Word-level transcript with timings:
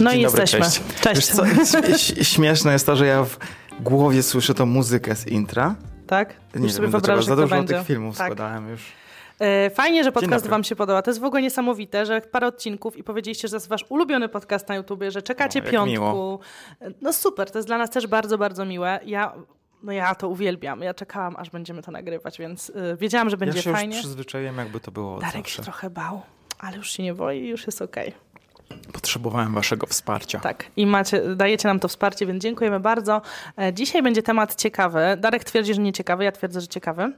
No 0.00 0.10
Dzień 0.10 0.20
i 0.20 0.24
dobry, 0.24 0.40
jesteśmy. 0.40 0.66
Cześć. 1.00 1.26
Cześć. 1.26 1.26
Co, 1.28 1.44
śmieszne 2.24 2.72
jest 2.72 2.86
to, 2.86 2.96
że 2.96 3.06
ja 3.06 3.24
w 3.24 3.38
głowie 3.80 4.22
słyszę 4.22 4.54
tą 4.54 4.66
muzykę 4.66 5.16
z 5.16 5.26
intra. 5.26 5.74
Tak? 6.06 6.34
Nie 6.54 6.62
Już 6.62 6.72
sobie 6.72 6.88
wyobrażasz, 6.88 7.24
za 7.24 7.36
dużo 7.36 7.48
będzie. 7.48 7.74
tych 7.74 7.86
filmów 7.86 8.18
Tak. 8.18 8.26
składałem 8.26 8.68
już. 8.68 8.82
E, 9.40 9.70
Fajnie, 9.70 10.04
że 10.04 10.12
podcast 10.12 10.46
wam 10.46 10.64
się 10.64 10.76
podoba. 10.76 11.02
To 11.02 11.10
jest 11.10 11.20
w 11.20 11.24
ogóle 11.24 11.42
niesamowite, 11.42 12.06
że 12.06 12.20
parę 12.20 12.46
odcinków 12.46 12.96
i 12.96 13.04
powiedzieliście, 13.04 13.48
że 13.48 13.52
to 13.52 13.56
jest 13.56 13.68
wasz 13.68 13.84
ulubiony 13.88 14.28
podcast 14.28 14.68
na 14.68 14.74
YouTubie, 14.74 15.10
że 15.10 15.22
czekacie 15.22 15.62
No, 15.64 15.70
piątku. 15.70 15.92
miło. 15.92 16.38
No 17.00 17.12
super, 17.12 17.50
to 17.50 17.58
jest 17.58 17.68
dla 17.68 17.78
nas 17.78 17.90
też 17.90 18.06
bardzo, 18.06 18.38
bardzo 18.38 18.64
miłe. 18.64 19.00
Ja, 19.06 19.32
no 19.82 19.92
ja 19.92 20.14
to 20.14 20.28
uwielbiam. 20.28 20.80
Ja 20.82 20.94
czekałam, 20.94 21.36
aż 21.36 21.50
będziemy 21.50 21.82
to 21.82 21.90
nagrywać, 21.90 22.38
więc 22.38 22.68
y, 22.70 22.96
wiedziałam, 23.00 23.30
że 23.30 23.36
będzie 23.36 23.58
ja 23.58 23.62
się 23.62 23.72
fajnie. 23.72 23.96
już 23.96 24.04
przyzwyczaiłem, 24.04 24.58
jakby 24.58 24.80
to 24.80 24.90
było 24.90 25.14
od 25.14 25.20
Darek 25.20 25.36
zawsze. 25.36 25.56
się 25.56 25.62
trochę 25.62 25.90
bał, 25.90 26.22
ale 26.58 26.76
już 26.76 26.90
się 26.90 27.02
nie 27.02 27.14
boi 27.14 27.38
i 27.40 27.48
już 27.48 27.66
jest 27.66 27.82
okej. 27.82 28.12
Potrzebowałem 28.92 29.54
waszego 29.54 29.86
wsparcia. 29.86 30.40
Tak, 30.40 30.64
i 30.76 30.86
macie, 30.86 31.36
dajecie 31.36 31.68
nam 31.68 31.80
to 31.80 31.88
wsparcie, 31.88 32.26
więc 32.26 32.42
dziękujemy 32.42 32.80
bardzo. 32.80 33.22
E, 33.58 33.72
Dzisiaj 33.74 34.02
będzie 34.02 34.22
temat 34.22 34.54
ciekawy. 34.54 35.00
Darek 35.18 35.44
twierdzi, 35.44 35.74
że 35.74 35.80
nie 35.82 35.92
ciekawy, 35.92 36.24
ja 36.24 36.32
twierdzę, 36.32 36.60
że 36.60 36.68
ciekawy. 36.68 37.12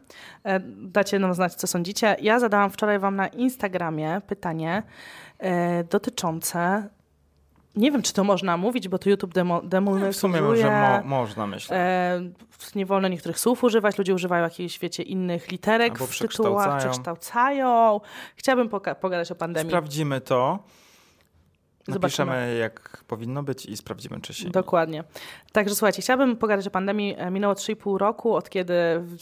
E, 0.44 0.60
Dacie 0.76 1.18
nam 1.18 1.34
znać, 1.34 1.54
co 1.54 1.66
sądzicie. 1.66 2.16
Ja 2.20 2.38
zadałam 2.40 2.70
wczoraj 2.70 2.98
wam 2.98 3.16
na 3.16 3.28
Instagramie 3.28 4.20
pytanie 4.26 4.82
e, 5.38 5.84
dotyczące. 5.84 6.88
Nie 7.76 7.92
wiem, 7.92 8.02
czy 8.02 8.12
to 8.12 8.24
można 8.24 8.56
mówić, 8.56 8.88
bo 8.88 8.98
to 8.98 9.10
YouTube 9.10 9.34
demo, 9.34 9.60
W 9.60 9.68
demonizuje. 9.68 10.12
sumie 10.12 10.40
może 10.42 10.70
mo- 10.70 11.08
można, 11.08 11.46
myślę. 11.46 11.76
E, 11.76 12.20
nie 12.74 12.86
wolno 12.86 13.08
niektórych 13.08 13.38
słów 13.38 13.64
używać, 13.64 13.98
ludzie 13.98 14.14
używają 14.14 14.44
jakichś, 14.44 14.78
wiecie, 14.78 15.02
innych 15.02 15.50
literek 15.50 15.92
Albo 15.92 16.06
w 16.06 16.18
tytułach, 16.18 16.78
przekształcają. 16.78 18.00
Chciałabym 18.36 18.68
pogadać 19.00 19.32
o 19.32 19.34
pandemii. 19.34 19.70
Sprawdzimy 19.70 20.20
to. 20.20 20.58
Zobaczymy. 21.92 22.30
Napiszemy, 22.30 22.56
jak 22.58 23.04
powinno 23.08 23.42
być 23.42 23.66
i 23.66 23.76
sprawdzimy, 23.76 24.20
czy 24.20 24.34
się... 24.34 24.50
Dokładnie. 24.50 25.04
Także 25.52 25.74
słuchajcie, 25.74 26.02
chciałabym 26.02 26.36
pogadać 26.36 26.66
o 26.66 26.70
pandemii. 26.70 27.14
E, 27.18 27.30
Minęło 27.30 27.54
3,5 27.54 27.96
roku, 27.96 28.34
od 28.34 28.50
kiedy 28.50 28.74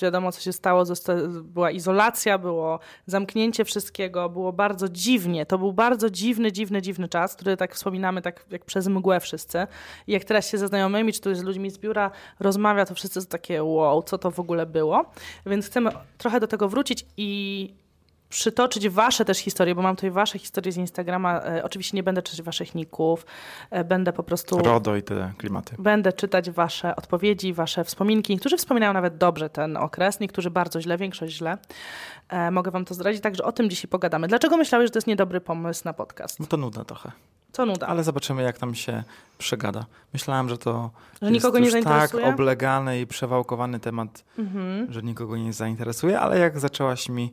wiadomo, 0.02 0.33
co 0.33 0.41
się 0.41 0.52
stało. 0.52 0.84
Zosta- 0.84 1.42
była 1.42 1.70
izolacja, 1.70 2.38
było 2.38 2.78
zamknięcie 3.06 3.64
wszystkiego, 3.64 4.28
było 4.28 4.52
bardzo 4.52 4.88
dziwnie. 4.88 5.47
To 5.47 5.58
był 5.58 5.72
bardzo 5.72 6.10
dziwny, 6.10 6.52
dziwny, 6.52 6.83
dziwny 6.83 7.08
czas, 7.08 7.34
który 7.36 7.56
tak 7.56 7.75
wspominamy 7.75 8.22
tak 8.22 8.44
jak 8.50 8.64
przez 8.64 8.88
mgłę 8.88 9.20
wszyscy. 9.20 9.66
I 10.06 10.12
jak 10.12 10.25
teraz 10.25 10.48
się 10.50 10.58
ze 10.58 10.69
znajomymi, 10.69 11.12
czy 11.12 11.20
tu 11.20 11.34
z 11.34 11.42
ludźmi 11.42 11.70
z 11.70 11.78
biura 11.78 12.10
rozmawia, 12.41 12.84
to 12.86 12.94
wszyscy 12.94 13.20
są 13.20 13.27
takie 13.27 13.62
wow, 13.64 14.03
co 14.03 14.19
to 14.19 14.30
w 14.30 14.41
ogóle 14.41 14.66
było. 14.66 15.05
Więc 15.47 15.66
chcemy 15.66 15.91
trochę 16.19 16.41
do 16.41 16.47
tego 16.47 16.69
wrócić 16.69 17.06
i 17.16 17.75
przytoczyć 18.28 18.88
wasze 18.88 19.24
też 19.24 19.38
historie, 19.38 19.74
bo 19.74 19.82
mam 19.82 19.96
tutaj 19.96 20.10
wasze 20.10 20.38
historie 20.38 20.72
z 20.72 20.76
Instagrama. 20.76 21.40
E, 21.42 21.64
oczywiście 21.64 21.96
nie 21.96 22.02
będę 22.02 22.22
czytać 22.22 22.42
waszych 22.42 22.74
ników, 22.74 23.26
e, 23.70 23.84
będę 23.84 24.12
po 24.12 24.22
prostu... 24.22 24.58
RODO 24.58 24.96
i 24.96 25.02
te 25.02 25.32
klimaty. 25.38 25.76
Będę 25.78 26.12
czytać 26.12 26.50
Wasze 26.50 26.96
odpowiedzi, 26.96 27.52
Wasze 27.52 27.84
wspominki. 27.84 28.32
Niektórzy 28.32 28.56
wspominają 28.56 28.92
nawet 28.92 29.16
dobrze 29.16 29.50
ten 29.50 29.76
okres, 29.76 30.20
niektórzy 30.20 30.50
bardzo 30.50 30.80
źle, 30.80 30.96
większość 30.98 31.36
źle. 31.36 31.58
E, 32.28 32.50
mogę 32.50 32.70
Wam 32.70 32.84
to 32.84 32.94
zdradzić, 32.94 33.22
także 33.22 33.44
o 33.44 33.52
tym 33.52 33.70
dzisiaj 33.70 33.88
pogadamy. 33.88 34.28
Dlaczego 34.28 34.56
myślałeś, 34.56 34.86
że 34.86 34.90
to 34.92 34.96
jest 34.98 35.06
niedobry 35.06 35.40
pomysł 35.40 35.82
na 35.84 35.92
podcast? 35.92 36.40
No 36.40 36.46
to 36.46 36.56
nudne 36.56 36.84
trochę. 36.84 37.12
Co 37.52 37.66
nuda? 37.66 37.86
Ale 37.86 38.04
zobaczymy, 38.04 38.42
jak 38.42 38.58
tam 38.58 38.74
się 38.74 39.02
przegada. 39.38 39.86
Myślałem, 40.12 40.48
że 40.48 40.58
to 40.58 40.90
Że 41.22 41.26
jest 41.26 41.32
nikogo 41.34 41.58
nie 41.58 41.68
już 41.70 41.84
tak 41.84 42.14
oblegany 42.14 43.00
i 43.00 43.06
przewałkowany 43.06 43.80
temat, 43.80 44.24
Mhm. 44.38 44.92
że 44.92 45.02
nikogo 45.02 45.36
nie 45.36 45.52
zainteresuje, 45.52 46.20
ale 46.20 46.38
jak 46.38 46.60
zaczęłaś 46.60 47.08
mi 47.08 47.32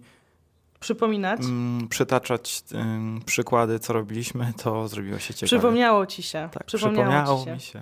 Przypominać? 0.85 1.39
mm, 1.41 1.87
przytaczać 1.87 2.63
ym, 2.73 3.21
przykłady, 3.25 3.79
co 3.79 3.93
robiliśmy, 3.93 4.53
to 4.63 4.87
zrobiło 4.87 5.19
się 5.19 5.33
ciekawe. 5.33 5.47
Przypomniało 5.47 6.05
Ci 6.05 6.23
się. 6.23 6.49
tak, 6.51 6.63
przypomniało, 6.63 7.05
przypomniało 7.11 7.39
ci 7.39 7.45
się. 7.45 7.53
mi 7.53 7.59
się. 7.61 7.79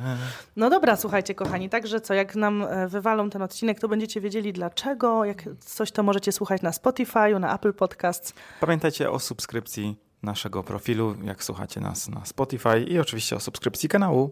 No 0.55 0.69
dobra, 0.69 0.95
słuchajcie, 0.95 1.35
kochani, 1.35 1.69
także 1.69 2.01
co, 2.01 2.13
jak 2.13 2.35
nam 2.35 2.61
e, 2.61 2.87
wywalą 2.87 3.29
ten 3.29 3.41
odcinek, 3.41 3.79
to 3.79 3.87
będziecie 3.87 4.21
wiedzieli 4.21 4.53
dlaczego. 4.53 5.25
Jak 5.25 5.43
coś, 5.59 5.91
to 5.91 6.03
możecie 6.03 6.31
słuchać 6.31 6.61
na 6.61 6.71
Spotify, 6.71 7.39
na 7.39 7.55
Apple 7.55 7.73
Podcasts. 7.73 8.33
Pamiętajcie 8.59 9.11
o 9.11 9.19
subskrypcji 9.19 9.95
naszego 10.23 10.63
profilu, 10.63 11.15
jak 11.23 11.43
słuchacie 11.43 11.81
nas 11.81 12.09
na 12.09 12.25
Spotify 12.25 12.79
i 12.79 12.99
oczywiście 12.99 13.35
o 13.35 13.39
subskrypcji 13.39 13.89
kanału. 13.89 14.31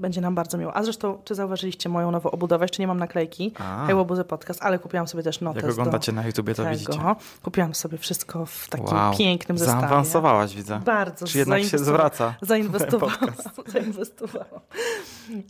Będzie 0.00 0.20
nam 0.20 0.34
bardzo 0.34 0.58
miło. 0.58 0.76
A 0.76 0.82
zresztą, 0.82 1.18
czy 1.24 1.34
zauważyliście 1.34 1.88
moją 1.88 2.10
nową 2.10 2.30
obudowę? 2.30 2.64
Jeszcze 2.64 2.82
nie 2.82 2.86
mam 2.86 2.98
naklejki. 2.98 3.52
A. 3.58 3.86
Hej, 3.86 3.94
Łobuzy 3.94 4.24
Podcast, 4.24 4.62
ale 4.62 4.78
kupiłam 4.78 5.08
sobie 5.08 5.22
też 5.22 5.40
notes 5.40 5.62
Jak 5.62 5.72
oglądacie 5.72 6.12
na 6.12 6.26
YouTubie, 6.26 6.54
to 6.54 6.64
do 6.64 6.70
widzicie. 6.70 6.92
tego. 6.92 7.16
Kupiłam 7.42 7.74
sobie 7.74 7.98
wszystko 7.98 8.46
w 8.46 8.68
takim 8.68 8.86
Wow, 8.96 9.16
pięknym 9.18 9.58
zestawie. 9.58 9.80
Zaawansowałaś, 9.80 10.54
widzę. 10.54 10.80
Bardzo. 10.84 11.26
Czy 11.26 11.38
jednak 11.38 11.62
się 11.62 11.78
zwraca? 11.78 12.34
Zainwestowałam. 12.42 13.16
Zainwestowałam. 13.66 14.60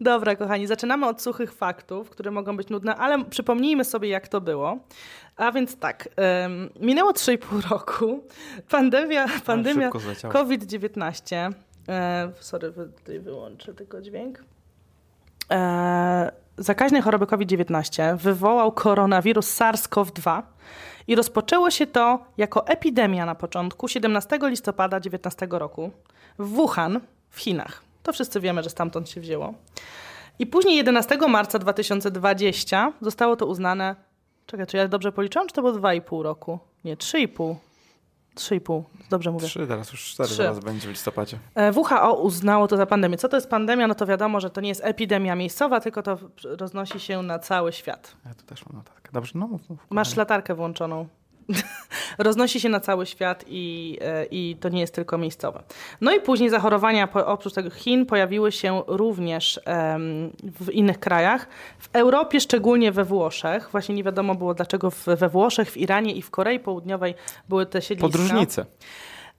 Dobra, 0.00 0.36
kochani, 0.36 0.66
zaczynamy 0.66 1.06
od 1.06 1.22
suchych 1.22 1.52
faktów, 1.52 2.10
które 2.10 2.31
mogą 2.31 2.56
być 2.56 2.69
nudne, 2.69 2.97
ale 2.97 3.25
przypomnijmy 3.25 3.84
sobie, 3.84 4.08
jak 4.08 4.28
to 4.28 4.41
było. 4.41 4.78
A 5.36 5.52
więc 5.52 5.76
tak, 5.76 6.08
em, 6.16 6.70
minęło 6.81 7.12
3,5 7.12 7.70
roku. 7.70 8.25
Pandemia, 8.70 9.26
pandemia 9.47 9.82
szybko 9.86 9.98
zleciało. 9.98 10.32
COVID-19. 10.32 11.52
E, 11.88 12.32
sorry, 12.41 12.72
tutaj 12.72 13.20
wyłączę 13.20 13.75
tylko 13.75 14.03
dźwięk. 14.03 14.44
E, 15.50 16.32
zakaźnej 16.56 17.03
choroby 17.03 17.26
COVID-19 17.26 18.16
wywołał 18.16 18.72
koronawirus 18.72 19.60
SARS-CoV-2 19.60 20.43
i 21.06 21.15
rozpoczęło 21.15 21.70
się 21.70 21.87
to 21.87 22.25
jako 22.37 22.66
epidemia 22.66 23.26
na 23.26 23.34
początku 23.34 23.88
17 23.88 24.38
listopada 24.43 25.00
19 25.00 25.47
roku 25.50 25.91
w 26.38 26.48
Wuhan 26.48 27.00
w 27.31 27.41
Chinach. 27.41 27.82
To 28.03 28.12
wszyscy 28.12 28.41
wiemy, 28.41 28.62
że 28.62 28.70
stamtąd 28.70 29.10
się 29.10 29.20
wzięło. 29.20 29.54
I 30.38 30.47
później 30.47 30.76
11 30.76 31.19
marca 31.28 31.59
2020 31.59 32.93
zostało 33.00 33.37
to 33.37 33.47
uznane. 33.47 33.97
Czekaj, 34.47 34.66
czy 34.66 34.76
ja 34.76 34.88
dobrze 34.88 35.12
policzyłam, 35.12 35.49
czy 35.49 35.54
to 35.54 35.62
było 35.62 35.75
2,5 35.75 36.22
roku? 36.22 36.59
Nie, 36.84 36.97
3,5. 36.97 37.54
3,5. 38.37 38.82
Dobrze 39.10 39.31
mówię. 39.31 39.47
Trzy, 39.47 39.66
teraz 39.66 39.93
już 39.93 40.04
cztery 40.04 40.28
Trzy. 40.28 40.37
zaraz 40.37 40.59
będzie 40.60 40.87
w 40.87 40.91
listopadzie. 40.91 41.38
E, 41.54 41.72
WHO 41.72 42.15
uznało 42.15 42.69
to 42.69 42.76
za 42.76 42.87
pandemię. 42.87 43.16
Co 43.16 43.28
to 43.28 43.37
jest 43.37 43.50
pandemia? 43.50 43.87
No 43.87 43.94
to 43.94 44.06
wiadomo, 44.06 44.41
że 44.41 44.50
to 44.50 44.60
nie 44.60 44.69
jest 44.69 44.81
epidemia 44.84 45.37
miejscowa, 45.37 45.81
tylko 45.81 46.03
to 46.03 46.19
roznosi 46.44 47.00
się 47.00 47.22
na 47.22 47.38
cały 47.38 47.72
świat. 47.72 48.16
Ja 48.26 48.34
tu 48.34 48.44
też 48.47 48.66
mam 48.66 48.76
notatkę. 48.76 49.10
Dobrze, 49.12 49.32
no 49.34 49.47
mów, 49.47 49.70
mów. 49.70 49.87
Masz 49.91 50.16
latarkę 50.16 50.54
włączoną. 50.54 51.06
roznosi 52.19 52.60
się 52.60 52.69
na 52.69 52.80
cały 52.80 53.06
świat 53.06 53.44
i, 53.48 53.98
e, 54.00 54.25
i 54.25 54.56
to 54.60 54.69
nie 54.69 54.80
jest 54.80 54.94
tylko 54.94 55.19
miejscowe. 55.19 55.62
No 56.00 56.14
i 56.14 56.20
później 56.20 56.50
zachorowania 56.50 57.08
oprócz 57.12 57.54
tego 57.54 57.70
Chin 57.70 58.06
pojawiły 58.06 58.53
się 58.53 58.82
również 58.86 59.60
w 60.60 60.70
innych 60.70 61.00
krajach. 61.00 61.48
W 61.78 61.88
Europie, 61.92 62.41
szczególnie 62.41 62.92
we 62.92 63.04
Włoszech. 63.04 63.69
Właśnie 63.72 63.94
nie 63.94 64.04
wiadomo 64.04 64.34
było 64.34 64.54
dlaczego 64.54 64.92
we 65.06 65.28
Włoszech, 65.28 65.70
w 65.70 65.76
Iranie 65.76 66.12
i 66.12 66.22
w 66.22 66.31
Korei 66.31 66.60
Południowej 66.60 67.14
były 67.48 67.66
te 67.66 67.82
siedliska. 67.82 68.19
Podróżnicy. 68.19 68.66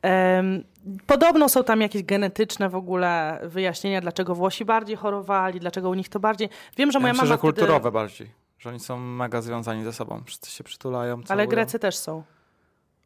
Em, 0.02 0.64
Podobno 1.08 1.50
są 1.50 1.64
tam 1.64 1.82
jakieś 1.82 2.04
genetyczne 2.04 2.70
w 2.70 2.76
ogóle 2.76 3.40
wyjaśnienia, 3.44 4.02
dlaczego 4.02 4.36
Włosi 4.36 4.66
bardziej 4.66 4.96
chorowali, 4.96 5.60
dlaczego 5.60 5.90
u 5.90 5.94
nich 5.94 6.10
to 6.10 6.20
bardziej. 6.20 6.50
Wiem, 6.78 6.92
że 6.92 6.98
Ja 6.98 7.02
moja 7.02 7.14
myślę, 7.14 7.26
mama 7.26 7.36
że 7.36 7.42
kulturowe 7.42 7.80
wtedy... 7.80 7.92
bardziej. 7.92 8.43
Że 8.64 8.70
oni 8.70 8.80
są 8.80 9.00
mega 9.00 9.42
związani 9.42 9.84
ze 9.84 9.94
sobą. 9.94 10.24
Wszyscy 10.26 10.52
się 10.52 10.64
przytulają, 10.64 11.16
Ale 11.16 11.24
całują. 11.24 11.48
Grecy 11.48 11.80
też 11.80 11.96
są. 11.96 12.24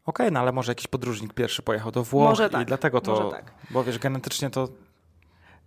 Okej, 0.05 0.31
no 0.31 0.39
ale 0.39 0.51
może 0.51 0.71
jakiś 0.71 0.87
podróżnik 0.87 1.33
pierwszy 1.33 1.61
pojechał 1.61 1.91
do 1.91 2.03
Włoch 2.03 2.29
Może 2.29 2.47
i 2.47 2.49
tak, 2.49 2.67
dlatego 2.67 3.01
to... 3.01 3.11
może 3.11 3.31
tak. 3.35 3.51
Bo 3.69 3.83
wiesz, 3.83 3.99
genetycznie 3.99 4.49
to... 4.49 4.67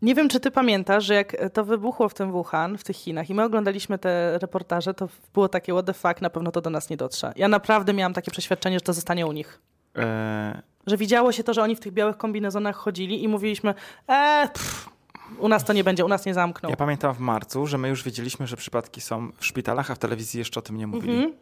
Nie 0.03 0.15
wiem, 0.15 0.29
czy 0.29 0.41
ty 0.41 0.51
pamiętasz, 0.51 1.05
że 1.05 1.15
jak 1.15 1.37
to 1.53 1.65
wybuchło 1.65 2.09
w 2.09 2.15
tym 2.15 2.33
Wuhan, 2.33 2.79
w 2.79 2.85
tych 2.85 2.97
Chinach 2.97 3.31
i 3.31 3.35
my 3.35 3.45
oglądaliśmy 3.45 3.99
te 3.99 4.39
reportaże, 4.39 4.95
to 4.95 5.09
było 5.35 5.49
takie 5.49 5.73
what 5.73 5.87
the 5.87 5.93
fuck, 5.95 6.21
na 6.21 6.31
pewno 6.31 6.51
to 6.53 6.61
do 6.61 6.71
nas 6.71 6.91
nie 6.91 6.97
dotrze. 6.97 7.33
Ja 7.37 7.49
naprawdę 7.49 7.93
miałam 7.93 8.13
takie 8.13 8.31
przeświadczenie, 8.31 8.77
że 8.77 8.85
to 8.85 8.93
zostanie 8.93 9.27
u 9.27 9.33
nich. 9.33 9.61
E, 9.97 10.63
Że 10.87 10.97
widziało 10.97 11.33
się 11.33 11.45
to, 11.45 11.55
że 11.55 11.63
oni 11.63 11.77
w 11.77 11.81
tych 11.81 11.93
białych 11.93 12.17
kombinezonach 12.17 12.77
chodzili 12.77 13.25
i 13.25 13.29
mówiliśmy, 13.29 13.75
eee, 14.09 14.49
pff, 14.49 14.89
u 15.39 15.49
nas 15.49 15.65
to 15.65 15.73
nie 15.73 15.85
będzie, 15.85 16.05
u 16.05 16.09
nas 16.09 16.27
nie 16.27 16.35
zamkną. 16.35 16.69
ja 16.71 16.77
pamiętam 16.77 17.15
w 17.15 17.19
marcu, 17.19 17.67
że 17.67 17.79
my 17.79 17.89
już 17.89 18.03
wiedzieliśmy, 18.05 18.47
że 18.47 18.57
przypadki 18.57 19.01
są 19.01 19.33
w 19.39 19.47
szpitalach, 19.47 19.91
a 19.91 19.95
w 19.95 19.99
telewizji 19.99 20.39
jeszcze 20.39 20.61
o 20.61 20.63
tym 20.63 20.77
nie 20.77 20.87
mówili. 20.87 21.15
Mhm. 21.15 21.33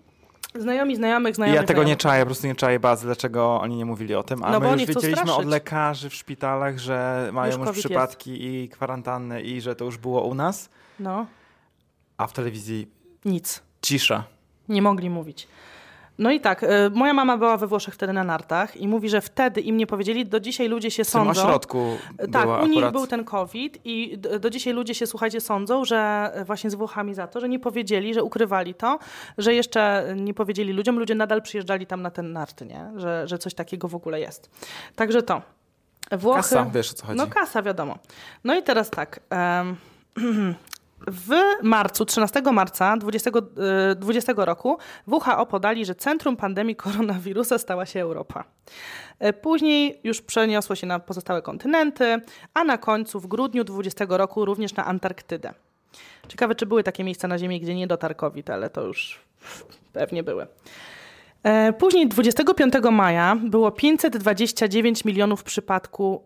Znajomi 0.55 0.97
znajomych, 0.97 1.35
znajomych 1.35 1.61
ja 1.61 1.67
tego 1.67 1.81
nie 1.81 1.85
znajomych. 1.85 1.99
czaję, 1.99 2.23
po 2.23 2.27
prostu 2.27 2.47
nie 2.47 2.55
czaję 2.55 2.81
bazy, 2.81 3.07
dlaczego 3.07 3.61
oni 3.61 3.77
nie 3.77 3.85
mówili 3.85 4.15
o 4.15 4.23
tym. 4.23 4.45
A 4.45 4.51
No 4.51 4.61
my 4.61 4.73
już 4.73 4.85
wiedzieliśmy 4.85 5.17
straszyć. 5.17 5.39
od 5.39 5.47
lekarzy 5.47 6.11
w 6.11 6.15
szpitalach, 6.15 6.79
że 6.79 7.31
mają 7.33 7.59
już, 7.59 7.67
jest. 7.67 7.79
przypadki 7.79 8.47
i 8.47 8.69
kwarantanny 8.69 9.43
i 9.43 9.61
że 9.61 9.77
to 9.77 9.85
już 9.85 9.97
było 9.99 10.23
u 10.23 10.35
nas, 10.35 10.71
No, 11.01 11.27
a 12.17 12.27
w 12.27 12.33
telewizji 12.33 12.89
nic. 13.25 13.63
cisza. 13.83 14.25
Nie 14.69 14.83
mogli 14.83 15.11
mówić. 15.11 15.49
No 16.19 16.31
i 16.31 16.41
tak, 16.41 16.63
y, 16.63 16.67
moja 16.95 17.13
mama 17.15 17.37
była 17.37 17.57
we 17.57 17.67
Włoszech 17.67 17.95
wtedy 17.95 18.13
na 18.13 18.25
nartach 18.25 18.77
i 18.77 18.89
mówi, 18.89 19.09
że 19.09 19.21
wtedy 19.21 19.61
im 19.61 19.77
nie 19.77 19.87
powiedzieli, 19.87 20.27
do 20.27 20.41
dzisiaj 20.41 20.69
ludzie 20.69 20.91
się 20.91 21.05
W 21.05 21.07
tym 21.07 21.13
sądzą. 21.13 21.43
ośrodku 21.43 21.97
Tak, 22.33 22.43
była 22.43 22.59
u 22.63 22.67
nich 22.67 22.79
akurat... 22.79 22.93
był 22.93 23.07
ten 23.07 23.25
COVID 23.25 23.79
i 23.85 24.19
do, 24.19 24.51
dzisiaj 24.51 24.73
ludzie 24.73 24.95
się, 24.95 25.07
słuchajcie, 25.07 25.41
sądzą, 25.41 25.85
że 25.85 26.33
właśnie 26.47 26.71
z 26.71 26.75
Włochami 26.75 27.15
za 27.15 27.27
to, 27.27 27.41
że 27.41 27.49
nie 27.49 27.59
powiedzieli, 27.59 28.15
że 28.15 28.23
ukrywali 28.23 28.75
to, 28.75 28.99
że 29.39 29.55
jeszcze 29.55 30.15
nie 30.17 30.35
powiedzieli 30.35 30.73
ludziom, 30.73 30.99
ludzie 30.99 31.15
nadal 31.15 31.43
przyjeżdżali 31.43 31.87
tam 31.87 32.03
na 32.03 32.11
ten 32.11 32.33
narty, 32.33 32.67
nie? 32.67 32.91
Że, 32.97 33.29
że 33.29 33.39
coś 33.39 33.55
takiego 33.55 33.89
w 33.89 33.95
ogóle 33.95 34.21
jest. 34.21 34.51
Także 34.97 35.23
to. 35.23 35.43
Włochy... 36.13 36.41
Kasa, 36.41 36.65
wiesz 36.75 36.91
o 36.91 36.95
co 36.95 37.07
chodzi. 37.07 37.19
No 37.19 37.27
kasa, 37.27 37.63
wiadomo. 37.63 37.99
No 38.45 38.57
i 38.57 38.63
teraz 38.63 38.91
tak. 38.91 39.21
em, 39.31 39.77
W 41.07 41.33
marcu, 41.63 42.05
13 42.05 42.53
marca 42.53 42.97
20, 42.97 43.31
e, 43.91 43.95
20 43.95 44.33
roku 44.45 44.79
WHO 45.07 45.47
podali, 45.47 45.85
że 45.85 45.95
centrum 45.95 46.37
pandemii 46.37 46.77
koronawirusa 46.77 47.59
stała 47.59 47.87
się 47.87 48.01
Europa. 48.01 48.45
E, 49.19 49.33
Później 49.33 50.01
już 50.05 50.23
przeniosło 50.23 50.77
się 50.77 50.87
na 50.87 50.99
pozostałe 50.99 51.43
kontynenty, 51.43 52.21
a 52.55 52.65
na 52.65 52.79
końcu 52.79 53.21
w 53.21 53.27
grudniu 53.27 53.65
20 53.65 54.05
roku 54.09 54.45
również 54.45 54.75
na 54.75 54.85
Antarktydę. 54.87 55.55
Ciekawe, 56.29 56.55
czy 56.55 56.67
były 56.67 56.83
takie 56.83 57.05
miejsca 57.05 57.29
na 57.29 57.39
Ziemi, 57.39 57.61
gdzie 57.61 57.75
nie 57.75 57.87
dotarł 57.87 58.15
COVID, 58.15 58.51
ale 58.51 58.71
to 58.71 58.83
już 58.83 59.21
pewnie 59.93 60.23
były. 60.23 60.47
E, 61.43 61.73
Później 61.73 62.09
25 62.09 62.73
maja 62.93 63.37
było 63.45 63.71
529 63.71 65.05
milionów 65.05 65.43
przypadków 65.43 66.21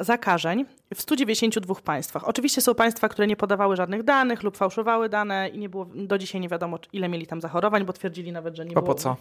zakażeń 0.00 0.64
w 0.94 1.02
192 1.02 1.74
państwach. 1.74 2.28
Oczywiście 2.28 2.60
są 2.60 2.74
państwa, 2.74 3.08
które 3.08 3.26
nie 3.26 3.36
podawały 3.36 3.76
żadnych 3.76 4.02
danych 4.02 4.42
lub 4.42 4.56
fałszowały 4.56 5.08
dane 5.08 5.48
i 5.48 5.58
nie 5.58 5.68
było, 5.68 5.86
do 5.94 6.18
dzisiaj 6.18 6.40
nie 6.40 6.48
wiadomo, 6.48 6.78
ile 6.92 7.08
mieli 7.08 7.26
tam 7.26 7.40
zachorowań, 7.40 7.84
bo 7.84 7.92
twierdzili 7.92 8.32
nawet, 8.32 8.56
że 8.56 8.64
nie 8.64 8.74
było, 8.74 8.94
co? 8.94 9.16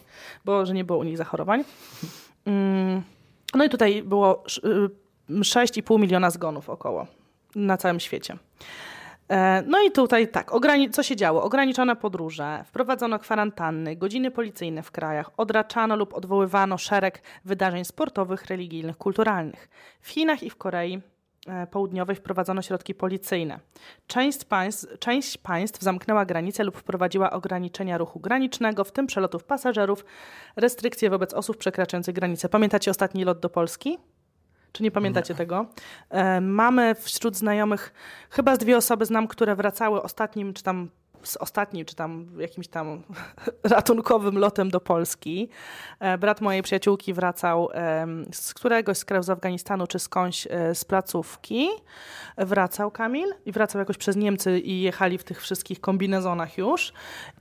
Bo, 0.46 0.66
że 0.66 0.74
nie 0.74 0.84
było 0.84 1.00
u 1.00 1.04
nich 1.04 1.18
zachorowań. 1.18 1.64
Mm, 2.46 3.02
No 3.56 3.64
i 3.66 3.70
tutaj 3.70 4.04
było 4.04 4.46
sz- 4.46 4.66
y, 4.66 4.90
6,5 5.40 6.00
miliona 6.00 6.30
zgonów 6.30 6.70
około 6.70 7.08
na 7.56 7.78
całym 7.78 8.00
świecie. 8.00 8.38
E, 9.30 9.64
No 9.68 9.82
i 9.82 9.92
tutaj 9.92 10.28
tak, 10.28 10.52
co 10.92 11.04
się 11.04 11.16
działo? 11.16 11.44
Ograniczone 11.44 11.96
podróże, 11.96 12.64
wprowadzono 12.68 13.20
kwarantanny, 13.20 13.96
godziny 13.96 14.32
policyjne 14.32 14.84
w 14.84 14.92
krajach, 14.92 15.32
odraczano 15.38 15.96
lub 15.96 16.14
odwoływano 16.14 16.78
szereg 16.78 17.22
wydarzeń 17.46 17.86
sportowych, 17.86 18.46
religijnych, 18.46 18.98
kulturalnych. 18.98 19.70
W 20.02 20.10
Chinach 20.10 20.44
i 20.44 20.50
w 20.50 20.56
Korei 20.56 21.02
e, 21.48 21.68
Południowej 21.68 22.16
wprowadzono 22.16 22.62
środki 22.62 22.96
policyjne. 22.96 23.60
Część 24.08 24.46
państw, 24.46 25.00
część 25.00 25.38
państw 25.38 25.82
zamknęła 25.82 26.26
granice 26.26 26.64
lub 26.64 26.78
wprowadziła 26.78 27.32
ograniczenia 27.32 27.98
ruchu 27.98 28.20
granicznego, 28.20 28.84
w 28.84 28.92
tym 28.92 29.08
przelotów 29.08 29.44
pasażerów, 29.44 30.06
restrykcje 30.56 31.10
wobec 31.10 31.34
osób 31.34 31.58
przekraczających 31.58 32.16
granice. 32.16 32.50
Pamiętacie 32.50 32.92
ostatni 32.92 33.24
lot 33.24 33.40
do 33.40 33.50
Polski? 33.50 33.98
Czy 34.76 34.84
nie 34.84 34.92
pamiętacie 34.92 35.36
tego? 35.36 35.66
E, 36.10 36.42
mamy 36.42 36.96
wśród 36.96 37.38
znajomych, 37.38 37.94
chyba 38.30 38.56
z 38.56 38.58
dwie 38.58 38.78
osoby 38.78 39.06
znam, 39.06 39.28
które 39.28 39.56
wracały 39.56 40.02
ostatnim, 40.02 40.54
czy 40.54 40.64
tam 40.64 40.90
z 41.24 41.38
ostatnim, 41.38 41.86
czy 41.86 41.96
tam 41.96 42.28
jakimś 42.38 42.68
tam 42.68 43.04
ratunkowym 43.64 44.38
lotem 44.38 44.70
do 44.70 44.80
Polski. 44.80 45.50
E, 46.00 46.18
brat 46.18 46.42
mojej 46.42 46.64
przyjaciółki 46.64 47.14
wracał 47.14 47.70
z 48.32 48.54
któregoś 48.54 48.98
z 48.98 49.06
krajów 49.06 49.26
z 49.26 49.30
Afganistanu, 49.30 49.88
czy 49.88 50.00
skądś 50.00 50.48
e, 50.50 50.76
z 50.76 50.86
placówki. 50.86 51.68
Wracał 52.38 52.92
Kamil 52.92 53.34
i 53.46 53.52
wracał 53.52 53.80
jakoś 53.80 53.98
przez 53.98 54.16
Niemcy 54.16 54.60
i 54.60 54.82
jechali 54.82 55.18
w 55.18 55.24
tych 55.24 55.42
wszystkich 55.42 55.82
kombinezonach 55.82 56.58
już. 56.58 56.94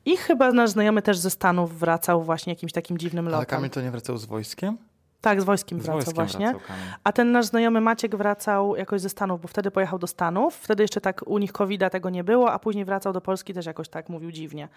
I 0.04 0.16
chyba 0.16 0.52
nasz 0.52 0.70
znajomy 0.70 1.02
też 1.02 1.18
ze 1.18 1.30
Stanów 1.30 1.78
wracał 1.78 2.22
właśnie 2.22 2.52
jakimś 2.52 2.72
takim 2.72 2.98
dziwnym 2.98 3.24
lotem. 3.24 3.36
Ale 3.36 3.46
Kamil 3.46 3.70
to 3.70 3.80
nie 3.80 3.90
wracał 3.90 4.18
z 4.18 4.24
wojskiem? 4.24 4.78
Tak, 5.24 5.40
z 5.40 5.44
wojskiem 5.44 5.80
Z 5.80 5.82
wracał 5.82 5.94
wojskiem 5.94 6.14
właśnie. 6.14 6.46
wracał. 6.46 6.60
A 7.04 7.12
ten 7.12 7.32
nasz 7.32 7.46
znajomy 7.46 7.80
Maciek 7.80 8.16
wracał 8.16 8.76
jakoś 8.76 9.00
ze 9.00 9.08
Stanów, 9.08 9.40
bo 9.40 9.48
wtedy 9.48 9.70
pojechał 9.70 9.98
do 9.98 10.06
Stanów. 10.06 10.54
Wtedy 10.54 10.82
jeszcze 10.82 11.00
tak 11.00 11.22
u 11.26 11.38
nich 11.38 11.52
covid 11.52 11.80
tego 11.92 12.10
nie 12.10 12.24
było, 12.24 12.52
a 12.52 12.58
później 12.58 12.84
wracał 12.84 13.12
do 13.12 13.20
Polski 13.20 13.54
też 13.54 13.66
jakoś 13.66 13.88
tak 13.88 14.08
mówił 14.08 14.32
dziwnie. 14.32 14.68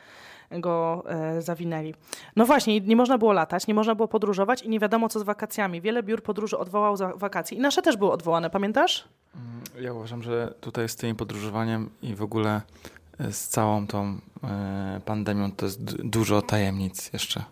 Go 0.52 1.04
e, 1.10 1.42
zawinęli. 1.42 1.94
No 2.36 2.46
właśnie, 2.46 2.80
nie 2.82 2.96
można 2.96 3.18
było 3.18 3.34
latać, 3.34 3.68
nie 3.68 3.74
można 3.74 3.96
było 3.96 4.08
podróżować 4.08 4.62
i 4.62 4.70
nie 4.70 4.80
wiadomo 4.80 5.10
co 5.10 5.20
z 5.20 5.24
wakacjami. 5.24 5.82
Wiele 5.82 6.04
biur 6.04 6.24
podróży 6.24 6.58
odwołał 6.58 6.98
za 6.98 7.14
wakacje 7.16 7.58
i 7.58 7.62
nasze 7.62 7.82
też 7.82 7.98
były 7.98 8.12
odwołane, 8.12 8.50
pamiętasz? 8.50 9.08
Mm, 9.36 9.84
Ja 9.86 9.94
uważam, 9.94 10.24
że 10.24 10.54
tutaj 10.62 10.90
z 10.90 10.96
tym 10.96 11.16
podróżowaniem 11.16 11.90
i 12.02 12.16
w 12.16 12.22
ogóle 12.22 12.62
e, 13.20 13.32
z 13.32 13.48
całą 13.48 13.88
tą 13.88 14.18
e, 14.44 15.02
pandemią 15.06 15.52
to 15.52 15.66
jest 15.66 16.02
dużo 16.04 16.42
tajemnic 16.42 17.14
jeszcze. 17.14 17.44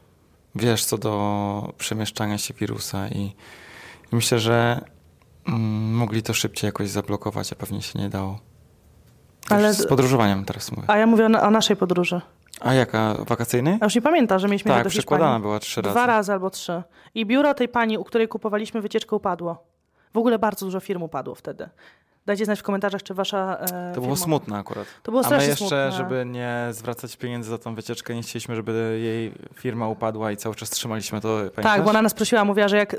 Wiesz 0.56 0.86
co 0.86 0.98
do 0.98 1.74
przemieszczania 1.78 2.38
się 2.38 2.54
wirusa 2.54 3.08
i, 3.08 3.22
i 4.12 4.16
myślę, 4.16 4.40
że 4.40 4.82
mm, 5.48 5.94
mogli 5.96 6.24
to 6.24 6.34
szybciej 6.34 6.68
jakoś 6.68 6.90
zablokować, 6.90 7.52
a 7.54 7.56
pewnie 7.56 7.82
się 7.82 8.00
nie 8.00 8.10
dało. 8.10 8.40
Ale- 9.50 9.60
Ale... 9.60 9.74
Z 9.74 9.88
podróżowaniem 9.88 10.46
teraz 10.46 10.72
mówię. 10.72 10.90
A 10.90 10.98
ja 10.98 11.08
mówię 11.08 11.26
o, 11.26 11.30
na- 11.30 11.48
o 11.48 11.52
naszej 11.52 11.76
podróży. 11.76 12.22
A 12.62 12.74
jaka? 12.74 13.14
Wakacyjnej? 13.28 13.78
A 13.82 13.86
już 13.86 13.96
nie 13.96 14.02
pamiętam, 14.02 14.40
że 14.40 14.48
mieliśmy 14.48 14.72
Tak, 14.72 14.84
do 14.84 14.90
przekładana 14.90 15.40
była 15.40 15.60
trzy 15.60 15.82
razy. 15.82 15.94
Dwa 15.94 16.06
razy 16.06 16.32
albo 16.34 16.50
trzy. 16.50 16.84
I 17.16 17.26
biuro 17.26 17.54
tej 17.54 17.68
pani, 17.70 17.98
u 17.98 18.04
której 18.04 18.28
kupowaliśmy 18.28 18.82
wycieczkę, 18.82 19.16
upadło. 19.16 19.64
W 20.14 20.18
ogóle 20.18 20.40
bardzo 20.40 20.66
dużo 20.66 20.80
firm 20.80 21.02
upadło 21.02 21.36
wtedy. 21.36 21.70
Dajcie 22.26 22.46
znać 22.46 22.60
w 22.60 22.64
komentarzach, 22.64 23.04
czy 23.04 23.14
wasza. 23.14 23.58
E, 23.60 23.92
To 23.96 24.02
było 24.02 24.16
smutne 24.16 24.58
akurat. 24.58 24.88
To 25.04 25.12
było 25.12 25.20
A 25.20 25.24
my 25.24 25.28
strasznie 25.28 25.50
jeszcze, 25.50 25.66
smutne. 25.68 25.92
żeby 25.92 26.26
nie 26.26 26.68
zwracać 26.72 27.18
pieniędzy 27.18 27.50
za 27.50 27.58
tą 27.58 27.76
wycieczkę, 27.76 28.16
nie 28.16 28.22
chcieliśmy, 28.22 28.56
żeby 28.56 29.00
jej 29.04 29.32
firma 29.54 29.88
upadła 29.88 30.32
i 30.32 30.38
cały 30.38 30.56
czas 30.56 30.70
trzymaliśmy 30.70 31.22
to. 31.22 31.28
Pamiętasz? 31.38 31.64
Tak, 31.64 31.84
bo 31.84 31.90
ona 31.90 32.02
nas 32.02 32.14
prosiła, 32.14 32.46
mówiła, 32.46 32.68
że 32.68 32.78
jak 32.78 32.94
y, 32.94 32.98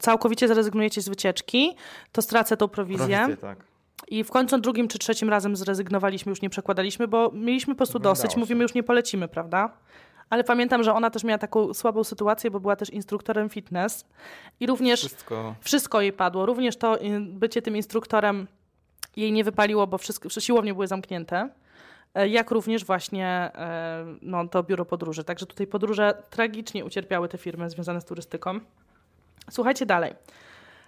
całkowicie 0.00 0.48
zrezygnujecie 0.48 1.02
z 1.02 1.08
wycieczki, 1.08 1.76
to 2.12 2.22
stracę 2.22 2.56
tą 2.56 2.68
prowizję. 2.68 3.06
Prowizję, 3.16 3.36
tak. 3.36 3.58
I 4.08 4.24
w 4.24 4.30
końcu 4.30 4.58
drugim 4.58 4.88
czy 4.88 4.98
trzecim 4.98 5.28
razem 5.30 5.56
zrezygnowaliśmy, 5.56 6.30
już 6.30 6.42
nie 6.42 6.50
przekładaliśmy, 6.50 7.08
bo 7.08 7.30
mieliśmy 7.34 7.74
po 7.74 7.78
prostu 7.78 7.92
Wyglądało 7.92 8.14
dosyć. 8.14 8.32
się. 8.32 8.40
Mówimy, 8.40 8.62
już 8.62 8.74
nie 8.74 8.82
polecimy, 8.82 9.28
prawda? 9.28 9.70
Ale 10.30 10.44
pamiętam, 10.44 10.82
że 10.82 10.94
ona 10.94 11.10
też 11.10 11.24
miała 11.24 11.38
taką 11.38 11.74
słabą 11.74 12.04
sytuację, 12.04 12.50
bo 12.50 12.60
była 12.60 12.76
też 12.76 12.90
instruktorem 12.90 13.48
fitness 13.48 14.04
i 14.60 14.66
również 14.66 15.00
Wszystko. 15.00 15.54
wszystko 15.60 16.00
jej 16.00 16.12
padło. 16.12 16.46
Również 16.46 16.76
to 16.76 17.00
y, 17.02 17.20
bycie 17.20 17.62
tym 17.62 17.76
instruktorem 17.76 18.46
jej 19.16 19.32
nie 19.32 19.44
wypaliło, 19.44 19.86
bo 19.86 19.98
wszystko, 19.98 20.28
siłownie 20.28 20.74
były 20.74 20.86
zamknięte. 20.86 21.48
E, 22.14 22.28
Jak 22.28 22.50
również 22.50 22.84
właśnie 22.84 23.26
e, 23.28 24.04
no, 24.22 24.48
to 24.48 24.62
biuro 24.62 24.84
podróży. 24.84 25.24
Także 25.24 25.46
tutaj 25.46 25.66
podróże 25.66 26.22
tragicznie 26.30 26.84
ucierpiały 26.84 27.28
te 27.28 27.38
firmy 27.38 27.70
związane 27.70 28.00
z 28.00 28.04
turystyką. 28.04 28.60
Słuchajcie 29.50 29.86
dalej. 29.86 30.14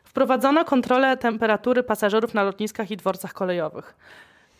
Wprowadzono 0.05 0.65
kontrolę 0.65 1.17
temperatury 1.17 1.83
pasażerów 1.83 2.35
na 2.35 2.43
lotniskach 2.43 2.91
i 2.91 2.97
dworcach 2.97 3.33
kolejowych. 3.33 3.95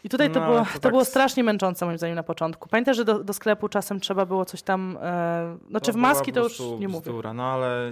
I 0.05 0.09
tutaj 0.09 0.31
to, 0.31 0.41
No, 0.41 0.47
było, 0.47 0.59
to 0.59 0.65
to, 0.75 0.81
tak 0.81 0.93
było 0.93 1.05
strasznie 1.05 1.45
męczące 1.45 1.87
moim 1.87 1.99
zdaniem 1.99 2.17
na 2.17 2.23
początku. 2.23 2.69
Pamiętasz, 2.69 2.97
że 2.97 3.05
do, 3.05 3.25
do 3.25 3.33
sklepu 3.33 3.69
czasem 3.69 4.01
trzeba 4.01 4.27
było 4.27 4.45
coś 4.45 4.63
tam... 4.63 4.99
E, 5.03 5.59
znaczy 5.71 5.93
w 5.93 5.97
maski 5.97 6.33
to 6.33 6.43
już 6.43 6.61
nie 6.79 6.89
mówię. 6.89 7.13
No 7.35 7.45
ale 7.45 7.91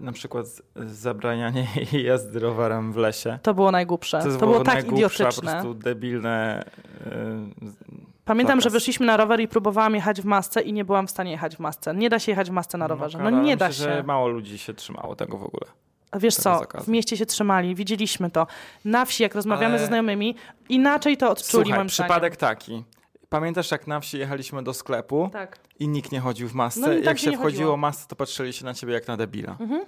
na 0.00 0.12
przykład 0.12 0.46
zabranianie 0.76 1.66
jazdy 2.04 2.38
rowerem 2.40 2.92
w 2.92 2.96
lesie. 2.96 3.38
To 3.42 3.54
było 3.54 3.70
najgłupsze. 3.70 4.16
To, 4.18 4.22
To, 4.22 4.28
jest 4.28 4.40
było 4.40 4.60
tak 4.60 4.88
idiotyczne. 4.92 5.30
po 5.34 5.40
prostu 5.42 5.74
debilne. 5.74 6.64
yy, 7.62 7.70
Pamiętam, 8.24 8.60
że 8.60 8.64
zakaz. 8.64 8.72
wyszliśmy 8.72 9.06
na 9.06 9.16
rower 9.16 9.40
i 9.40 9.48
próbowałam 9.48 9.94
jechać 9.94 10.20
w 10.22 10.24
masce 10.24 10.60
i 10.62 10.72
nie 10.72 10.84
byłam 10.84 11.06
w 11.06 11.10
stanie 11.10 11.30
jechać 11.30 11.56
w 11.56 11.60
masce. 11.60 11.94
Nie 11.94 12.10
da 12.10 12.18
się 12.18 12.32
jechać 12.32 12.48
w 12.50 12.52
masce 12.52 12.78
na 12.78 12.86
rowerze. 12.86 13.18
No 13.18 13.24
kara. 13.24 13.42
nie 13.42 13.56
da 13.56 13.66
się. 13.72 13.82
że 13.82 14.02
mało 14.06 14.28
ludzi 14.28 14.58
się 14.58 14.74
trzymało 14.74 15.16
tego 15.16 15.38
w 15.38 15.44
ogóle. 15.44 15.66
A 16.10 16.18
Wiesz 16.18 16.34
co, 16.34 16.58
zakazu. 16.58 16.84
w 16.84 16.88
mieście 16.88 17.16
się 17.16 17.26
trzymali, 17.26 17.74
widzieliśmy 17.74 18.30
to. 18.30 18.46
Na 18.84 19.04
wsi, 19.04 19.22
jak 19.22 19.34
rozmawiamy 19.34 19.66
Ale- 19.74 19.78
ze 19.78 19.86
znajomymi, 19.86 20.34
inaczej 20.68 21.16
to 21.16 21.30
odczuli 21.30 21.62
Słuchaj, 21.64 21.78
moim 21.78 21.88
przypadek 21.88 22.36
taki. 22.36 22.84
Pamiętasz, 23.34 23.70
jak 23.70 23.86
na 23.86 24.00
wsi 24.00 24.18
jechaliśmy 24.18 24.62
do 24.62 24.74
sklepu. 24.74 25.30
Tak. 25.32 25.58
i 25.78 25.88
nikt 25.88 26.12
nie 26.12 26.20
chodził 26.20 26.48
w 26.48 26.54
masce? 26.54 26.80
No 26.80 26.86
tak 26.86 27.04
jak 27.04 27.18
się 27.18 27.32
wchodziło 27.32 27.42
chodziło. 27.50 27.76
w 27.76 27.80
masce, 27.80 28.06
to 28.08 28.16
patrzyli 28.16 28.52
się 28.52 28.64
na 28.64 28.74
ciebie 28.74 28.92
jak 28.94 29.08
na 29.08 29.16
debila. 29.16 29.56
Mhm. 29.60 29.84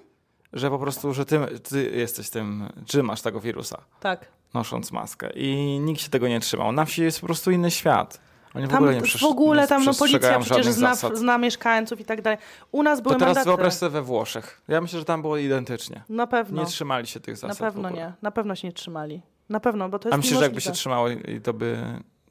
Że 0.52 0.70
po 0.70 0.78
prostu, 0.78 1.14
że 1.14 1.24
ty, 1.24 1.38
ty 1.68 1.90
jesteś 1.94 2.30
tym, 2.30 2.68
czy 2.86 3.02
masz 3.02 3.22
tego 3.22 3.40
wirusa, 3.40 3.78
Tak. 4.00 4.26
nosząc 4.54 4.92
maskę. 4.92 5.30
I 5.34 5.78
nikt 5.80 6.00
się 6.00 6.08
tego 6.08 6.28
nie 6.28 6.40
trzymał. 6.40 6.72
Na 6.72 6.84
wsi 6.84 7.02
jest 7.02 7.20
po 7.20 7.26
prostu 7.26 7.50
inny 7.50 7.70
świat. 7.70 8.20
Oni 8.54 8.66
w 8.66 8.68
Tam 8.68 8.76
ogóle 8.78 8.94
nie 8.94 9.00
w 9.00 9.24
ogóle 9.24 9.68
tam 9.68 9.84
no, 9.84 9.94
policja 9.94 10.38
przecież 10.40 10.66
zna, 10.66 10.94
zasad. 10.94 11.18
zna 11.18 11.38
mieszkańców 11.38 12.00
i 12.00 12.04
tak 12.04 12.22
dalej. 12.22 12.38
U 12.72 12.82
nas 12.82 12.98
To 12.98 13.02
były 13.02 13.14
teraz 13.14 13.26
mandaty. 13.28 13.44
wyobraź 13.48 13.74
sobie 13.74 13.90
we 13.90 14.02
Włoszech. 14.02 14.60
Ja 14.68 14.80
myślę, 14.80 14.98
że 14.98 15.04
tam 15.04 15.22
było 15.22 15.36
identycznie. 15.36 16.02
Na 16.08 16.26
pewno. 16.26 16.62
Nie 16.62 16.68
trzymali 16.68 17.06
się 17.06 17.20
tych 17.20 17.42
Na 17.42 17.48
zasad. 17.48 17.56
w 17.56 17.60
pewno 17.60 17.90
nie. 17.90 18.12
Na 18.22 18.30
pewno 18.30 18.54
się 18.54 18.68
nie 18.68 18.72
trzymali. 18.72 19.22
Na 19.48 19.60
pewno, 19.60 19.88
bo 19.88 19.98
to 19.98 20.08
jest 20.08 20.14
A 20.14 20.16
myślisz, 20.16 20.38
że 20.38 20.44
jakby 20.44 20.60
się 20.60 20.72
trzymało 20.72 21.08
i 21.08 21.40
to 21.40 21.52
by 21.52 21.78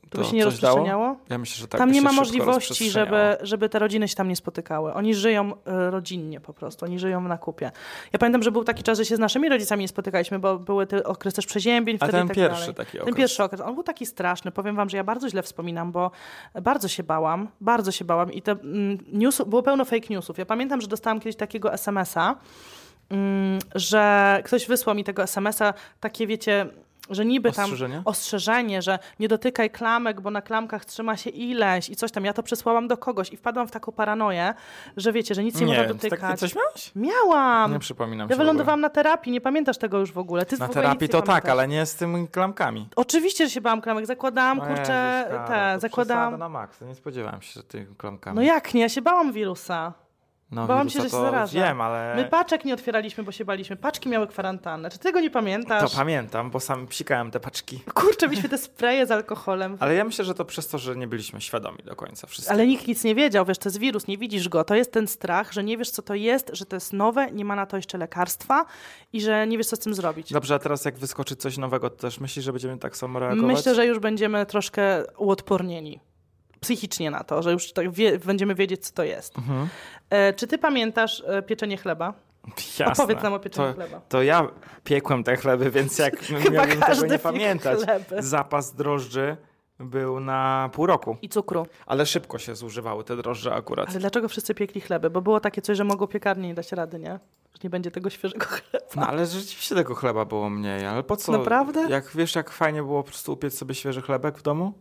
To 0.10 0.18
to 0.18 0.24
by 0.24 0.30
się 0.30 0.36
nie 0.36 0.40
dało? 0.42 0.52
rozprzestrzeniało? 0.52 1.16
Ja 1.30 1.38
myślę, 1.38 1.56
że 1.62 1.68
tak 1.68 1.80
tam 1.80 1.92
nie 1.92 2.02
ma 2.02 2.12
możliwości, 2.12 2.90
żeby, 2.90 3.38
żeby 3.42 3.70
te 3.70 3.80
rodziny 3.80 4.08
się 4.08 4.16
tam 4.16 4.28
nie 4.28 4.36
spotykały. 4.36 4.94
Oni 4.94 5.16
żyją 5.16 5.52
e, 5.66 5.92
rodzinnie 5.92 6.40
po 6.40 6.54
prostu, 6.54 6.86
oni 6.86 7.00
żyją 7.00 7.22
na 7.22 7.38
kupie. 7.38 7.72
Ja 8.14 8.20
pamiętam, 8.20 8.44
że 8.44 8.52
był 8.52 8.64
taki 8.64 8.84
czas, 8.84 8.98
że 8.98 9.06
się 9.06 9.16
z 9.16 9.20
naszymi 9.20 9.50
rodzicami 9.50 9.82
nie 9.82 9.88
spotykaliśmy, 9.88 10.40
bo 10.40 10.60
były 10.60 10.88
te 10.88 11.04
okres 11.04 11.34
też 11.34 11.46
przeziębień 11.46 11.98
A 12.00 12.08
ten 12.08 12.28
tak 12.28 12.36
pierwszy 12.38 12.60
dalej. 12.60 12.76
taki 12.76 12.92
Ten 12.92 13.02
okres. 13.02 13.16
pierwszy 13.18 13.44
okres, 13.44 13.62
on 13.62 13.74
był 13.76 13.84
taki 13.84 14.06
straszny. 14.06 14.52
Powiem 14.52 14.76
wam, 14.76 14.90
że 14.90 14.98
ja 14.98 15.04
bardzo 15.04 15.30
źle 15.30 15.44
wspominam, 15.44 15.92
bo 15.92 16.12
bardzo 16.62 16.88
się 16.88 17.04
bałam, 17.04 17.48
bardzo 17.62 17.92
się 17.92 18.06
bałam 18.06 18.34
i 18.34 18.42
te 18.42 18.52
mm, 18.52 18.98
news, 19.12 19.42
było 19.48 19.64
pełno 19.64 19.86
fake 19.86 20.08
newsów. 20.10 20.38
Ja 20.38 20.46
pamiętam, 20.46 20.82
że 20.82 20.88
dostałam 20.88 21.20
kiedyś 21.20 21.36
takiego 21.36 21.74
SMS-a, 21.74 22.36
mm, 23.10 23.60
że 23.76 24.42
ktoś 24.46 24.68
wysłał 24.68 24.96
mi 24.96 25.04
tego 25.04 25.24
SMS-a, 25.24 25.74
takie 26.00 26.28
wiecie, 26.28 26.66
że 27.10 27.26
niby 27.26 27.52
tam 27.52 27.72
Ostrzeżenie? 28.06 28.82
że 28.82 29.00
nie 29.20 29.28
dotykaj 29.28 29.70
klamek, 29.70 30.22
bo 30.22 30.32
na 30.32 30.42
klamkach 30.42 30.86
trzyma 30.86 31.18
się 31.18 31.30
ileś 31.30 31.90
i 31.90 31.96
coś 31.96 32.12
tam. 32.12 32.26
Ja 32.26 32.34
to 32.34 32.44
przesłałam 32.44 32.88
do 32.88 32.98
kogoś 32.98 33.34
i 33.34 33.38
wpadłam 33.38 33.68
w 33.68 33.72
taką 33.72 33.92
paranoję, 33.92 34.54
że 34.98 35.12
wiecie, 35.14 35.36
że 35.36 35.44
nic 35.44 35.60
nie, 35.60 35.66
można 35.68 35.84
wiem, 35.84 35.88
ty 35.88 35.94
dotykać. 35.94 36.20
takie 36.20 36.38
coś 36.38 36.56
miałeś? 36.56 36.92
Miałam! 36.96 37.72
Nie 37.74 37.80
przypominam 37.80 38.30
Ja 38.30 38.36
wylądowałam 38.36 38.82
na 38.82 38.90
terapii, 38.90 39.32
nie 39.32 39.42
pamiętasz 39.42 39.78
tego 39.78 40.00
już 40.00 40.12
w 40.12 40.18
ogóle. 40.18 40.46
Ty 40.46 40.58
Na 40.58 40.68
terapii 40.68 41.06
nie 41.06 41.10
to 41.10 41.18
tak, 41.18 41.26
pamiętasz. 41.28 41.52
ale 41.52 41.68
nie 41.68 41.86
z 41.86 41.96
tymi 41.96 42.28
klamkami. 42.28 42.90
Oczywiście, 42.96 43.46
że 43.48 43.50
się 43.54 43.62
bałam 43.62 43.82
klamek. 43.82 44.06
Zakładałam, 44.06 44.60
O 44.60 44.66
kurczę, 44.66 45.26
Jezus, 45.32 45.48
te, 45.48 45.76
zakładałam... 45.80 46.40
na 46.40 46.50
maksa, 46.50 46.86
nie 46.86 46.96
spodziewałem 46.96 47.42
się, 47.42 47.54
że 47.54 47.64
tymi 47.64 47.96
klamkami. 47.96 48.36
No 48.36 48.42
jak 48.42 48.74
nie? 48.74 48.82
Ja 48.82 48.90
się 48.90 49.02
bałam 49.02 49.34
wirusa. 49.34 49.94
No, 50.52 50.68
bałam 50.68 50.90
się, 50.90 51.00
że 51.00 51.06
się 51.06 51.12
to 51.12 51.22
zarażę. 51.22 51.60
Wiem, 51.60 51.82
ale 51.82 52.16
My 52.16 52.25
paczek 52.25 52.66
nie 52.66 52.74
otwieraliśmy, 52.74 53.24
bo 53.24 53.32
się 53.32 53.46
baliśmy. 53.46 53.75
Paczki 53.75 54.10
miały 54.10 54.28
kwarantannę. 54.28 54.90
Czy 54.90 54.98
ty 54.98 55.04
tego 55.04 55.20
nie 55.20 55.30
pamiętasz? 55.30 55.92
to 55.92 55.98
pamiętam, 55.98 56.52
bo 56.52 56.60
sam 56.60 56.88
psikałem 56.88 57.32
te 57.32 57.40
paczki. 57.40 57.80
Kurczę, 57.94 58.28
mieliśmy 58.28 58.50
te 58.50 58.58
spreje 58.58 59.06
z 59.06 59.12
alkoholem. 59.12 59.78
Ale 59.80 59.96
ja 59.96 60.04
myślę, 60.04 60.25
że 60.25 60.34
to 60.34 60.46
przez 60.46 60.68
to, 60.68 60.78
że 60.78 60.96
nie 60.96 61.08
byliśmy 61.08 61.42
świadomi 61.42 61.78
do 61.86 61.96
końca 61.96 62.28
wszystkiego. 62.28 62.54
Ale 62.54 62.68
nikt 62.68 62.88
nic 62.88 63.04
nie 63.04 63.16
wiedział, 63.16 63.46
wiesz, 63.46 63.58
to 63.58 63.70
jest 63.70 63.80
wirus, 63.80 64.08
nie 64.08 64.18
widzisz 64.18 64.50
go. 64.50 64.64
To 64.64 64.75
jest 64.75 64.92
ten 64.92 65.08
strach, 65.08 65.54
że 65.54 65.64
nie 65.64 65.78
wiesz, 65.78 65.90
co 65.90 66.02
to 66.02 66.16
jest, 66.16 66.50
że 66.54 66.66
to 66.66 66.75
jest 66.75 66.94
nowe, 66.94 67.32
nie 67.32 67.46
ma 67.46 67.56
na 67.56 67.66
to 67.66 67.75
jeszcze 67.78 67.98
lekarstwa 67.98 68.66
i 69.14 69.22
że 69.22 69.48
nie 69.48 69.58
wiesz, 69.58 69.68
co 69.68 69.75
z 69.75 69.80
tym 69.80 69.94
zrobić. 69.94 70.34
Dobrze, 70.34 70.56
a 70.56 70.60
teraz 70.60 70.86
jak 70.86 70.98
wyskoczy 70.98 71.36
coś 71.36 71.58
nowego, 71.58 71.90
to 71.90 71.98
też 71.98 72.20
myślisz, 72.20 72.46
że 72.46 72.52
będziemy 72.52 72.78
tak 72.78 72.98
samo 72.98 73.20
reagować? 73.20 73.56
Myślę, 73.56 73.75
że 73.75 73.86
już 73.86 74.00
będziemy 74.00 74.46
troszkę 74.46 75.04
uodpornieni 75.18 76.00
psychicznie 76.66 77.12
na 77.12 77.24
to, 77.24 77.42
że 77.44 77.52
już 77.52 77.74
tak 77.74 77.92
wie, 77.92 78.20
będziemy 78.20 78.56
wiedzieć, 78.56 78.88
co 78.88 78.94
to 78.94 79.04
jest. 79.04 79.38
Mhm. 79.38 79.68
E, 80.10 80.34
czy 80.34 80.48
ty 80.48 80.58
pamiętasz 80.58 81.24
e, 81.28 81.42
pieczenie 81.42 81.78
chleba? 81.78 82.14
Jasne. 82.80 83.04
Opowiedz 83.04 83.24
nam 83.24 83.34
o 83.34 83.40
pieczeniu 83.40 83.68
to, 83.68 83.74
chleba. 83.76 84.02
To 84.10 84.24
ja 84.24 84.48
piekłem 84.84 85.24
te 85.24 85.38
chleby, 85.38 85.72
więc 85.72 85.98
jak 85.98 86.30
miałbym 86.52 86.82
tego 86.82 87.06
nie 87.06 87.20
pamiętać. 87.20 87.80
chleby. 87.80 88.24
Zapas 88.24 88.76
drożdży 88.76 89.38
był 89.80 90.20
na 90.20 90.70
pół 90.74 90.86
roku, 90.86 91.18
I 91.22 91.30
cukru. 91.30 91.68
ale 91.86 92.06
szybko 92.06 92.40
się 92.40 92.56
zużywały 92.56 93.04
te 93.04 93.16
drożdże 93.16 93.54
akurat. 93.54 93.90
Ale 93.90 94.00
dlaczego 94.00 94.30
wszyscy 94.30 94.56
piekli 94.56 94.82
chleby? 94.82 95.10
Bo 95.10 95.22
było 95.22 95.40
takie 95.40 95.62
coś, 95.62 95.78
że 95.78 95.84
mogą 95.84 96.08
piekarnie 96.08 96.48
nie 96.48 96.54
dać 96.54 96.72
rady, 96.72 97.00
nie? 97.00 97.20
Że 97.54 97.60
nie 97.64 97.70
będzie 97.70 97.92
tego 97.92 98.10
świeżego 98.10 98.46
chleba. 98.46 98.86
No 98.96 99.08
ale 99.08 99.26
rzeczywiście 99.26 99.76
tego 99.76 99.96
chleba 99.96 100.26
było 100.26 100.50
mniej, 100.50 100.86
ale 100.86 101.04
po 101.04 101.18
co? 101.18 101.32
Naprawdę? 101.32 101.88
Jak 101.90 102.12
wiesz, 102.16 102.36
jak 102.36 102.50
fajnie 102.50 102.84
było 102.84 103.04
po 103.04 103.10
prostu 103.10 103.34
upiec 103.34 103.58
sobie 103.58 103.76
świeży 103.76 104.02
chlebek 104.02 104.38
w 104.38 104.42
domu? 104.42 104.74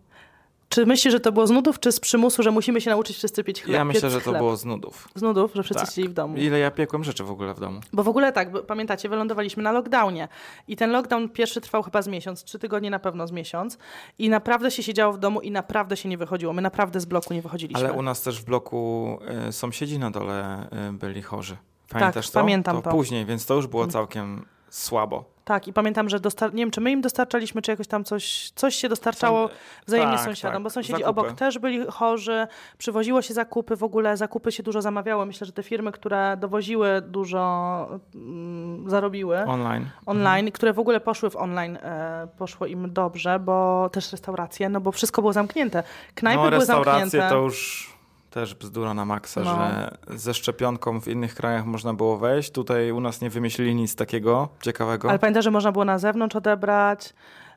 Czy 0.75 0.87
myślisz, 0.87 1.13
że 1.13 1.21
to 1.21 1.33
było 1.33 1.47
z 1.47 1.51
nudów, 1.51 1.81
czy 1.81 1.93
z 1.93 2.01
przymusu, 2.01 2.43
że 2.43 2.51
musimy 2.51 2.81
się 2.81 2.91
nauczyć 2.91 3.17
wszyscy 3.17 3.45
pieć 3.45 3.63
chleb? 3.63 3.75
ja 3.77 3.85
myślę, 3.85 4.11
że 4.11 4.21
to 4.21 4.31
chleb? 4.31 4.39
było 4.39 4.57
z 4.57 4.65
nudów. 4.65 5.09
Z 5.15 5.23
nudów, 5.23 5.51
że 5.55 5.63
wszyscy 5.63 5.85
Tak. 5.85 5.91
siedzieli 5.91 6.09
w 6.09 6.13
domu. 6.13 6.37
Ile 6.37 6.59
ja 6.59 6.71
piekłem 6.71 7.05
rzeczy 7.05 7.25
w 7.25 7.31
ogóle 7.31 7.55
w 7.55 7.61
domu. 7.61 7.81
Bo 7.93 8.03
w 8.03 8.09
ogóle 8.09 8.33
tak, 8.33 8.53
bo 8.53 8.63
pamiętacie, 8.63 9.09
wylądowaliśmy 9.09 9.63
na 9.63 9.73
lockdownie 9.73 10.29
i 10.69 10.77
ten 10.77 10.91
lockdown 10.91 11.29
pierwszy 11.29 11.61
trwał 11.61 11.83
chyba 11.83 12.03
z 12.03 12.09
miesiąc, 12.09 12.45
trzy 12.45 12.59
tygodnie 12.59 12.91
na 12.91 12.99
pewno 12.99 13.27
z 13.27 13.33
miesiąc 13.33 13.79
i 14.19 14.29
naprawdę 14.29 14.71
się 14.71 14.83
siedziało 14.83 15.13
w 15.13 15.19
domu 15.19 15.41
i 15.41 15.51
naprawdę 15.51 15.97
się 15.97 16.09
nie 16.09 16.19
wychodziło. 16.19 16.53
My 16.53 16.63
naprawdę 16.63 17.01
z 17.01 17.05
bloku 17.05 17.35
nie 17.35 17.43
wychodziliśmy. 17.43 17.89
Ale 17.89 17.93
u 17.99 18.03
nas 18.03 18.23
też 18.23 18.41
w 18.41 18.45
bloku 18.45 19.19
y, 19.49 19.53
sąsiedzi 19.53 19.99
na 19.99 20.11
dole 20.11 20.69
y, 20.89 20.93
byli 20.93 21.23
chorzy. 21.23 21.57
Pamiętasz 21.89 22.27
to? 22.27 22.33
Tak, 22.33 22.43
pamiętam 22.43 22.83
to. 22.83 22.91
Później, 22.91 23.27
więc 23.27 23.47
to 23.47 23.55
już 23.55 23.67
było 23.67 23.87
całkiem 23.87 24.45
słabo. 24.71 25.34
Tak, 25.45 25.69
i 25.69 25.73
pamiętam, 25.73 26.09
że 26.09 26.21
dostar- 26.21 26.55
nie 26.55 26.63
wiem, 26.63 26.71
czy 26.71 26.81
my 26.81 26.91
im 26.91 27.01
dostarczaliśmy, 27.01 27.63
czy 27.63 27.71
jakoś 27.71 27.87
tam 27.87 28.05
coś, 28.05 28.51
coś 28.51 28.75
się 28.75 28.89
dostarczało 28.89 29.49
wzajemnie 29.87 30.17
tak, 30.17 30.25
sąsiadom, 30.25 30.55
tak, 30.55 30.63
bo 30.63 30.71
sąsiedzi 30.71 31.03
zakupy. 31.03 31.21
obok 31.21 31.33
też 31.33 31.59
byli 31.59 31.87
chorzy, 31.87 32.47
przywoziło 32.79 33.23
się 33.23 33.35
zakupy, 33.35 33.77
w 33.77 33.83
ogóle 33.83 34.17
zakupy 34.17 34.53
się 34.53 34.63
dużo 34.63 34.83
zamawiało. 34.83 35.27
Myślę, 35.27 35.47
że 35.47 35.53
te 35.53 35.63
firmy, 35.63 35.93
które 35.93 36.37
dowoziły 36.41 37.03
dużo, 37.09 37.89
mm, 38.15 38.91
zarobiły. 38.91 39.39
Online. 39.39 39.91
online, 40.07 40.53
które 40.53 40.73
w 40.73 40.79
ogóle 40.79 41.01
poszły 41.01 41.31
w 41.31 41.37
online, 41.37 41.79
e, 41.83 42.29
poszło 42.39 42.67
im 42.67 42.93
dobrze, 42.93 43.39
bo 43.39 43.89
też 43.93 44.13
restauracje, 44.13 44.69
no 44.69 44.81
bo 44.81 44.93
wszystko 44.93 45.23
było 45.23 45.33
zamknięte. 45.33 45.83
Knajpy 46.15 46.43
no 46.43 46.49
były 46.49 46.59
restauracje 46.59 47.01
zamknięte. 47.01 47.29
to 47.29 47.37
już 47.37 47.94
też 48.35 48.55
bzdura 48.55 48.95
na 48.95 49.05
maksa, 49.05 49.41
No. 49.41 49.57
że 49.57 49.97
ze 50.19 50.35
szczepionką 50.35 51.01
w 51.01 51.09
innych 51.09 51.35
krajach 51.35 51.65
można 51.67 51.95
było 51.95 52.19
wejść. 52.19 52.51
Tutaj 52.51 52.91
u 52.93 53.01
nas 53.01 53.21
nie 53.21 53.31
wymyślili 53.31 53.75
nic 53.75 53.97
takiego 53.97 54.49
ciekawego. 54.63 55.09
Ale 55.11 55.19
pamiętam, 55.19 55.43
że 55.43 55.51
można 55.51 55.73
było 55.73 55.85
na 55.85 55.99
zewnątrz 55.99 56.37
odebrać, 56.37 57.15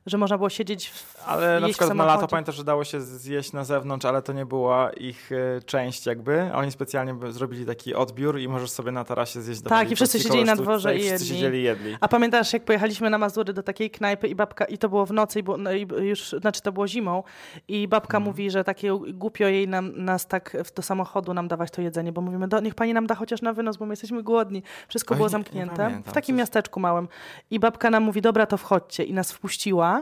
że 0.08 0.18
można 0.18 0.38
było 0.38 0.50
siedzieć 0.50 0.90
w 0.90 1.28
Ale 1.28 1.60
na 1.60 1.68
przykład 1.68 1.90
na 1.90 1.96
samochodzie. 2.04 2.28
pamiętam, 2.28 2.56
że 2.56 2.64
dało 2.64 2.84
się 2.84 3.02
zjeść 3.02 3.54
na 3.54 3.64
zewnątrz, 3.64 4.06
ale 4.06 4.22
to 4.22 4.34
nie 4.34 4.46
była 4.46 4.90
ich 4.92 5.30
e, 5.32 5.62
część 5.62 6.06
jakby. 6.06 6.50
Oni 6.54 6.72
specjalnie 6.72 7.16
zrobili 7.30 7.66
taki 7.66 7.96
odbiór 7.96 8.40
i 8.40 8.48
możesz 8.48 8.70
sobie 8.72 8.92
na 8.92 9.04
tarasie 9.04 9.42
zjeść 9.42 9.62
Tak, 9.62 9.70
dawali 9.70 9.94
i 9.94 9.96
wszyscy 9.96 10.20
siedzieli 10.20 10.44
na 10.44 10.56
dworze 10.56 10.96
i 10.96 11.00
wszyscy 11.00 11.14
jedli. 11.14 11.28
siedzieli 11.28 11.60
i 11.60 11.64
jedli. 11.64 11.96
A 12.02 12.08
pamiętasz, 12.08 12.54
jak 12.54 12.64
pojechaliśmy 12.66 13.10
na 13.10 13.18
Mazury 13.18 13.54
do 13.54 13.64
takiej 13.64 13.90
knajpy 13.92 14.28
i 14.28 14.36
babka, 14.36 14.66
i 14.66 14.78
to 14.78 14.90
było 14.90 15.06
w 15.06 15.12
nocy, 15.12 15.40
i, 15.40 15.44
było, 15.44 15.58
no 15.58 15.74
i 15.74 15.88
już, 16.02 16.30
znaczy 16.30 16.62
to 16.62 16.72
było 16.72 16.88
zimą, 16.88 17.24
i 17.68 17.88
babka 17.88 18.18
Mhm. 18.18 18.24
mówi, 18.24 18.52
że 18.52 18.64
takie 18.64 18.92
głupio 19.14 19.48
jej 19.48 19.68
nam, 19.68 19.92
nas 20.06 20.28
tak 20.28 20.58
w- 20.66 20.74
do 20.74 20.82
samochodu 20.82 21.34
nam 21.34 21.48
dawać 21.48 21.72
to 21.72 21.82
jedzenie, 21.82 22.12
bo 22.12 22.22
mówimy, 22.22 22.48
do, 22.48 22.60
niech 22.60 22.76
pani 22.76 22.94
nam 22.94 23.08
da 23.08 23.16
chociaż 23.16 23.42
na 23.42 23.54
wynos, 23.54 23.78
bo 23.78 23.86
my 23.86 23.92
jesteśmy 23.92 24.24
głodni. 24.24 24.64
Wszystko 24.88 25.14
Oj, 25.14 25.18
było 25.18 25.30
zamknięte. 25.30 25.76
pamiętam, 25.76 26.04
w 26.04 26.14
takim 26.14 26.36
coś- 26.36 26.40
miasteczku 26.40 26.80
małym. 26.80 27.08
I 27.52 27.60
babka 27.60 27.90
nam 27.90 28.04
mówi, 28.04 28.22
dobra, 28.22 28.46
to 28.46 28.58
wchodźcie. 28.58 29.04
I 29.04 29.14
nas 29.14 29.32
wpuściła. 29.32 29.97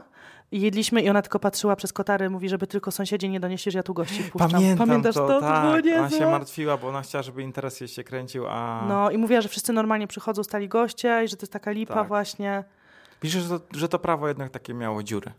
Jedliśmy 0.51 1.01
i 1.01 1.09
ona 1.09 1.21
tylko 1.21 1.39
patrzyła 1.39 1.75
przez 1.75 1.93
kotary, 1.93 2.29
mówi, 2.29 2.49
żeby 2.49 2.67
tylko 2.67 2.91
sąsiedzi 2.91 3.29
nie 3.29 3.39
donieśli, 3.39 3.71
że 3.71 3.79
ja 3.79 3.83
tu 3.83 3.93
gości 3.93 4.23
wpuszczam. 4.23 4.51
Pamiętam 4.51 4.87
Pamiętasz 4.87 5.15
to, 5.15 5.27
to? 5.27 5.41
tak. 5.41 5.75
To 5.75 5.81
było 5.81 5.97
ona 5.97 6.09
się 6.09 6.25
martwiła, 6.25 6.77
bo 6.77 6.87
ona 6.87 7.01
chciała, 7.01 7.21
żeby 7.21 7.41
interes 7.43 7.81
jej 7.81 7.87
się 7.87 8.03
kręcił, 8.03 8.45
a... 8.47 8.85
No 8.87 9.11
i 9.11 9.17
mówiła, 9.17 9.41
że 9.41 9.49
wszyscy 9.49 9.73
normalnie 9.73 10.07
przychodzą, 10.07 10.43
stali 10.43 10.67
goście 10.69 11.21
i 11.25 11.27
że 11.27 11.37
to 11.37 11.43
jest 11.43 11.53
taka 11.53 11.71
lipa 11.71 11.93
Tak. 11.93 12.07
właśnie. 12.07 12.63
Pisze, 13.19 13.41
że 13.41 13.59
to, 13.59 13.65
że 13.73 13.89
to 13.89 13.99
prawo 13.99 14.27
jednak 14.27 14.51
takie 14.51 14.73
miało 14.73 15.03
dziury. 15.03 15.31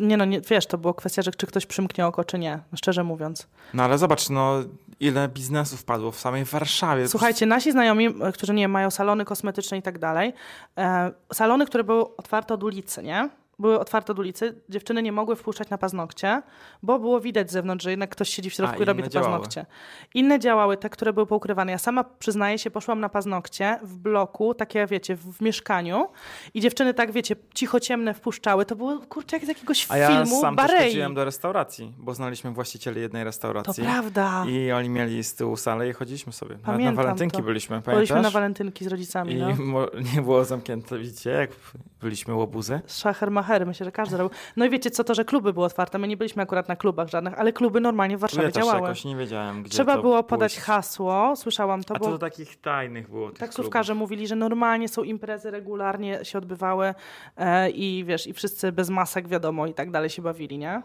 Nie 0.00 0.16
no, 0.16 0.24
nie, 0.24 0.40
wiesz, 0.40 0.66
to 0.66 0.78
była 0.78 0.94
kwestia, 0.94 1.22
że 1.22 1.30
czy 1.30 1.46
ktoś 1.46 1.66
przymknie 1.66 2.06
oko, 2.06 2.24
czy 2.24 2.38
nie, 2.38 2.58
szczerze 2.74 3.04
mówiąc. 3.04 3.48
No 3.74 3.82
ale 3.82 3.98
zobacz, 3.98 4.30
no 4.30 4.54
ile 5.00 5.28
biznesów 5.28 5.84
padło 5.84 6.10
w 6.12 6.18
samej 6.20 6.44
Warszawie. 6.44 7.08
Słuchajcie, 7.08 7.46
nasi 7.46 7.72
znajomi, 7.72 8.06
e, 8.06 8.32
którzy 8.32 8.54
nie 8.54 8.68
mają 8.68 8.90
salony 8.90 9.24
kosmetyczne 9.24 9.78
i 9.78 9.82
tak 9.82 9.98
dalej, 9.98 10.32
e, 10.78 11.12
salony, 11.32 11.66
które 11.66 11.84
były 11.84 12.16
otwarte 12.16 12.54
od 12.54 12.62
ulicy, 12.64 13.02
nie? 13.02 13.28
Były 13.58 13.80
otwarte 13.80 14.12
od 14.12 14.18
ulicy, 14.18 14.54
dziewczyny 14.68 15.02
nie 15.02 15.12
mogły 15.12 15.36
wpuszczać 15.36 15.70
na 15.70 15.78
paznokcie, 15.78 16.42
bo 16.82 16.98
było 16.98 17.20
widać 17.20 17.50
z 17.50 17.52
zewnątrz, 17.52 17.84
że 17.84 17.90
jednak 17.90 18.10
ktoś 18.10 18.28
siedzi 18.28 18.50
w 18.50 18.54
środku 18.54 18.76
A, 18.78 18.82
i 18.82 18.84
robi 18.84 19.02
te 19.02 19.08
działały. 19.08 19.32
paznokcie. 19.32 19.66
Inne 20.14 20.38
działały, 20.38 20.76
te, 20.76 20.90
które 20.90 21.12
były 21.12 21.26
poukrywane. 21.26 21.72
Ja 21.72 21.78
sama 21.78 22.04
przyznaję 22.04 22.58
się, 22.58 22.70
poszłam 22.70 23.00
na 23.00 23.08
paznokcie 23.08 23.78
w 23.82 23.98
bloku, 23.98 24.54
takie 24.54 24.86
wiecie, 24.86 25.16
w, 25.16 25.40
mieszkaniu 25.40 26.08
i 26.54 26.60
dziewczyny 26.60 26.94
tak, 26.94 27.12
wiecie, 27.12 27.36
cicho 27.54 27.80
ciemne 27.80 28.14
wpuszczały. 28.14 28.64
To 28.64 28.76
było, 28.76 28.98
kurczę, 29.08 29.36
jak 29.36 29.44
z 29.44 29.48
jakiegoś 29.48 29.86
A 29.90 29.96
ja 29.98 30.08
filmu, 30.08 30.40
sam 30.40 30.56
też 30.56 30.66
Barei. 30.66 30.84
chodziłem 30.88 31.14
do 31.14 31.24
restauracji, 31.24 31.94
bo 31.98 32.14
znaliśmy 32.14 32.50
właścicieli 32.50 33.00
jednej 33.00 33.22
To 33.22 33.24
restauracji. 33.24 33.84
prawda. 33.84 34.44
I 34.48 34.72
oni 34.72 34.88
mieli 34.88 35.24
z 35.24 35.34
tyłu 35.34 35.56
salę 35.56 35.88
i 35.88 35.92
chodziliśmy 35.92 36.32
sobie. 36.32 36.50
Nawet 36.54 36.66
na 36.66 36.72
Pamiętam 36.72 36.96
walentynki 36.96 37.36
to. 37.36 37.42
byliśmy, 37.42 37.68
pamiętasz? 37.82 37.94
Byliśmy 37.94 38.22
na 38.22 38.30
walentynki 38.30 38.84
z 38.84 38.88
rodzicami, 38.88 39.32
I 39.32 39.36
no. 39.38 39.48
nie 40.14 40.22
było 40.22 40.44
zamknięte, 40.44 40.98
widzicie, 40.98 41.30
jak 41.30 41.50
byliśmy 42.00 42.34
łobuzy. 42.34 42.80
Szacher 42.86 43.30
machery, 43.46 43.66
myślę, 43.66 43.84
że 43.84 43.92
każdy 43.92 44.16
robił. 44.16 44.38
No 44.56 44.64
i 44.64 44.70
wiecie 44.70 44.90
co, 44.90 45.04
to, 45.04 45.14
że 45.14 45.24
kluby 45.24 45.52
były 45.52 45.66
otwarte, 45.66 45.98
my 45.98 46.08
nie 46.08 46.16
byliśmy 46.16 46.42
akurat 46.42 46.68
na 46.68 46.76
klubach 46.76 47.08
żadnych, 47.08 47.38
ale 47.38 47.52
kluby 47.52 47.80
normalnie 47.80 48.16
w 48.16 48.20
Warszawie 48.20 48.46
Ja 48.46 48.52
też 48.52 48.64
działały. 48.64 48.82
jakoś 48.82 49.04
nie 49.04 49.16
wiedziałem, 49.16 49.62
gdzie 49.62 49.70
Trzeba 49.72 49.94
to 49.96 50.02
było 50.02 50.22
podać 50.22 50.52
pójść. 50.54 50.66
hasło, 50.66 51.36
słyszałam 51.36 51.84
to, 51.84 51.94
A 51.96 51.98
bo 51.98 52.04
to 52.04 52.10
do 52.10 52.18
takich 52.18 52.60
tajnych 52.60 53.10
było 53.10 53.30
tych 53.30 53.38
taksówkarze 53.38 53.94
mówili, 53.94 54.26
że 54.26 54.36
normalnie 54.36 54.88
są 54.88 55.02
imprezy, 55.02 55.50
regularnie 55.50 56.24
się 56.24 56.38
odbywały 56.38 56.94
e, 57.36 57.70
i 57.70 58.04
wiesz, 58.04 58.26
i 58.26 58.32
wszyscy 58.32 58.72
bez 58.72 58.90
masek, 58.90 59.28
wiadomo, 59.28 59.66
i 59.66 59.74
tak 59.74 59.90
dalej 59.90 60.10
się 60.10 60.22
bawili, 60.22 60.58
nie? 60.58 60.82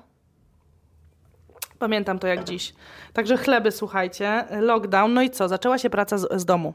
Pamiętam 1.80 2.20
to 2.20 2.28
jak 2.28 2.44
dziś. 2.44 2.74
Także 3.14 3.38
chleby, 3.38 3.72
słuchajcie, 3.72 4.46
lockdown, 4.60 5.14
no 5.14 5.22
i 5.22 5.30
co? 5.30 5.48
Zaczęła 5.48 5.78
się 5.78 5.90
praca 5.90 6.18
z, 6.18 6.42
z 6.42 6.46
domu. 6.46 6.74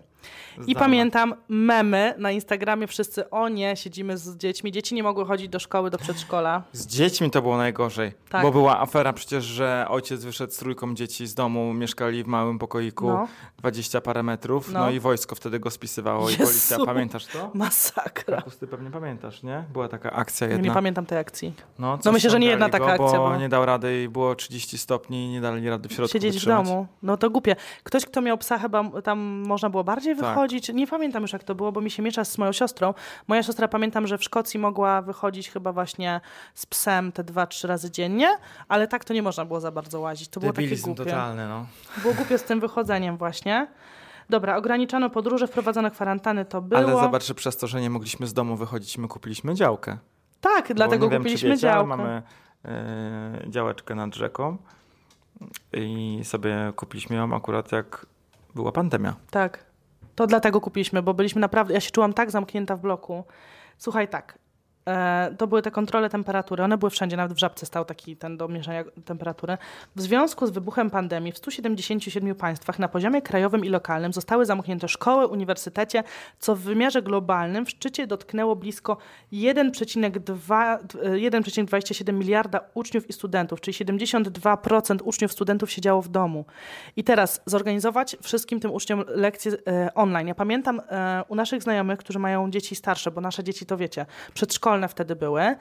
I 0.67 0.75
pamiętam 0.75 1.35
memy 1.49 2.15
na 2.19 2.31
Instagramie 2.31 2.87
wszyscy, 2.87 3.31
o 3.31 3.49
nie, 3.49 3.77
siedzimy 3.77 4.19
z 4.19 4.37
dziećmi. 4.37 4.73
Dzieci 4.73 4.95
nie 4.95 5.03
mogły 5.03 5.25
chodzić 5.27 5.49
do 5.49 5.59
szkoły, 5.59 5.91
do 5.91 5.99
przedszkola. 5.99 6.63
Z 6.73 6.87
dziećmi 6.87 7.31
to 7.31 7.43
było 7.43 7.57
najgorzej, 7.57 8.13
Tak. 8.29 8.43
bo 8.43 8.51
była 8.53 8.81
afera 8.81 9.13
przecież, 9.13 9.45
że 9.45 9.87
ojciec 9.89 10.25
wyszedł 10.25 10.53
z 10.53 10.57
trójką 10.57 10.95
dzieci 10.95 11.27
z 11.27 11.35
domu, 11.35 11.75
mieszkali 11.75 12.25
w 12.25 12.27
małym 12.27 12.59
pokoiku, 12.59 13.07
No. 13.09 13.29
20 13.59 14.01
parę 14.01 14.23
metrów, 14.23 14.73
no. 14.73 14.81
No. 14.81 14.91
i 14.91 15.01
wojsko 15.01 15.35
wtedy 15.35 15.59
go 15.59 15.71
spisywało 15.71 16.29
i 16.29 16.33
Jezu. 16.33 16.45
policja, 16.45 16.79
pamiętasz 16.87 17.27
to? 17.27 17.51
Masakra. 17.55 18.43
Pusty 18.43 18.67
pewnie 18.67 18.91
pamiętasz, 18.91 19.43
nie? 19.43 19.65
Była 19.73 19.89
taka 19.89 20.13
akcja 20.13 20.47
Ja 20.47 20.53
jedna. 20.53 20.69
nie 20.69 20.75
pamiętam 20.75 21.07
tej 21.07 21.19
akcji. 21.19 21.55
No, 21.79 21.99
No 22.05 22.13
myślę, 22.13 22.31
że 22.31 22.39
nie 22.39 22.47
jedna 22.47 22.69
taka 22.69 22.85
go, 22.85 22.91
akcja 23.05 23.19
bo 23.19 23.25
była. 23.25 23.37
nie 23.39 23.49
dał 23.49 23.67
rady 23.67 24.03
i 24.03 24.09
było 24.09 24.35
30 24.35 24.79
stopni 24.79 25.25
i 25.27 25.29
nie 25.29 25.41
dali 25.41 25.69
rady 25.69 25.89
w 25.89 25.93
środku 25.93 26.13
Siedzieć 26.13 26.33
wytrzymać. 26.35 26.67
w 26.67 26.69
domu. 26.69 26.87
No 27.03 27.17
to 27.17 27.31
głupie. 27.31 27.57
Ktoś, 27.85 28.07
kto 28.07 28.21
miał 28.21 28.39
psa, 28.39 28.59
chyba 28.59 28.85
tam 29.05 29.19
można 29.47 29.71
było 29.71 29.85
bardziej 29.85 30.15
Tak. 30.17 30.29
wychodzić. 30.29 30.69
Nie 30.69 30.87
pamiętam 30.87 31.23
już, 31.23 31.33
jak 31.33 31.45
to 31.45 31.55
było, 31.55 31.73
bo 31.73 31.81
mi 31.81 31.91
się 31.91 32.03
miesza 32.03 32.25
z 32.25 32.39
moją 32.39 32.53
siostrą. 32.53 32.95
Moja 33.29 33.43
siostra, 33.43 33.69
pamiętam, 33.69 34.07
że 34.07 34.19
w 34.19 34.25
Szkocji 34.25 34.61
mogła 34.61 35.03
wychodzić 35.03 35.51
chyba 35.51 35.73
właśnie 35.73 36.21
z 36.55 36.67
psem 36.67 37.13
te 37.13 37.25
dwa, 37.25 37.47
trzy 37.47 37.69
razy 37.69 37.91
dziennie, 37.91 38.29
ale 38.69 38.89
tak 38.89 39.05
to 39.05 39.15
nie 39.15 39.23
można 39.23 39.45
było 39.45 39.61
za 39.61 39.71
bardzo 39.71 40.01
łazić. 40.01 40.29
To 40.29 40.41
było 40.41 40.53
takie 40.53 40.63
Debilizm 40.63 40.85
głupie. 40.87 41.05
totalny, 41.05 41.49
no. 41.49 41.67
Było 42.03 42.15
głupie 42.15 42.39
z 42.39 42.43
tym 42.43 42.61
wychodzeniem 42.61 43.17
właśnie. 43.17 43.67
Dobra, 44.31 44.57
ograniczano 44.57 45.11
podróże, 45.11 45.47
wprowadzono 45.47 45.91
kwarantanny, 45.91 46.45
to 46.45 46.63
było. 46.63 46.81
Ale 46.81 46.93
zobacz, 46.93 47.27
że 47.27 47.35
przez 47.35 47.57
to, 47.57 47.67
że 47.67 47.81
nie 47.81 47.91
mogliśmy 47.91 48.27
z 48.27 48.33
domu 48.33 48.57
wychodzić, 48.57 48.99
my 48.99 49.09
kupiliśmy 49.09 49.55
działkę. 49.55 49.99
Tak, 50.41 50.75
dlatego 50.75 51.11
kupiliśmy 51.11 51.31
wiem, 51.31 51.39
czy 51.39 51.47
wiecie, 51.49 51.61
działkę. 51.61 51.87
mamy 51.87 52.23
e, 52.65 53.45
działeczkę 53.47 53.95
nad 53.95 54.15
rzeką 54.15 54.57
i 55.73 56.21
sobie 56.25 56.73
kupiliśmy 56.77 57.17
ją 57.17 57.37
akurat 57.37 57.73
jak 57.73 58.07
była 58.55 58.73
pandemia. 58.73 59.15
Tak. 59.31 59.65
To 60.17 60.27
dlatego 60.27 60.61
kupiliśmy, 60.61 61.03
bo 61.03 61.15
byliśmy 61.15 61.41
naprawdę. 61.41 61.75
Ja 61.75 61.81
się 61.81 61.91
czułam 61.91 62.13
tak 62.13 62.31
zamknięta 62.31 62.77
w 62.77 62.81
bloku. 62.81 63.25
Słuchaj, 63.79 64.09
tak. 64.09 64.39
E, 64.89 65.35
to 65.39 65.47
były 65.47 65.63
te 65.63 65.71
kontrole 65.71 66.11
temperatury. 66.11 66.63
One 66.63 66.79
były 66.79 66.91
wszędzie, 66.91 67.17
nawet 67.17 67.33
w 67.33 67.39
żabce 67.39 67.67
stał 67.67 67.85
taki 67.85 68.17
ten 68.17 68.37
do 68.37 68.49
mierzenia 68.49 68.85
temperatury. 69.05 69.59
W 69.97 70.01
związku 70.01 70.47
z 70.47 70.51
wybuchem 70.51 70.91
pandemii 70.91 71.33
w 71.33 71.39
177 71.39 72.35
państwach 72.35 72.79
na 72.79 72.89
poziomie 72.89 73.23
krajowym 73.23 73.65
i 73.65 73.69
lokalnym 73.69 74.13
zostały 74.13 74.47
zamknięte 74.47 74.89
szkoły, 74.89 75.27
uniwersytecie, 75.27 76.05
co 76.39 76.57
w 76.57 76.59
wymiarze 76.59 77.03
globalnym 77.03 77.67
w 77.67 77.71
szczycie 77.71 78.07
dotknęło 78.07 78.57
blisko 78.57 78.97
1,2 79.33 80.79
1,27 80.79 82.13
miliarda 82.13 82.61
uczniów 82.75 83.11
i 83.11 83.13
studentów, 83.13 83.61
czyli 83.61 83.77
72% 83.77 84.99
uczniów 85.05 85.33
studentów 85.33 85.71
siedziało 85.71 86.03
w 86.03 86.09
domu. 86.09 86.45
I 86.97 87.05
teraz 87.05 87.43
zorganizować 87.47 88.17
wszystkim 88.23 88.61
tym 88.61 88.73
uczniom 88.73 89.05
lekcje 89.09 89.53
e, 89.53 89.95
online. 89.95 90.29
Ja 90.29 90.35
pamiętam 90.35 90.81
e, 90.89 91.23
u 91.29 91.35
naszych 91.35 91.63
znajomych, 91.63 91.99
którzy 91.99 92.19
mają 92.19 92.51
dzieci 92.51 92.75
starsze, 92.75 93.11
bo 93.11 93.21
nasze 93.21 93.45
dzieci 93.45 93.67
to 93.67 93.77
wiecie, 93.77 94.07
przedszkolne 94.35 94.76
wtedy 94.89 95.17
były. 95.17 95.57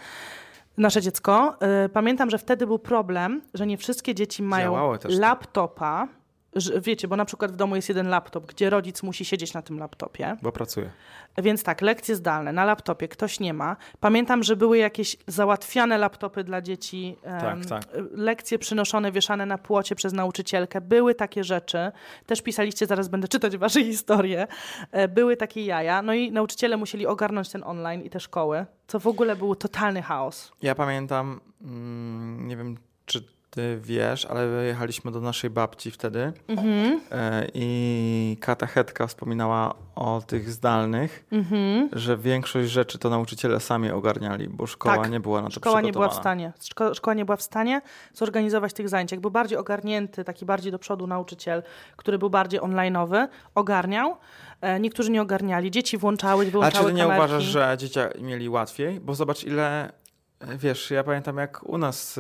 Nasze 0.78 1.02
dziecko. 1.02 1.56
E, 1.60 1.90
pamiętam, 1.90 2.30
że 2.30 2.38
wtedy 2.38 2.68
był 2.68 2.80
problem, 2.80 3.42
że 3.54 3.68
nie 3.68 3.78
wszystkie 3.78 4.16
dzieci 4.16 4.44
mają 4.44 4.98
to. 4.98 5.10
laptopa. 5.10 6.08
Że, 6.56 6.82
wiecie, 6.82 7.08
bo 7.08 7.16
na 7.16 7.26
przykład 7.26 7.52
w 7.52 7.56
domu 7.56 7.76
jest 7.76 7.90
jeden 7.90 8.08
laptop, 8.08 8.46
gdzie 8.46 8.70
rodzic 8.70 9.04
musi 9.04 9.26
siedzieć 9.26 9.54
na 9.54 9.62
tym 9.62 9.80
laptopie. 9.80 10.38
Bo 10.42 10.52
pracuję. 10.52 10.90
Więc 11.38 11.64
tak, 11.64 11.82
lekcje 11.82 12.16
zdalne 12.16 12.54
na 12.54 12.66
laptopie 12.66 13.08
ktoś 13.08 13.40
nie 13.40 13.54
ma. 13.54 13.76
Pamiętam, 14.00 14.44
że 14.44 14.56
były 14.56 14.78
jakieś 14.78 15.18
załatwiane 15.28 15.98
laptopy 15.98 16.44
dla 16.44 16.62
dzieci, 16.62 17.16
Tak, 17.24 17.66
tak. 17.66 17.84
lekcje 18.12 18.60
przynoszone, 18.60 19.12
wieszane 19.12 19.46
na 19.46 19.58
płocie 19.58 19.96
przez 19.96 20.14
nauczycielkę. 20.14 20.82
Były 20.82 21.16
takie 21.16 21.44
rzeczy. 21.44 21.92
Też 22.26 22.42
pisaliście, 22.42 22.86
zaraz 22.86 23.08
będę 23.08 23.28
czytać 23.28 23.58
wasze 23.58 23.84
historie. 23.84 24.48
E, 24.92 25.08
Były 25.08 25.38
takie 25.38 25.66
jaja. 25.66 26.02
No 26.02 26.14
i 26.14 26.32
nauczyciele 26.32 26.78
musieli 26.78 27.08
ogarnąć 27.08 27.50
ten 27.50 27.64
online 27.64 28.02
i 28.02 28.10
te 28.10 28.20
szkoły, 28.20 28.66
co 28.88 29.00
w 29.00 29.08
ogóle 29.08 29.36
był 29.36 29.56
totalny 29.56 30.02
chaos. 30.02 30.52
Ja 30.62 30.76
pamiętam, 30.76 31.40
mm, 31.62 32.48
nie 32.48 32.58
wiem 32.58 32.78
czy 33.06 33.35
ty 33.56 33.80
wiesz, 33.82 34.26
ale 34.26 34.46
jechaliśmy 34.66 35.12
do 35.12 35.22
naszej 35.22 35.50
babci 35.50 35.92
wtedy 35.92 36.34
Mhm. 36.48 37.02
e, 37.12 37.48
i 37.54 38.38
katechetka 38.42 39.08
wspominała 39.08 39.74
o 39.96 40.22
tych 40.28 40.50
zdalnych, 40.50 41.26
Mhm. 41.32 41.90
że 41.94 42.18
większość 42.18 42.70
rzeczy 42.72 42.98
to 43.00 43.10
nauczyciele 43.10 43.60
sami 43.60 43.92
ogarniali, 43.92 44.50
bo 44.50 44.68
szkoła 44.68 44.96
Tak. 44.98 45.12
nie 45.12 45.20
była 45.20 45.42
na 45.42 45.48
to 45.48 45.54
Szkoła 45.54 45.82
nie 45.82 45.92
była 45.92 46.10
w 46.10 46.14
stanie. 46.14 46.54
Szko- 46.60 46.94
szkoła 46.96 47.14
nie 47.14 47.26
była 47.26 47.36
w 47.38 47.42
stanie 47.42 47.82
zorganizować 48.14 48.74
tych 48.74 48.90
zajęć. 48.90 49.12
Jak 49.12 49.22
był 49.22 49.32
bardziej 49.32 49.58
ogarnięty, 49.58 50.24
taki 50.24 50.46
bardziej 50.46 50.72
do 50.72 50.80
przodu 50.80 51.08
nauczyciel, 51.08 51.64
który 51.96 52.18
był 52.18 52.30
bardziej 52.30 52.60
online'owy, 52.60 53.28
ogarniał. 53.56 54.18
E, 54.62 54.80
niektórzy 54.80 55.12
nie 55.12 55.22
ogarniali. 55.22 55.72
Dzieci 55.72 55.98
włączały, 55.98 56.48
A 56.48 56.52
wyłączały 56.52 56.86
czy 56.86 56.90
ty 56.92 56.94
nie 56.94 57.02
kamerki. 57.02 57.20
uważasz, 57.26 57.44
że 57.44 57.76
dzieciaki 57.80 58.24
mieli 58.24 58.50
łatwiej? 58.50 59.00
Bo 59.00 59.14
zobacz 59.16 59.44
ile, 59.44 59.92
e, 60.40 60.58
wiesz, 60.58 60.92
ja 60.92 61.04
pamiętam 61.04 61.38
jak 61.38 61.64
u 61.64 61.78
nas 61.78 62.20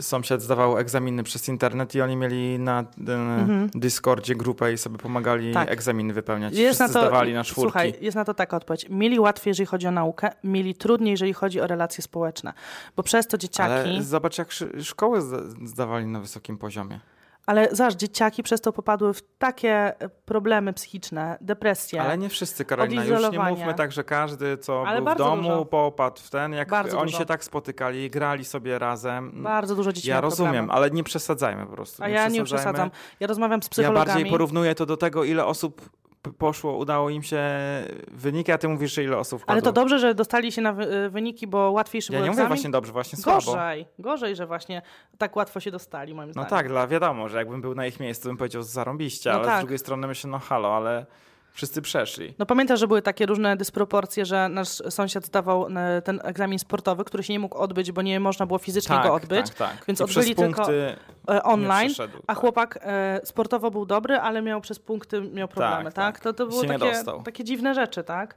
sąsiad 0.00 0.42
zdawał 0.42 0.78
egzaminy 0.78 1.22
przez 1.22 1.48
internet 1.48 1.94
i 1.94 2.00
oni 2.00 2.16
mieli 2.16 2.58
na 2.58 2.80
e, 3.08 3.68
Discordzie 3.74 4.34
grupę 4.34 4.72
i 4.72 4.78
sobie 4.78 4.98
pomagali 4.98 5.48
Mhm. 5.48 5.66
Tak. 5.66 5.74
egzaminy 5.74 6.12
wypełniać. 6.14 6.54
Jest 6.54 6.80
Wszyscy 6.80 6.94
na 6.94 7.00
to, 7.00 7.06
zdawali 7.06 7.34
na 7.34 7.44
czwórki. 7.44 7.62
Słuchaj, 7.62 7.94
jest 8.00 8.16
na 8.16 8.24
to 8.24 8.34
taka 8.34 8.56
odpowiedź. 8.56 8.86
Mieli 8.90 9.20
łatwiej, 9.20 9.50
jeżeli 9.50 9.66
chodzi 9.66 9.86
o 9.86 9.90
naukę, 9.90 10.30
mieli 10.44 10.74
trudniej, 10.74 11.10
jeżeli 11.10 11.32
chodzi 11.32 11.60
o 11.60 11.66
relacje 11.66 12.02
społeczne. 12.02 12.52
Bo 12.96 13.02
przez 13.02 13.26
to 13.26 13.38
dzieciaki... 13.38 13.90
Ale 13.90 14.02
zobacz 14.02 14.38
jak 14.38 14.48
szkoły 14.82 15.20
zda- 15.20 15.66
zdawali 15.66 16.06
na 16.06 16.20
wysokim 16.20 16.58
poziomie. 16.58 17.00
Ale 17.46 17.68
zobacz, 17.72 17.94
dzieciaki 17.94 18.42
przez 18.42 18.60
to 18.60 18.72
popadły 18.72 19.14
w 19.14 19.22
takie 19.38 20.00
e, 20.02 20.08
problemy 20.08 20.72
psychiczne, 20.72 21.38
depresje. 21.40 22.02
Ale 22.02 22.18
nie 22.18 22.28
wszyscy, 22.28 22.64
Karolina. 22.64 23.04
Już 23.04 23.30
nie 23.32 23.38
mówmy 23.38 23.74
tak, 23.74 23.92
że 23.92 24.04
każdy, 24.04 24.58
co 24.58 24.84
Ale 24.86 25.02
był 25.02 25.14
w 25.14 25.18
domu, 25.18 25.42
dużo. 25.42 25.64
popadł 25.64 26.20
w 26.20 26.30
ten, 26.30 26.52
jak 26.52 26.68
Bardzo 26.68 26.98
oni 26.98 27.06
dużo. 27.06 27.18
się 27.18 27.26
tak 27.26 27.44
spotykali, 27.44 28.10
grali 28.10 28.44
sobie 28.44 28.78
razem. 28.78 29.42
Bardzo 29.42 29.74
dużo 29.76 29.92
dzieci 29.92 30.08
Ja 30.08 30.20
rozumiem, 30.20 30.52
problemy. 30.52 30.72
ale 30.72 30.90
nie 30.90 31.04
przesadzajmy 31.04 31.66
po 31.66 31.72
prostu. 31.72 32.02
A 32.04 32.08
ja 32.08 32.28
nie 32.28 32.44
przesadzam. 32.44 32.90
Ja 33.20 33.26
rozmawiam 33.26 33.62
z 33.62 33.66
Ja 33.66 33.70
psychologami. 33.70 34.06
bardziej 34.06 34.30
porównuję 34.30 34.74
to 34.74 34.86
do 34.86 34.96
tego, 34.96 35.24
ile 35.24 35.46
osób 35.46 35.90
poszło, 36.38 36.76
udało 36.76 37.10
im 37.10 37.22
się 37.22 37.42
wyniki, 38.10 38.52
a 38.52 38.58
ty 38.58 38.68
mówisz, 38.68 38.94
że 38.94 39.04
ile 39.04 39.16
osób 39.18 39.42
Ale 39.46 39.62
to 39.62 39.72
dobrze, 39.72 39.98
że 39.98 40.14
dostali 40.14 40.52
się 40.52 40.62
na 40.62 40.70
y, 40.82 41.10
wyniki, 41.10 41.46
bo 41.46 41.70
łatwiejszy 41.70 42.12
Ja 42.12 42.18
był 42.18 42.24
nie 42.24 42.30
mówię 42.30 42.42
egzamin. 42.42 42.48
właśnie 42.56 42.70
dobrze, 42.70 42.92
właśnie 42.92 43.18
słabo. 43.18 43.40
Gorzej, 43.40 43.86
gorzej, 43.98 44.36
że 44.36 44.46
właśnie 44.46 44.82
tak 45.18 45.36
łatwo 45.36 45.60
się 45.60 45.70
dostali, 45.70 46.14
moim 46.14 46.28
No 46.28 46.32
zdaniem. 46.32 46.50
tak, 46.50 46.68
dla 46.68 46.86
wiadomo, 46.86 47.28
że 47.28 47.38
jakbym 47.38 47.60
był 47.60 47.74
na 47.74 47.86
ich 47.86 48.00
miejscu, 48.00 48.28
bym 48.28 48.36
powiedział 48.36 48.62
zarąbiście, 48.62 49.30
No 49.30 49.36
ale 49.36 49.44
tak. 49.44 49.56
z 49.58 49.60
drugiej 49.60 49.78
strony 49.78 50.06
myślę, 50.06 50.30
no 50.30 50.38
halo, 50.38 50.76
ale 50.76 51.06
wszyscy 51.52 51.82
przeszli. 51.82 52.34
No 52.38 52.46
pamiętasz, 52.46 52.80
że 52.80 52.88
były 52.88 53.02
takie 53.02 53.26
różne 53.26 53.56
dysproporcje, 53.56 54.26
że 54.26 54.48
nasz 54.48 54.68
sąsiad 54.68 55.26
zdawał 55.26 55.66
e, 55.66 56.02
ten 56.02 56.20
egzamin 56.24 56.58
sportowy, 56.58 57.04
który 57.04 57.22
się 57.22 57.32
nie 57.32 57.38
mógł 57.38 57.58
odbyć, 57.58 57.92
bo 57.92 58.02
nie 58.02 58.20
można 58.20 58.46
było 58.46 58.58
fizycznie 58.58 58.96
tak, 58.96 59.06
go 59.06 59.14
odbyć, 59.14 59.46
tak, 59.46 59.54
tak. 59.54 59.84
więc 59.86 60.00
I 60.00 60.02
odbyli 60.02 60.34
tylko 60.34 60.72
e, 60.72 61.42
online, 61.42 61.92
a 62.22 62.26
tak. 62.26 62.38
chłopak 62.38 62.78
e, 62.82 63.20
sportowo 63.24 63.70
był 63.70 63.86
dobry, 63.86 64.16
ale 64.16 64.42
miał 64.42 64.60
przez 64.60 64.78
punkty 64.78 65.20
miał 65.20 65.48
problemy, 65.48 65.92
tak? 65.92 65.94
tak. 65.94 66.20
To, 66.20 66.32
to 66.32 66.44
I 66.44 66.48
były 66.48 66.66
takie, 66.66 67.02
takie 67.24 67.44
dziwne 67.44 67.74
rzeczy, 67.74 68.04
tak? 68.04 68.36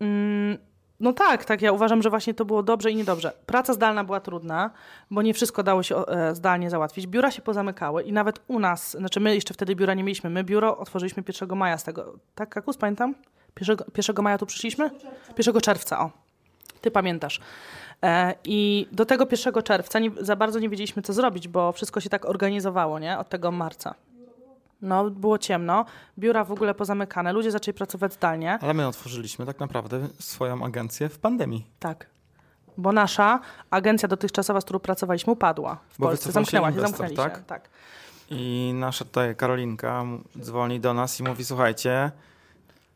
Mm, 0.00 0.58
no 1.02 1.12
tak, 1.12 1.44
tak, 1.44 1.62
ja 1.62 1.72
uważam, 1.72 2.02
że 2.02 2.10
właśnie 2.10 2.34
to 2.34 2.44
było 2.44 2.62
dobrze 2.62 2.90
i 2.90 2.96
niedobrze. 2.96 3.32
Praca 3.46 3.72
zdalna 3.72 4.04
była 4.04 4.20
trudna, 4.20 4.70
bo 5.10 5.22
nie 5.22 5.34
wszystko 5.34 5.62
dało 5.62 5.82
się 5.82 6.06
e, 6.06 6.34
zdalnie 6.34 6.70
załatwić. 6.70 7.06
Biura 7.06 7.30
się 7.30 7.42
pozamykały 7.42 8.02
i 8.02 8.12
nawet 8.12 8.40
u 8.48 8.58
nas, 8.58 8.90
znaczy 8.90 9.20
my 9.20 9.34
jeszcze 9.34 9.54
wtedy 9.54 9.76
biura 9.76 9.94
nie 9.94 10.04
mieliśmy, 10.04 10.30
my 10.30 10.44
biuro 10.44 10.78
otworzyliśmy 10.78 11.22
1 11.42 11.58
maja 11.58 11.78
z 11.78 11.84
tego, 11.84 12.14
tak 12.34 12.48
Kakus, 12.48 12.76
pamiętam? 12.76 13.14
1, 13.60 13.76
1 13.96 14.22
maja 14.24 14.38
tu 14.38 14.46
przyszliśmy? 14.46 14.90
1 15.38 15.60
czerwca, 15.60 16.00
o. 16.00 16.10
Ty 16.80 16.90
pamiętasz. 16.90 17.40
E, 18.02 18.34
I 18.44 18.88
do 18.92 19.06
tego 19.06 19.26
1 19.30 19.62
czerwca 19.62 19.98
nie, 19.98 20.10
za 20.20 20.36
bardzo 20.36 20.58
nie 20.58 20.68
wiedzieliśmy, 20.68 21.02
co 21.02 21.12
zrobić, 21.12 21.48
bo 21.48 21.72
wszystko 21.72 22.00
się 22.00 22.10
tak 22.10 22.24
organizowało, 22.24 22.98
nie? 22.98 23.18
Od 23.18 23.28
tego 23.28 23.52
marca. 23.52 23.94
No, 24.82 25.10
było 25.10 25.38
ciemno, 25.38 25.84
biura 26.18 26.44
w 26.44 26.52
ogóle 26.52 26.74
pozamykane, 26.74 27.32
ludzie 27.32 27.50
zaczęli 27.50 27.74
pracować 27.74 28.12
zdalnie. 28.12 28.58
Ale 28.62 28.74
my 28.74 28.86
otworzyliśmy 28.86 29.46
tak 29.46 29.60
naprawdę 29.60 30.08
swoją 30.18 30.64
agencję 30.64 31.08
w 31.08 31.18
pandemii. 31.18 31.66
Tak. 31.78 32.06
Bo 32.78 32.92
nasza 32.92 33.40
agencja 33.70 34.08
dotychczasowa, 34.08 34.60
z 34.60 34.64
którą 34.64 34.78
pracowaliśmy, 34.78 35.32
upadła 35.32 35.78
w 35.88 35.98
Bo 35.98 36.06
Polsce. 36.06 36.32
Zamknęła 36.32 36.68
się, 36.72 36.74
inwestor, 36.76 36.98
zamknęli 36.98 37.16
tak? 37.16 37.36
się. 37.36 37.42
Tak. 37.44 37.68
I 38.30 38.72
nasza 38.74 39.04
tutaj 39.04 39.36
Karolinka 39.36 40.04
dzwoni 40.40 40.80
do 40.80 40.94
nas 40.94 41.20
i 41.20 41.22
mówi, 41.22 41.44
słuchajcie, 41.44 42.10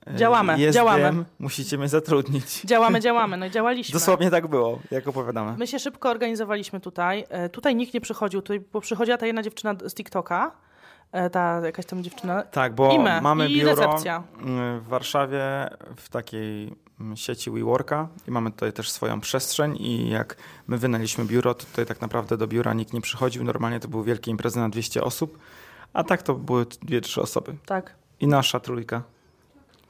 e, 0.06 0.16
Działamy, 0.16 0.58
jest 0.60 0.74
działamy. 0.74 1.02
dym, 1.02 1.24
musicie 1.38 1.78
mnie 1.78 1.88
zatrudnić. 1.88 2.60
Działamy, 2.64 3.00
działamy, 3.06 3.36
no 3.36 3.46
i 3.46 3.50
działaliśmy. 3.50 3.92
Dosłownie 3.92 4.30
tak 4.30 4.46
było, 4.46 4.78
jak 4.90 5.08
opowiadamy. 5.08 5.54
My 5.58 5.66
się 5.66 5.78
szybko 5.78 6.10
organizowaliśmy 6.10 6.80
tutaj. 6.80 7.24
E, 7.28 7.48
Tutaj 7.48 7.76
nikt 7.76 7.94
nie 7.94 8.00
przychodził, 8.00 8.42
tutaj, 8.42 8.60
bo 8.72 8.80
przychodziła 8.80 9.18
ta 9.18 9.26
jedna 9.26 9.42
dziewczyna 9.42 9.74
z 9.86 9.94
TikToka, 9.94 10.52
ta 11.32 11.60
jakaś 11.64 11.86
tam 11.86 12.02
dziewczyna. 12.02 12.42
Tak, 12.42 12.74
bo 12.74 12.98
mamy 13.22 13.48
i 13.48 13.54
biuro 13.54 13.74
recepcja. 13.74 14.22
mm, 14.40 14.80
w 14.80 14.88
Warszawie 14.88 15.40
w 15.96 16.08
takiej 16.08 16.72
mm, 17.00 17.16
sieci 17.16 17.50
WeWorka 17.50 18.08
i 18.28 18.30
mamy 18.30 18.50
tutaj 18.50 18.72
też 18.72 18.90
swoją 18.90 19.20
przestrzeń 19.20 19.76
i 19.80 20.10
jak 20.10 20.36
my 20.66 20.78
wynaliśmy 20.78 21.24
biuro, 21.24 21.54
to 21.54 21.66
tutaj 21.66 21.86
tak 21.86 22.00
naprawdę 22.00 22.36
do 22.36 22.46
biura 22.46 22.74
nikt 22.74 22.92
nie 22.92 23.00
przychodził. 23.00 23.44
Normalnie 23.44 23.80
to 23.80 23.88
były 23.88 24.04
wielkie 24.04 24.30
imprezy 24.30 24.58
na 24.58 24.68
200 24.68 25.02
osób, 25.04 25.38
a 25.92 26.04
tak 26.04 26.22
to 26.22 26.34
były 26.34 26.66
dwie, 26.82 27.00
trzy 27.00 27.22
osoby. 27.22 27.54
Tak. 27.66 27.94
I 28.20 28.26
nasza 28.26 28.60
trójka. 28.60 29.02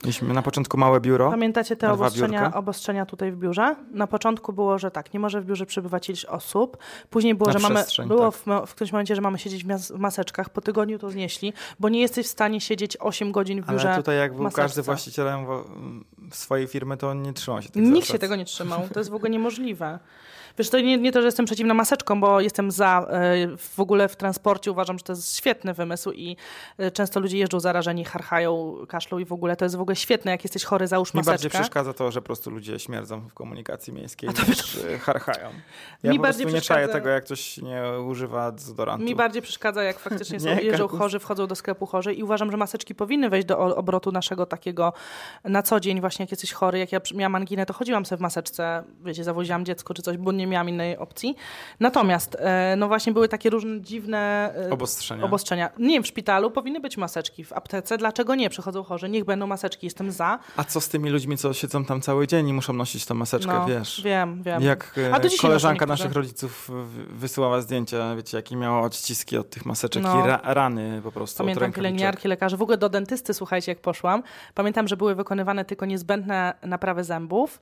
Mieliśmy 0.06 0.34
na 0.34 0.42
początku 0.42 0.78
małe 0.78 1.00
biuro. 1.00 1.30
Pamiętacie 1.30 1.76
te 1.76 1.92
obostrzenia, 1.92 2.54
obostrzenia 2.54 3.06
tutaj 3.06 3.32
w 3.32 3.36
biurze? 3.36 3.76
Na 3.92 4.06
początku 4.06 4.52
było, 4.52 4.78
że 4.78 4.90
tak, 4.90 5.14
nie 5.14 5.20
może 5.20 5.40
w 5.40 5.44
biurze 5.44 5.66
przebywać 5.66 6.08
ileś 6.08 6.24
osób. 6.24 6.76
Później 7.10 7.34
było, 7.34 7.46
Na 7.52 7.58
że 7.58 7.68
mamy, 7.68 7.84
było 8.06 8.32
tak. 8.32 8.40
w, 8.66 8.70
w 8.70 8.74
którymś 8.74 8.92
momencie, 8.92 9.14
że 9.16 9.20
mamy 9.20 9.38
siedzieć 9.38 9.64
w, 9.64 9.66
mas- 9.66 9.92
w 9.92 9.98
maseczkach. 9.98 10.50
Po 10.50 10.60
tygodniu 10.60 10.98
to 10.98 11.10
znieśli, 11.10 11.52
bo 11.80 11.88
nie 11.88 12.00
jesteś 12.00 12.26
w 12.26 12.30
stanie 12.30 12.60
siedzieć 12.60 12.96
8 13.00 13.32
godzin 13.32 13.62
w 13.62 13.70
biurze. 13.70 13.88
Ale 13.88 13.96
tutaj 13.98 14.16
jak 14.18 14.34
był 14.34 14.50
każdy 14.50 14.82
właścicielem 14.82 15.46
wo- 15.46 15.64
swojej 16.30 16.66
firmy, 16.66 16.96
to 16.96 17.10
on 17.10 17.22
nie 17.22 17.32
trzymał 17.32 17.62
się 17.62 17.68
tych 17.68 17.82
Nikt 17.82 17.96
zasad. 17.96 18.12
się 18.12 18.18
tego 18.18 18.36
nie 18.36 18.44
trzymał. 18.44 18.80
To 18.94 19.00
jest 19.00 19.10
w 19.10 19.14
ogóle 19.14 19.30
niemożliwe. 19.30 19.98
Wiesz, 20.58 20.70
to 20.70 20.80
nie, 20.80 20.98
nie 20.98 21.12
to, 21.12 21.20
że 21.20 21.26
jestem 21.26 21.46
przeciwna 21.46 21.74
maseczkom, 21.74 22.20
bo 22.20 22.40
jestem 22.40 22.70
za 22.70 23.06
e, 23.10 23.56
w 23.56 23.80
ogóle 23.80 24.08
w 24.08 24.16
transporcie. 24.16 24.70
Uważam, 24.70 24.98
że 24.98 25.04
to 25.04 25.12
jest 25.12 25.36
świetny 25.36 25.74
wymysł 25.74 26.12
i 26.12 26.36
e, 26.78 26.90
często 26.90 27.20
ludzie 27.20 27.38
jeżdżą 27.38 27.60
zarażeni, 27.60 28.04
charchają, 28.04 28.76
kaszlą 28.88 29.18
i 29.18 29.24
w 29.24 29.32
ogóle 29.32 29.56
to 29.56 29.64
jest 29.64 29.76
w 29.76 29.80
ogóle 29.80 29.96
świetne. 29.96 30.30
Jak 30.30 30.44
jesteś 30.44 30.64
chory, 30.64 30.86
załóż 30.86 31.14
Mi 31.14 31.22
bardziej 31.22 31.32
maseczkę. 31.32 31.58
przeszkadza 31.58 31.92
to, 31.92 32.10
że 32.10 32.20
po 32.20 32.26
prostu 32.26 32.50
ludzie 32.50 32.78
śmierdzą 32.78 33.20
w 33.20 33.34
komunikacji 33.34 33.92
miejskiej, 33.92 34.30
to 34.30 34.46
niż 34.46 34.76
e, 34.76 34.98
charchają. 34.98 35.50
Ja 36.02 36.10
Mi 36.10 36.16
po 36.16 36.22
bardziej 36.22 36.46
nie 36.46 36.60
czaję 36.60 36.88
tego, 36.88 37.08
jak 37.08 37.24
ktoś 37.24 37.58
nie 37.58 37.82
używa 38.06 38.52
dezodorantu. 38.52 39.04
Mi 39.04 39.14
bardziej 39.14 39.42
przeszkadza, 39.42 39.82
jak 39.82 39.98
faktycznie 39.98 40.40
są, 40.46 40.48
jeżdżą 40.48 40.88
chorzy, 40.88 41.18
wchodzą 41.18 41.46
do 41.46 41.54
sklepu 41.54 41.86
chorzy 41.86 42.14
i 42.14 42.22
uważam, 42.22 42.50
że 42.50 42.56
maseczki 42.56 42.94
powinny 42.94 43.30
wejść 43.30 43.46
do 43.46 43.58
obrotu 43.58 44.12
naszego 44.12 44.46
takiego 44.46 44.92
na 45.44 45.62
co 45.62 45.80
dzień 45.80 46.00
właśnie 46.00 46.22
jak 46.22 46.30
jesteś 46.30 46.52
chory, 46.52 46.78
jak 46.78 46.92
ja 46.92 47.00
miałam 47.14 47.34
anginę, 47.34 47.66
to 47.66 47.72
chodziłam 47.72 48.06
sobie 48.06 48.18
w 48.18 48.22
maseczce, 48.22 48.84
wiecie, 49.04 49.24
zawoziłam 49.24 49.64
dziecko 49.64 49.94
czy 49.94 50.02
coś, 50.02 50.16
bo 50.16 50.32
nie 50.32 50.45
miałam 50.46 50.68
innej 50.68 50.96
opcji. 50.98 51.36
Natomiast, 51.80 52.36
e, 52.40 52.74
no 52.76 52.88
właśnie 52.88 53.12
były 53.12 53.28
takie 53.28 53.50
różne 53.50 53.80
dziwne 53.80 54.52
e, 54.66 54.70
Obostrzenia. 54.70 55.24
obostrzenia. 55.24 55.70
Nie, 55.78 56.02
w 56.02 56.06
szpitalu 56.06 56.50
powinny 56.50 56.80
być 56.80 56.96
maseczki, 56.96 57.44
w 57.44 57.52
aptece 57.52 57.98
dlaczego 57.98 58.34
nie? 58.34 58.50
Przychodzą 58.50 58.82
chorzy, 58.82 59.08
niech 59.08 59.24
będą 59.24 59.46
maseczki, 59.46 59.86
jestem 59.86 60.10
za. 60.12 60.38
A 60.56 60.64
co 60.64 60.80
z 60.80 60.88
tymi 60.88 61.10
ludźmi, 61.10 61.36
co 61.36 61.52
siedzą 61.52 61.84
tam 61.84 62.00
cały 62.00 62.26
dzień 62.26 62.48
i 62.48 62.52
muszą 62.52 62.72
nosić 62.72 63.06
tą 63.06 63.14
maseczkę, 63.14 63.52
No, 63.52 63.66
wiesz? 63.66 64.02
Wiem, 64.04 64.42
wiem. 64.42 64.62
Jak 64.62 64.94
e, 65.22 65.38
koleżanka 65.40 65.86
naszych 65.86 66.12
rodziców 66.12 66.70
wysyłała 67.08 67.60
zdjęcia, 67.60 68.16
wiecie, 68.16 68.36
jakie 68.36 68.56
miała 68.56 68.80
odciski 68.80 69.36
od 69.36 69.50
tych 69.50 69.66
maseczek 69.66 70.02
No. 70.02 70.24
i 70.24 70.28
ra 70.28 70.40
rany 70.44 71.00
po 71.04 71.12
prostu 71.12 71.38
Pamiętam 71.38 71.72
pielęgniarki, 71.72 72.28
lekarze. 72.28 72.56
W 72.56 72.62
ogóle 72.62 72.78
do 72.78 72.88
dentysty, 72.88 73.34
słuchajcie, 73.34 73.72
jak 73.72 73.80
poszłam. 73.80 74.22
Pamiętam, 74.54 74.88
że 74.88 74.96
były 74.96 75.14
wykonywane 75.14 75.64
tylko 75.64 75.86
niezbędne 75.86 76.54
naprawy 76.62 77.04
zębów. 77.04 77.60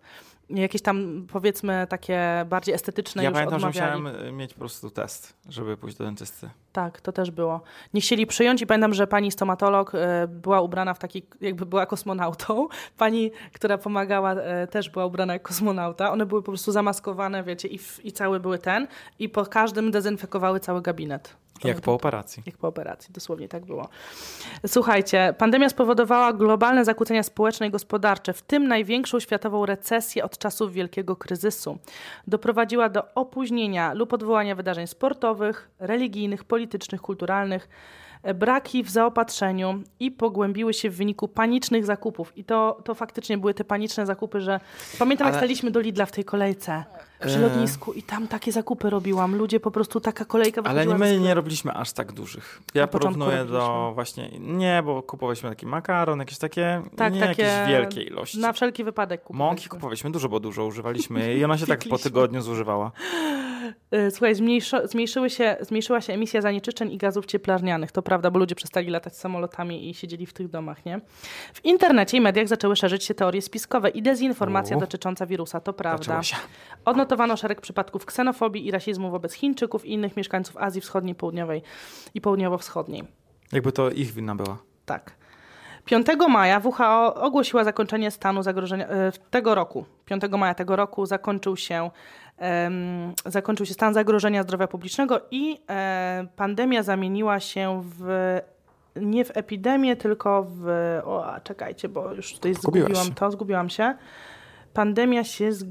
Jakieś 0.51 0.83
tam, 0.83 1.27
powiedzmy, 1.33 1.87
takie 1.89 2.45
bardziej 2.49 2.75
estetyczne 2.75 3.23
Ja 3.23 3.29
już 3.29 3.35
pamiętam, 3.35 3.61
że 3.61 3.67
odmawiali. 3.67 4.03
musiałem 4.03 4.27
e, 4.29 4.33
mieć 4.33 4.55
po 4.55 4.59
prostu 4.59 4.91
test, 4.91 5.37
żeby 5.49 5.77
pójść 5.77 5.97
do 5.97 6.05
dentysty. 6.05 6.51
Tak, 6.73 7.01
to 7.01 7.13
też 7.13 7.31
było. 7.31 7.61
Nie 7.95 8.01
chcieli 8.01 8.27
przyjąć 8.27 8.63
i 8.63 8.67
pamiętam, 8.67 8.95
że 8.95 9.07
pani 9.07 9.33
stomatolog 9.33 9.95
e, 9.95 10.29
była 10.29 10.61
ubrana 10.61 10.95
w 10.95 10.99
taki, 10.99 11.23
jakby 11.41 11.67
była 11.67 11.87
kosmonautą. 11.87 12.69
Pani, 12.99 13.31
która 13.53 13.79
pomagała, 13.79 14.33
e, 14.33 14.67
też 14.67 14.91
była 14.91 15.07
ubrana 15.07 15.33
jak 15.33 15.43
kosmonauta. 15.43 16.13
One 16.13 16.27
były 16.27 16.43
po 16.43 16.53
prostu 16.53 16.73
zamaskowane, 16.73 17.45
wiecie, 17.45 17.69
i, 17.69 17.79
w, 17.79 18.05
i 18.05 18.13
cały 18.13 18.41
były 18.41 18.59
ten. 18.59 18.87
I 19.19 19.29
po 19.29 19.47
każdym 19.47 19.91
dezynfekowały 19.91 20.61
cały 20.61 20.83
gabinet. 20.83 21.37
Jak 21.65 21.81
po 21.81 21.95
operacji. 21.95 22.43
Jak 22.47 22.57
po 22.57 22.69
operacji, 22.69 23.13
dosłownie 23.13 23.49
tak 23.49 23.65
było. 23.65 23.89
Słuchajcie, 24.67 25.35
pandemia 25.39 25.69
spowodowała 25.69 26.33
globalne 26.33 26.85
zakłócenia 26.85 27.23
społeczne 27.23 27.67
i 27.67 27.71
gospodarcze, 27.71 28.33
w 28.33 28.43
tym 28.43 28.69
największą 28.69 29.21
światową 29.21 29.67
recesję 29.67 30.25
od 30.25 30.39
czasów 30.39 30.73
wielkiego 30.73 31.17
kryzysu. 31.17 31.79
Doprowadziła 32.27 32.89
do 32.89 33.15
opóźnienia 33.15 33.93
lub 33.93 34.13
odwołania 34.13 34.55
wydarzeń 34.55 34.87
sportowych, 34.87 35.71
religijnych, 35.79 36.45
politycznych, 36.45 37.01
kulturalnych, 37.01 37.69
e, 37.69 38.14
braki 38.35 38.83
w 38.83 38.91
zaopatrzeniu 38.91 39.83
i 40.01 40.11
pogłębiły 40.11 40.75
się 40.75 40.91
w 40.91 40.97
wyniku 40.97 41.29
panicznych 41.29 41.85
zakupów. 41.85 42.39
I 42.39 42.45
to, 42.45 42.81
to 42.85 42.95
faktycznie 42.95 43.39
były 43.39 43.55
te 43.55 43.65
paniczne 43.65 44.07
zakupy, 44.07 44.41
że 44.41 44.61
pamiętam, 44.99 45.27
jak 45.27 45.35
Ale- 45.35 45.41
staliśmy 45.43 45.71
do 45.71 45.81
Lidla 45.81 46.07
w 46.07 46.13
tej 46.13 46.25
kolejce 46.25 46.85
przy 47.27 47.37
E. 47.39 47.41
lotnisku 47.41 47.93
i 47.93 48.03
tam 48.03 48.29
takie 48.29 48.53
zakupy 48.53 48.91
robiłam. 48.91 49.37
Ludzie 49.37 49.61
po 49.61 49.71
prostu 49.71 50.01
taka 50.01 50.25
kolejka 50.25 50.63
Ale 50.65 50.87
my 50.87 51.21
nie 51.21 51.35
robiliśmy 51.35 51.73
aż 51.73 51.93
tak 51.93 52.13
dużych. 52.13 52.63
Ja 52.75 52.87
porównuję 52.87 53.45
do 53.45 53.91
właśnie, 53.95 54.31
nie, 54.39 54.83
bo 54.85 55.03
kupowaliśmy 55.03 55.49
taki 55.51 55.67
makaron, 55.67 56.19
jakieś 56.19 56.39
takie, 56.39 56.83
Tak, 56.97 57.13
nie 57.15 57.21
takie 57.21 57.43
jakieś 57.43 57.69
wielkie 57.69 58.03
ilości. 58.03 58.39
Na 58.39 58.53
wszelki 58.53 58.85
wypadek 58.85 59.23
kupowaliśmy. 59.23 59.47
Mąki 59.55 59.69
kupowaliśmy 59.69 60.11
dużo, 60.11 60.29
bo 60.29 60.41
dużo 60.41 60.65
używaliśmy 60.67 61.35
i 61.35 61.45
ona 61.45 61.59
się 61.59 61.67
tak 61.67 61.81
po 61.91 61.99
tygodniu 61.99 62.43
zużywała. 62.43 62.93
Y, 63.95 64.11
Słuchaj, 64.11 64.35
zmniejszo, 64.35 64.89
zmniejszyły 64.89 65.31
się, 65.31 65.57
zmniejszyła 65.61 66.01
się 66.01 66.13
emisja 66.13 66.41
zanieczyszczeń 66.41 66.93
i 66.93 66.99
gazów 66.99 67.27
cieplarnianych. 67.27 67.93
To 67.93 68.03
prawda, 68.03 68.31
bo 68.31 68.39
ludzie 68.39 68.55
przestali 68.55 68.91
latać 68.91 69.17
samolotami 69.17 69.91
i 69.91 69.95
siedzieli 69.95 70.27
w 70.27 70.33
tych 70.33 70.49
domach, 70.49 70.85
nie? 70.85 71.01
W 71.55 71.65
internecie 71.65 72.17
i 72.17 72.21
mediach 72.21 72.49
zaczęły 72.49 72.77
szerzyć 72.77 73.05
się 73.05 73.15
teorie 73.15 73.43
spiskowe 73.43 73.91
i 73.91 74.03
dezinformacja 74.03 74.77
U. 74.77 74.81
dotycząca 74.81 75.27
wirusa. 75.27 75.61
To 75.61 75.73
prawda. 75.73 76.21
Odnotowano 76.85 77.37
szereg 77.37 77.61
przypadków 77.61 78.07
ksenofobii 78.07 78.67
i 78.67 78.71
rasizmu 78.71 79.11
wobec 79.11 79.33
Chińczyków 79.33 79.87
i 79.87 79.93
innych 79.93 80.17
mieszkańców 80.17 80.57
Azji 80.57 80.81
Wschodniej, 80.81 81.15
Południowej 81.15 81.63
i 82.15 82.21
Południowo-Wschodniej. 82.21 83.05
Jakby 83.53 83.73
to 83.73 83.91
ich 83.91 84.13
wina 84.13 84.35
była. 84.35 84.59
Tak. 84.87 85.17
5 85.85 86.07
maja 86.29 86.61
WHO 86.61 87.15
ogłosiła 87.15 87.65
zakończenie 87.65 88.11
stanu 88.11 88.43
zagrożenia 88.43 88.89
e, 88.89 89.13
tego 89.31 89.55
roku. 89.55 89.85
5 90.05 90.23
maja 90.39 90.55
tego 90.55 90.77
roku 90.77 91.07
zakończył 91.07 91.57
się, 91.57 91.91
zakończył 93.27 93.67
się 93.67 93.75
stan 93.75 93.95
zagrożenia 93.95 94.43
zdrowia 94.43 94.67
publicznego 94.67 95.21
i 95.31 95.61
e, 95.71 96.27
pandemia 96.37 96.83
zamieniła 96.83 97.41
się 97.41 97.83
w 97.99 98.41
nie 98.97 99.25
w 99.25 99.37
epidemię, 99.37 99.97
tylko 99.97 100.47
w. 100.49 100.69
O, 101.05 101.25
czekajcie, 101.45 101.89
bo 101.89 102.13
już 102.13 102.35
tutaj 102.35 102.55
Zgubiłaś 102.55 102.87
zgubiłam 102.91 103.07
się. 103.07 103.15
to, 103.15 103.31
zgubiłam 103.31 103.71
się. 103.71 103.95
Pandemia 104.73 105.25
się. 105.25 105.53
Z... 105.53 105.65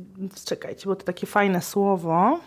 Czekajcie, 0.46 0.86
bo 0.86 0.96
to 0.96 1.04
takie 1.04 1.28
fajne 1.28 1.62
słowo. 1.62 2.40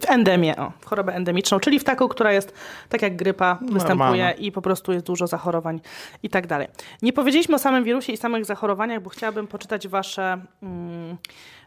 W 0.00 0.10
endemię, 0.10 0.56
o, 0.56 0.72
w 0.80 0.86
chorobę 0.86 1.14
endemiczną, 1.14 1.60
czyli 1.60 1.78
w 1.78 1.84
taką, 1.84 2.08
która 2.08 2.32
jest 2.32 2.52
tak 2.88 3.02
jak 3.02 3.16
grypa, 3.16 3.58
występuje 3.72 4.34
i 4.38 4.52
po 4.52 4.62
prostu 4.62 4.92
jest 4.92 5.06
dużo 5.06 5.26
zachorowań 5.26 5.80
i 6.22 6.28
tak 6.30 6.46
dalej. 6.46 6.68
Nie 7.02 7.12
powiedzieliśmy 7.12 7.54
o 7.54 7.58
samym 7.58 7.84
wirusie 7.84 8.12
i 8.12 8.16
samych 8.16 8.44
zachorowaniach, 8.44 9.02
bo 9.02 9.10
chciałabym 9.10 9.46
poczytać 9.46 9.88
wasze. 9.88 10.38
Mm, 10.62 11.16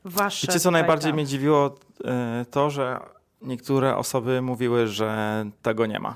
wasze 0.05 0.47
Wiecie, 0.47 0.59
co 0.59 0.71
najbardziej 0.71 1.11
te- 1.11 1.15
mnie 1.15 1.25
dziwiło? 1.25 1.75
E, 2.05 2.45
To, 2.51 2.69
że 2.69 2.99
niektóre 3.41 3.97
osoby 3.97 4.41
mówiły, 4.41 4.87
że 4.87 5.45
tego 5.61 5.85
nie 5.85 5.99
ma. 5.99 6.15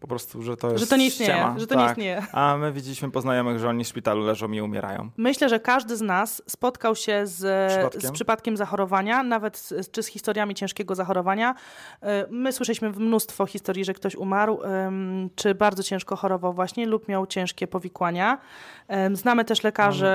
Po 0.00 0.06
prostu, 0.06 0.42
że 0.42 0.56
to 0.56 0.70
jest 0.70 0.80
Że 0.84 0.90
to 0.90 0.96
nie 0.96 1.06
istnieje, 1.06 1.32
ściema. 1.32 1.58
że 1.58 1.66
to 1.66 1.74
nie 1.74 1.80
Tak. 1.80 1.90
istnieje. 1.90 2.22
A 2.32 2.56
my 2.56 2.72
widzieliśmy 2.72 3.10
po 3.10 3.20
znajomych, 3.20 3.58
że 3.58 3.68
oni 3.68 3.84
w 3.84 3.88
szpitalu 3.88 4.24
leżą 4.24 4.52
i 4.52 4.60
umierają. 4.60 5.10
Myślę, 5.16 5.48
że 5.48 5.60
każdy 5.60 5.96
z 5.96 6.00
nas 6.00 6.42
spotkał 6.46 6.96
się 6.96 7.26
z 7.26 7.70
Przypadkiem? 7.72 8.00
z 8.00 8.10
przypadkiem 8.12 8.56
zachorowania, 8.56 9.22
nawet 9.22 9.56
z, 9.58 9.90
czy 9.90 10.02
z 10.02 10.06
historiami 10.06 10.54
ciężkiego 10.54 10.94
zachorowania. 10.94 11.54
E, 12.02 12.26
My 12.30 12.52
słyszeliśmy 12.52 12.90
mnóstwo 12.90 13.46
historii, 13.46 13.84
że 13.84 13.94
ktoś 13.94 14.14
umarł, 14.16 14.58
czy 15.36 15.54
bardzo 15.54 15.82
ciężko 15.82 16.16
chorował 16.16 16.52
właśnie 16.52 16.86
lub 16.86 17.08
miał 17.08 17.26
ciężkie 17.26 17.66
powikłania. 17.66 18.38
Znamy 19.12 19.44
też 19.44 19.62
lekarzy, 19.64 20.06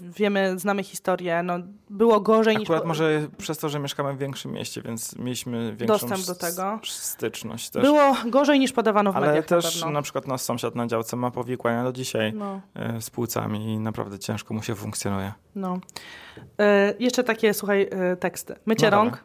wiemy, 0.00 0.58
znamy 0.58 0.82
historię. 0.84 1.42
No, 1.42 1.54
było 1.90 2.20
gorzej 2.20 2.56
niż... 2.56 2.68
Akurat 2.70 2.84
może 2.84 3.28
przez 3.38 3.58
to, 3.58 3.68
że 3.68 3.78
mieszkamy 3.78 4.14
w 4.14 4.18
większym 4.18 4.52
mieście, 4.52 4.82
więc 4.82 5.18
mieliśmy 5.18 5.76
większą 5.76 6.08
Dostęp 6.08 6.26
do 6.26 6.34
tego. 6.34 6.80
styczność 6.84 7.70
też. 7.70 7.82
Było 7.82 8.16
gorzej 8.26 8.58
niż 8.58 8.72
podawano 8.72 9.05
w 9.12 9.16
Ale 9.16 9.26
mediach 9.26 9.50
na 9.50 9.56
też 9.56 9.74
pewno. 9.74 9.90
na 9.90 10.02
przykład 10.02 10.26
nasz 10.26 10.40
sąsiad 10.40 10.74
na 10.74 10.86
działce 10.86 11.16
ma 11.16 11.30
powikłania 11.30 11.84
do 11.84 11.92
dzisiaj 11.92 12.32
No. 12.32 12.60
e, 12.74 13.00
z 13.00 13.10
płucami 13.10 13.64
i 13.74 13.78
naprawdę 13.78 14.18
ciężko 14.18 14.54
mu 14.54 14.62
się 14.62 14.74
funkcjonuje. 14.74 15.32
No. 15.54 15.78
E, 16.60 16.94
jeszcze 16.98 17.24
takie, 17.24 17.54
słuchaj, 17.54 17.88
e, 17.90 18.16
teksty. 18.16 18.56
Mycie 18.66 18.90
No 18.90 18.96
rąk, 18.96 19.24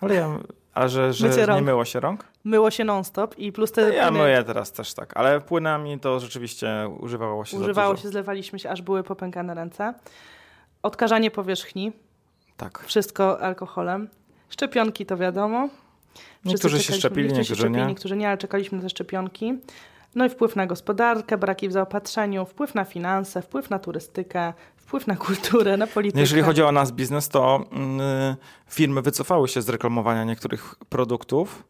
Ale 0.00 0.14
ja, 0.14 0.38
a 0.74 0.88
że, 0.88 1.12
że 1.12 1.28
Mycie 1.28 1.40
nie 1.40 1.46
rąk. 1.46 1.64
myło 1.66 1.84
się 1.84 2.00
rąk? 2.00 2.24
myło 2.44 2.70
się 2.70 2.84
non-stop 2.84 3.38
i 3.38 3.52
plus 3.52 3.72
te 3.72 3.94
Ja 3.94 4.08
płyny- 4.08 4.18
myję 4.18 4.42
teraz 4.44 4.72
też 4.72 4.94
tak, 4.94 5.16
ale 5.16 5.40
płynami 5.40 6.00
to 6.00 6.20
rzeczywiście 6.20 6.88
używało 7.00 7.44
się 7.44 7.56
używało 7.56 7.96
się, 7.96 8.08
zlewaliśmy 8.08 8.58
się, 8.58 8.70
aż 8.70 8.82
były 8.82 9.02
popękane 9.02 9.54
ręce. 9.54 9.94
Odkażanie 10.82 11.30
powierzchni, 11.30 11.92
Tak. 12.56 12.84
wszystko 12.86 13.40
alkoholem. 13.40 14.08
Szczepionki 14.48 15.06
to 15.06 15.16
wiadomo. 15.16 15.68
Wszyscy 16.14 16.48
Niektórzy 16.48 16.82
się 16.82 16.92
szczepili, 16.92 17.28
niektórzy 17.28 17.40
niektórzy 17.40 17.70
nie. 17.70 17.74
szczepili, 17.74 17.88
niektórzy 17.88 18.16
nie, 18.16 18.28
ale 18.28 18.38
czekaliśmy 18.38 18.82
na 18.82 18.88
szczepionki. 18.88 19.54
No 20.14 20.24
i 20.26 20.28
wpływ 20.28 20.56
na 20.56 20.66
gospodarkę, 20.66 21.38
braki 21.38 21.68
w 21.68 21.72
zaopatrzeniu, 21.72 22.44
wpływ 22.44 22.74
na 22.74 22.84
finanse, 22.84 23.42
wpływ 23.42 23.70
na 23.70 23.78
turystykę, 23.78 24.52
wpływ 24.76 25.06
na 25.06 25.16
kulturę, 25.16 25.76
na 25.76 25.86
politykę. 25.86 26.20
Jeżeli 26.20 26.42
chodzi 26.42 26.62
o 26.62 26.72
nasz 26.72 26.92
biznes, 26.92 27.28
to 27.28 27.64
mm, 27.72 28.36
firmy 28.68 29.02
wycofały 29.02 29.48
się 29.48 29.62
z 29.62 29.68
reklamowania 29.68 30.24
niektórych 30.24 30.74
produktów 30.88 31.64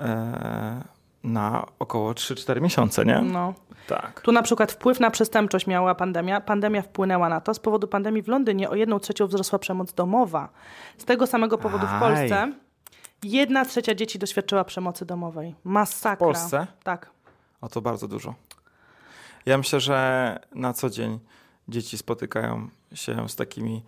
e, 0.00 0.84
na 1.24 1.66
około 1.78 2.12
3-4 2.12 2.60
miesiące, 2.60 3.04
nie? 3.04 3.20
No. 3.22 3.54
Tak. 3.88 4.20
Tu 4.20 4.32
na 4.32 4.42
przykład 4.42 4.72
wpływ 4.72 5.00
na 5.00 5.10
przestępczość 5.10 5.66
miała 5.66 5.94
pandemia. 5.94 6.40
Pandemia 6.40 6.82
wpłynęła 6.82 7.28
na 7.28 7.40
to. 7.40 7.54
Z 7.54 7.58
powodu 7.58 7.88
pandemii 7.88 8.22
w 8.22 8.28
Londynie 8.28 8.70
o 8.70 8.74
jedną 8.74 8.98
trzecią 8.98 9.26
wzrosła 9.26 9.58
przemoc 9.58 9.92
domowa. 9.92 10.48
Z 10.98 11.04
tego 11.04 11.26
samego 11.26 11.58
powodu 11.58 11.86
w 11.86 11.90
Aj. 11.90 12.00
Polsce 12.00 12.52
jedna 13.22 13.64
trzecia 13.64 13.94
dzieci 13.94 14.18
doświadczyła 14.18 14.64
przemocy 14.64 15.06
domowej. 15.06 15.54
Masakra. 15.64 16.16
W 16.16 16.18
Polsce? 16.18 16.66
Tak. 16.82 17.10
O 17.60 17.68
to 17.68 17.80
bardzo 17.80 18.08
dużo. 18.08 18.34
Ja 19.46 19.58
myślę, 19.58 19.80
że 19.80 20.38
na 20.54 20.72
co 20.72 20.90
dzień 20.90 21.18
dzieci 21.68 21.98
spotykają 21.98 22.68
się 22.94 23.28
z 23.28 23.36
takimi 23.36 23.82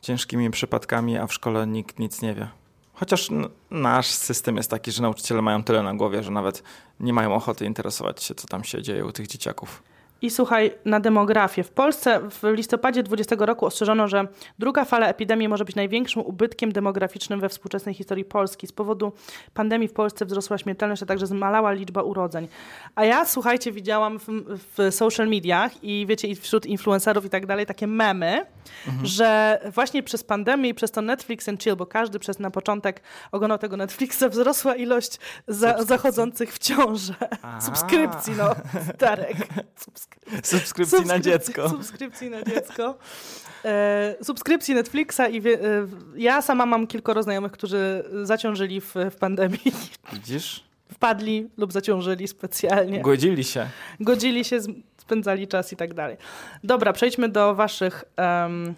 ciężkimi 0.00 0.50
przypadkami, 0.50 1.18
a 1.18 1.26
w 1.26 1.34
szkole 1.34 1.66
nikt 1.66 1.98
nic 1.98 2.22
nie 2.22 2.34
wie. 2.34 2.48
Chociaż 2.94 3.28
nasz 3.70 4.06
system 4.06 4.56
jest 4.56 4.70
taki, 4.70 4.92
że 4.92 5.02
nauczyciele 5.02 5.42
mają 5.42 5.62
tyle 5.62 5.82
na 5.82 5.94
głowie, 5.94 6.22
że 6.22 6.30
nawet 6.30 6.62
nie 7.00 7.12
mają 7.12 7.34
ochoty 7.34 7.64
interesować 7.64 8.22
się, 8.22 8.34
co 8.34 8.48
tam 8.48 8.64
się 8.64 8.82
dzieje 8.82 9.04
u 9.04 9.12
tych 9.12 9.26
dzieciaków. 9.26 9.82
I 10.22 10.30
słuchaj, 10.30 10.70
na 10.84 11.00
demografię. 11.00 11.64
W 11.64 11.70
Polsce 11.70 12.20
w 12.20 12.42
listopadzie 12.42 13.02
2020 13.02 13.46
roku 13.46 13.66
ostrzeżono, 13.66 14.08
że 14.08 14.26
druga 14.58 14.84
fala 14.84 15.08
epidemii 15.08 15.48
może 15.48 15.64
być 15.64 15.76
największym 15.76 16.22
ubytkiem 16.22 16.72
demograficznym 16.72 17.40
we 17.40 17.48
współczesnej 17.48 17.94
historii 17.94 18.24
Polski. 18.24 18.66
Z 18.66 18.72
powodu 18.72 19.12
pandemii 19.54 19.88
w 19.88 19.92
Polsce 19.92 20.24
wzrosła 20.24 20.58
śmiertelność, 20.58 21.02
a 21.02 21.06
także 21.06 21.26
zmalała 21.26 21.72
liczba 21.72 22.02
urodzeń. 22.02 22.48
A 22.94 23.04
ja, 23.04 23.24
słuchajcie, 23.24 23.72
widziałam 23.72 24.18
w, 24.18 24.26
w 24.76 24.94
social 24.94 25.28
mediach 25.28 25.84
i 25.84 26.06
wiecie, 26.08 26.28
i 26.28 26.36
wśród 26.36 26.66
influencerów 26.66 27.24
i 27.24 27.30
tak 27.30 27.46
dalej, 27.46 27.66
takie 27.66 27.86
memy, 27.86 28.46
mhm. 28.86 29.06
że 29.06 29.60
właśnie 29.74 30.02
przez 30.02 30.24
pandemię 30.24 30.68
i 30.68 30.74
przez 30.74 30.90
to 30.90 31.02
Netflix 31.02 31.48
and 31.48 31.62
chill, 31.62 31.76
bo 31.76 31.86
każdy 31.86 32.18
przez 32.18 32.38
na 32.38 32.50
początek 32.50 33.02
oglądał 33.32 33.58
tego 33.58 33.76
Netflixa, 33.76 34.24
wzrosła 34.30 34.74
ilość 34.74 35.18
za, 35.48 35.84
zachodzących 35.84 36.52
w 36.52 36.58
ciążę. 36.58 37.14
Subskrypcji, 37.60 38.32
no, 38.38 38.54
Darek. 38.98 39.36
Subskrypcji 39.76 40.07
subskrypcji 40.42 41.06
na 41.06 41.20
dziecko. 41.20 41.68
Subskrypcji 41.68 42.30
na 42.30 42.42
dziecko. 42.42 42.98
E, 43.64 44.16
subskrypcji 44.22 44.74
Netflixa 44.74 45.20
i 45.30 45.40
wie, 45.40 45.54
e, 45.54 45.86
ja 46.16 46.42
sama 46.42 46.66
mam 46.66 46.86
kilkoro 46.86 47.22
znajomych, 47.22 47.52
którzy 47.52 48.04
zaciążyli 48.22 48.80
w, 48.80 48.94
w 49.10 49.16
pandemii. 49.16 49.72
Widzisz? 50.12 50.64
Wpadli 50.92 51.48
lub 51.56 51.72
zaciążyli 51.72 52.28
specjalnie. 52.28 53.00
Godzili 53.00 53.44
się. 53.44 53.66
Godzili 54.00 54.44
się, 54.44 54.60
spędzali 55.08 55.48
czas 55.48 55.72
i 55.72 55.76
tak 55.76 55.94
dalej. 55.94 56.16
Dobra, 56.64 56.92
przejdźmy 56.92 57.28
do 57.28 57.54
waszych 57.54 58.04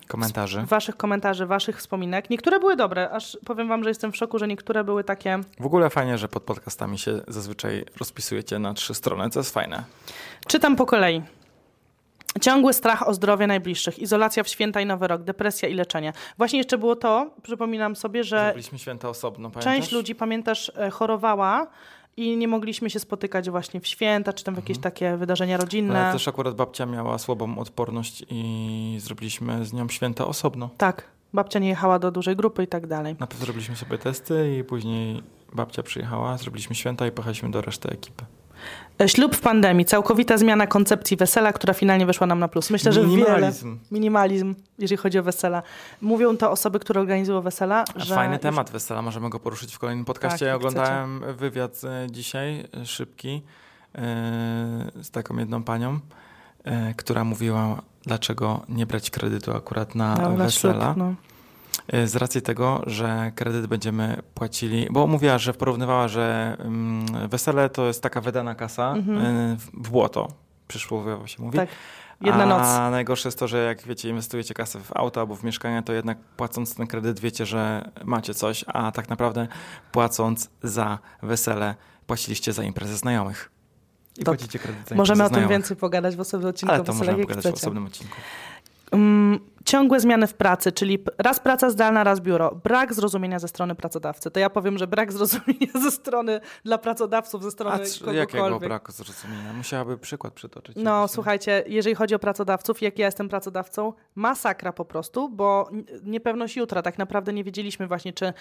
komentarzy. 0.08 0.62
Waszych 0.62 0.96
komentarzy, 0.96 1.46
waszych 1.46 1.78
wspominek. 1.78 2.30
Niektóre 2.30 2.60
były 2.60 2.76
dobre, 2.76 3.10
aż 3.10 3.38
powiem 3.44 3.68
wam, 3.68 3.82
że 3.84 3.90
jestem 3.90 4.12
w 4.12 4.16
szoku, 4.16 4.38
że 4.38 4.48
niektóre 4.48 4.84
były 4.84 5.04
takie... 5.04 5.40
W 5.60 5.66
ogóle 5.66 5.90
fajnie, 5.90 6.18
że 6.18 6.28
pod 6.28 6.42
podcastami 6.42 6.98
się 6.98 7.20
zazwyczaj 7.28 7.84
rozpisujecie 7.98 8.58
na 8.58 8.74
trzy 8.74 8.94
strony, 8.94 9.30
co 9.30 9.40
jest 9.40 9.54
fajne. 9.54 9.84
Czytam 10.46 10.76
po 10.76 10.86
kolei. 10.86 11.22
Ciągły 12.40 12.72
strach 12.72 13.08
o 13.08 13.14
zdrowie 13.14 13.46
najbliższych, 13.46 13.98
izolacja 13.98 14.42
w 14.42 14.48
święta 14.48 14.80
i 14.80 14.86
Nowy 14.86 15.08
Rok, 15.08 15.22
depresja 15.22 15.68
i 15.68 15.74
leczenie. 15.74 16.12
Właśnie 16.38 16.58
jeszcze 16.58 16.78
było 16.78 16.96
to, 16.96 17.30
przypominam 17.42 17.96
sobie, 17.96 18.24
że. 18.24 18.44
Zrobiliśmy 18.44 18.78
święta 18.78 19.08
osobno, 19.08 19.50
pamiętasz? 19.50 19.64
Część 19.64 19.92
ludzi, 19.92 20.14
pamiętasz, 20.14 20.72
e, 20.76 20.90
chorowała 20.90 21.66
i 22.16 22.36
nie 22.36 22.48
mogliśmy 22.48 22.90
się 22.90 23.00
spotykać 23.00 23.50
właśnie 23.50 23.80
w 23.80 23.86
święta, 23.86 24.32
czy 24.32 24.44
tam 24.44 24.54
w 24.54 24.56
jakieś 24.56 24.76
mhm. 24.76 24.92
takie 24.92 25.16
wydarzenia 25.16 25.56
rodzinne. 25.56 26.02
Ale 26.02 26.12
też 26.12 26.28
akurat 26.28 26.54
babcia 26.54 26.86
miała 26.86 27.18
słabą 27.18 27.58
odporność 27.58 28.24
i 28.30 28.96
zrobiliśmy 29.00 29.64
z 29.64 29.72
nią 29.72 29.88
święta 29.88 30.26
osobno. 30.26 30.70
Tak, 30.78 31.04
babcia 31.32 31.58
nie 31.58 31.68
jechała 31.68 31.98
do 31.98 32.10
dużej 32.10 32.36
grupy 32.36 32.62
i 32.62 32.66
tak 32.66 32.86
dalej. 32.86 33.16
Najpierw 33.20 33.40
zrobiliśmy 33.40 33.76
sobie 33.76 33.98
testy 33.98 34.56
i 34.58 34.64
później 34.64 35.22
babcia 35.52 35.82
przyjechała, 35.82 36.38
zrobiliśmy 36.38 36.74
święta 36.74 37.06
i 37.06 37.10
pojechaliśmy 37.10 37.50
do 37.50 37.60
reszty 37.60 37.88
ekipy. 37.88 38.24
E, 39.00 39.08
ślub 39.08 39.36
w 39.36 39.40
pandemii, 39.40 39.84
całkowita 39.84 40.38
zmiana 40.38 40.66
koncepcji 40.66 41.16
wesela, 41.16 41.52
która 41.52 41.74
finalnie 41.74 42.06
wyszła 42.06 42.26
nam 42.26 42.38
na 42.38 42.48
plus. 42.48 42.70
Myślę, 42.70 42.92
że 42.92 43.02
minimalizm. 43.06 43.66
wiele. 43.66 43.78
Minimalizm, 43.90 44.54
jeżeli 44.78 44.96
chodzi 44.96 45.18
o 45.18 45.22
wesela. 45.22 45.62
Mówią 46.00 46.36
to 46.36 46.50
osoby, 46.50 46.78
które 46.78 47.00
organizują 47.00 47.40
wesela. 47.40 47.84
Że 47.96 48.14
Fajny 48.14 48.34
już... 48.34 48.42
temat 48.42 48.70
wesela, 48.70 49.02
możemy 49.02 49.30
go 49.30 49.40
poruszyć 49.40 49.74
w 49.74 49.78
kolejnym 49.78 50.04
podcaście. 50.04 50.38
Tak, 50.38 50.48
ja 50.48 50.54
oglądałem 50.54 51.18
chcecie. 51.18 51.34
wywiad 51.34 51.80
e, 51.84 52.06
dzisiaj, 52.10 52.64
e, 52.82 52.86
szybki, 52.86 53.42
z 55.02 55.10
taką 55.10 55.36
jedną 55.36 55.62
panią, 55.62 56.00
która 56.96 57.24
mówiła, 57.24 57.82
dlaczego 58.02 58.60
nie 58.68 58.86
brać 58.86 59.10
kredytu 59.10 59.52
akurat 59.52 59.94
na 59.94 60.14
no, 60.14 60.36
wesela. 60.36 60.84
Ślub, 60.84 60.96
no. 60.96 61.14
E, 61.92 62.06
z 62.06 62.16
racji 62.16 62.42
tego, 62.42 62.82
że 62.86 63.32
kredyt 63.34 63.66
będziemy 63.66 64.22
płacili, 64.34 64.86
bo 64.90 65.06
mówiła, 65.06 65.38
że 65.38 65.54
porównywała, 65.54 66.08
że 66.08 66.56
mm, 66.58 67.28
wesele 67.28 67.70
to 67.70 67.86
jest 67.86 68.02
taka 68.02 68.20
wydana 68.20 68.54
kasa 68.54 68.92
mhm. 68.92 69.18
E, 69.26 69.56
w 69.74 69.90
błoto, 69.90 70.28
przysłowiowo 70.68 71.26
się 71.26 71.42
mówi. 71.42 71.58
Tak. 71.58 71.68
Jedna 72.20 72.46
noc. 72.46 72.62
A 72.62 72.90
najgorsze 72.90 73.28
jest 73.28 73.38
to, 73.38 73.48
że 73.48 73.64
jak 73.64 73.82
wiecie, 73.86 74.08
inwestujecie 74.08 74.54
kasę 74.54 74.80
w 74.80 74.96
auto 74.96 75.20
albo 75.20 75.36
w 75.36 75.44
mieszkanie, 75.44 75.82
to 75.82 75.92
jednak 75.92 76.18
płacąc 76.18 76.74
ten 76.74 76.86
kredyt 76.86 77.20
wiecie, 77.20 77.46
że 77.46 77.90
macie 78.04 78.34
coś, 78.34 78.64
a 78.66 78.92
tak 78.92 79.08
naprawdę 79.08 79.48
płacąc 79.92 80.50
za 80.62 80.98
wesele 81.22 81.74
płaciliście 82.06 82.52
za 82.52 82.62
imprezę 82.62 82.96
znajomych. 82.96 83.50
I 84.18 84.24
to 84.24 84.30
płacicie 84.30 84.58
kredyt 84.58 84.88
za 84.88 84.94
Możemy 84.94 85.24
o 85.24 85.30
tym 85.30 85.48
więcej 85.48 85.76
pogadać 85.76 86.16
w 86.16 86.20
osobnym 86.20 86.50
odcinku. 86.50 86.74
Ale 86.74 86.84
to 86.84 86.92
możemy 86.92 87.18
pogadać 87.18 87.42
chcecie. 87.42 87.56
w 87.56 87.60
osobnym 87.60 87.86
odcinku. 87.86 88.16
Um, 88.92 89.40
ciągłe 89.64 90.00
zmiany 90.00 90.26
w 90.26 90.34
pracy, 90.34 90.72
czyli 90.72 91.04
raz 91.18 91.40
praca 91.40 91.70
zdalna, 91.70 92.04
raz 92.04 92.20
biuro, 92.20 92.60
brak 92.64 92.94
zrozumienia 92.94 93.38
ze 93.38 93.48
strony 93.48 93.74
pracodawcy. 93.74 94.30
To 94.30 94.40
ja 94.40 94.50
powiem, 94.50 94.78
że 94.78 94.86
brak 94.86 95.12
zrozumienia 95.16 95.72
ze 95.82 95.90
strony 95.90 96.40
dla 96.64 96.78
pracodawców, 96.78 97.42
ze 97.42 97.50
strony 97.50 97.76
A 97.76 97.78
kogokolwiek. 97.78 98.34
jakiego 98.34 98.60
braku 98.60 98.92
zrozumienia? 98.92 99.52
Musiałaby 99.52 99.98
przykład 99.98 100.34
przytoczyć. 100.34 100.76
No 100.76 101.08
słuchajcie, 101.08 101.64
jeżeli 101.66 101.94
chodzi 101.94 102.14
o 102.14 102.18
pracodawców, 102.18 102.82
jak 102.82 102.98
ja 102.98 103.06
jestem 103.06 103.28
pracodawcą, 103.28 103.92
masakra 104.14 104.72
po 104.72 104.84
prostu, 104.84 105.28
bo 105.28 105.70
niepewność 106.02 106.56
jutra. 106.56 106.82
Tak 106.82 106.98
naprawdę 106.98 107.32
nie 107.32 107.44
wiedzieliśmy 107.44 107.86
właśnie, 107.86 108.12
czy, 108.12 108.32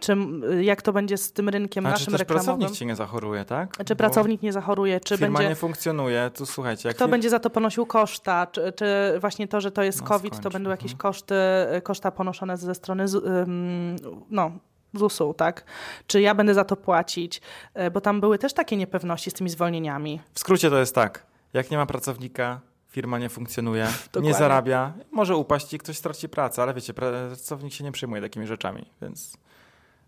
czy 0.00 0.16
jak 0.60 0.82
to 0.82 0.92
będzie 0.92 1.16
z 1.16 1.32
tym 1.32 1.48
rynkiem 1.48 1.86
A 1.86 1.90
naszym 1.90 2.04
czy 2.04 2.10
też 2.10 2.20
reklamowym. 2.20 2.46
pracownik 2.46 2.78
ci 2.78 2.86
nie 2.86 2.96
zachoruje, 2.96 3.44
tak? 3.44 3.76
Czy 3.84 3.94
bo 3.94 3.98
pracownik 3.98 4.42
nie 4.42 4.52
zachoruje, 4.52 5.00
czy 5.00 5.18
firma 5.18 5.38
będzie... 5.38 5.48
nie 5.48 5.56
funkcjonuje, 5.56 6.30
tu 6.34 6.46
słuchajcie. 6.46 6.94
Kto 6.94 7.08
będzie 7.08 7.30
za 7.30 7.38
to 7.38 7.50
ponosił 7.50 7.86
koszta, 7.86 8.46
czy, 8.46 8.72
czy 8.72 8.86
właśnie 9.20 9.48
to, 9.48 9.60
że 9.60 9.70
to 9.70 9.82
jest 9.82 10.00
no, 10.00 10.06
COVID, 10.06 10.40
to 10.40 10.50
będą 10.50 10.65
jakieś 10.70 10.92
mhm. 10.92 10.98
koszty, 10.98 11.34
koszta 11.82 12.10
ponoszone 12.10 12.56
ze 12.56 12.74
strony 12.74 13.04
no, 14.30 14.52
ZUS-u, 14.94 15.34
tak? 15.34 15.64
Czy 16.06 16.20
ja 16.20 16.34
będę 16.34 16.54
za 16.54 16.64
to 16.64 16.76
płacić? 16.76 17.40
E, 17.74 17.90
bo 17.90 18.00
tam 18.00 18.20
były 18.20 18.38
też 18.38 18.52
takie 18.52 18.76
niepewności 18.76 19.30
z 19.30 19.34
tymi 19.34 19.50
zwolnieniami. 19.50 20.20
W 20.32 20.38
skrócie 20.38 20.70
to 20.70 20.78
jest 20.78 20.94
tak, 20.94 21.26
jak 21.52 21.70
nie 21.70 21.76
ma 21.76 21.86
pracownika, 21.86 22.60
firma 22.88 23.18
nie 23.18 23.28
funkcjonuje, 23.28 23.88
nie 24.22 24.34
zarabia, 24.34 24.92
może 25.10 25.36
upaść 25.36 25.74
i 25.74 25.78
ktoś 25.78 25.96
straci 25.96 26.28
pracę, 26.28 26.62
ale 26.62 26.74
wiecie, 26.74 26.94
pracownik 26.94 27.72
się 27.72 27.84
nie 27.84 27.92
przejmuje 27.92 28.22
takimi 28.22 28.46
rzeczami, 28.46 28.86
więc... 29.02 29.36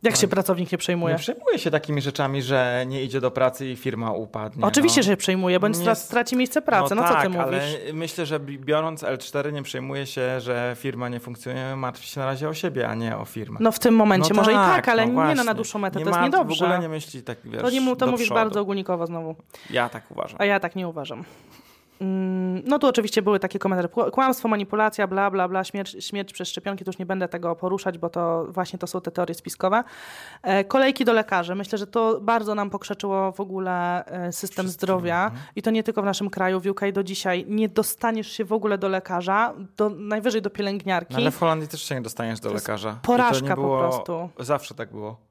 Jak 0.03 0.17
się 0.17 0.29
pracownik 0.29 0.73
nie 0.73 0.79
przejmuje? 0.79 1.15
Nie 1.15 1.19
przejmuje 1.19 1.59
się 1.59 1.71
takimi 1.71 2.03
rzeczami, 2.03 2.43
że 2.43 2.85
nie 2.87 3.05
idzie 3.05 3.21
do 3.21 3.31
pracy 3.31 3.71
i 3.71 3.77
firma 3.77 4.13
upadnie. 4.13 4.65
Oczywiście, 4.65 5.01
no. 5.01 5.03
że 5.03 5.11
się 5.13 5.17
przejmuje, 5.17 5.61
bądź 5.61 5.79
nie... 5.79 5.95
straci 5.95 6.37
miejsce 6.37 6.63
pracy. 6.63 6.95
No, 6.95 7.03
no 7.03 7.09
tak, 7.09 7.17
co 7.17 7.23
ty 7.23 7.29
mówisz? 7.29 7.47
ale 7.47 7.93
myślę, 7.93 8.27
że 8.27 8.41
biorąc 8.41 9.03
L4 9.03 9.53
nie 9.53 9.63
przejmuje 9.63 10.07
się, 10.07 10.41
że 10.41 10.77
firma 10.79 11.09
nie 11.09 11.21
funkcjonuje, 11.21 11.77
martwi 11.77 12.07
się 12.07 12.21
na 12.21 12.27
razie 12.27 12.49
o 12.49 12.55
siebie, 12.55 12.89
a 12.89 12.95
nie 12.95 13.17
o 13.17 13.25
firmę. 13.25 13.59
No 13.63 13.73
w 13.73 13.79
tym 13.79 13.95
momencie 13.95 14.35
no 14.35 14.41
może 14.41 14.53
tak, 14.53 14.73
i 14.73 14.77
tak, 14.77 14.89
ale 14.89 15.07
no 15.07 15.29
nie 15.29 15.35
no, 15.35 15.45
na 15.45 15.55
dłuższą 15.55 15.79
metę, 15.79 15.99
nie 15.99 16.05
to 16.05 16.11
jest 16.11 16.23
niedobrze. 16.23 16.59
W 16.59 16.63
ogóle 16.63 16.79
nie 16.79 16.89
myśli 16.89 17.23
tak, 17.23 17.39
wiesz, 17.45 17.63
To, 17.63 17.71
nie, 17.71 17.97
to 17.97 18.07
mówisz 18.07 18.27
przodu. 18.27 18.41
bardzo 18.41 18.61
ogólnikowo 18.61 19.07
znowu. 19.07 19.37
Ja 19.71 19.89
tak 19.89 20.11
uważam. 20.11 20.37
A 20.41 20.45
ja 20.45 20.61
tak 20.61 20.77
nie 20.77 20.89
uważam. 20.89 21.25
Mm, 22.01 22.63
no 22.67 22.79
tu 22.79 22.87
oczywiście 22.87 23.23
były 23.23 23.41
takie 23.41 23.59
komentarze, 23.59 23.89
kłamstwo, 24.13 24.49
manipulacja, 24.49 25.07
bla, 25.07 25.31
bla, 25.31 25.49
bla, 25.49 25.65
śmierć, 25.65 25.97
śmierć 26.01 26.33
przez 26.33 26.49
szczepionki, 26.49 26.85
to 26.85 26.89
już 26.89 26.99
nie 26.99 27.07
będę 27.07 27.29
tego 27.29 27.57
poruszać, 27.57 27.99
bo 27.99 28.11
to 28.11 28.47
właśnie 28.49 28.79
to 28.79 28.87
są 28.87 29.01
te 29.01 29.11
teorie 29.11 29.35
spiskowe. 29.35 29.85
E, 30.43 30.65
kolejki 30.65 31.05
do 31.05 31.13
lekarzy. 31.13 31.55
Myślę, 31.55 31.79
że 31.79 31.87
to 31.87 32.21
bardzo 32.21 32.55
nam 32.55 32.71
pokrzeczyło 32.71 33.33
w 33.33 33.41
ogóle 33.41 34.05
e, 34.05 34.33
system 34.33 34.69
zdrowia 34.69 35.25
mhm. 35.25 35.43
i 35.57 35.63
to 35.63 35.71
nie 35.71 35.83
tylko 35.83 36.03
w 36.03 36.05
naszym 36.05 36.31
kraju, 36.31 36.61
w 36.61 36.67
UK 36.67 36.81
do 36.93 37.03
dzisiaj. 37.03 37.45
Nie 37.49 37.69
dostaniesz 37.69 38.33
się 38.33 38.45
w 38.45 38.53
ogóle 38.53 38.79
do 38.79 38.89
lekarza, 38.89 39.55
do, 39.77 39.91
najwyżej 39.91 40.43
do 40.43 40.51
pielęgniarki. 40.51 41.15
No, 41.15 41.21
ale 41.21 41.31
w 41.31 41.39
Holandii 41.39 41.69
też 41.69 41.83
się 41.83 41.95
nie 41.95 42.03
dostaniesz 42.03 42.41
do 42.41 42.53
lekarza. 42.53 42.99
Porażka 43.03 43.57
po 43.57 43.79
prostu. 43.79 44.29
Zawsze 44.39 44.75
tak 44.75 44.91
było. 44.91 45.28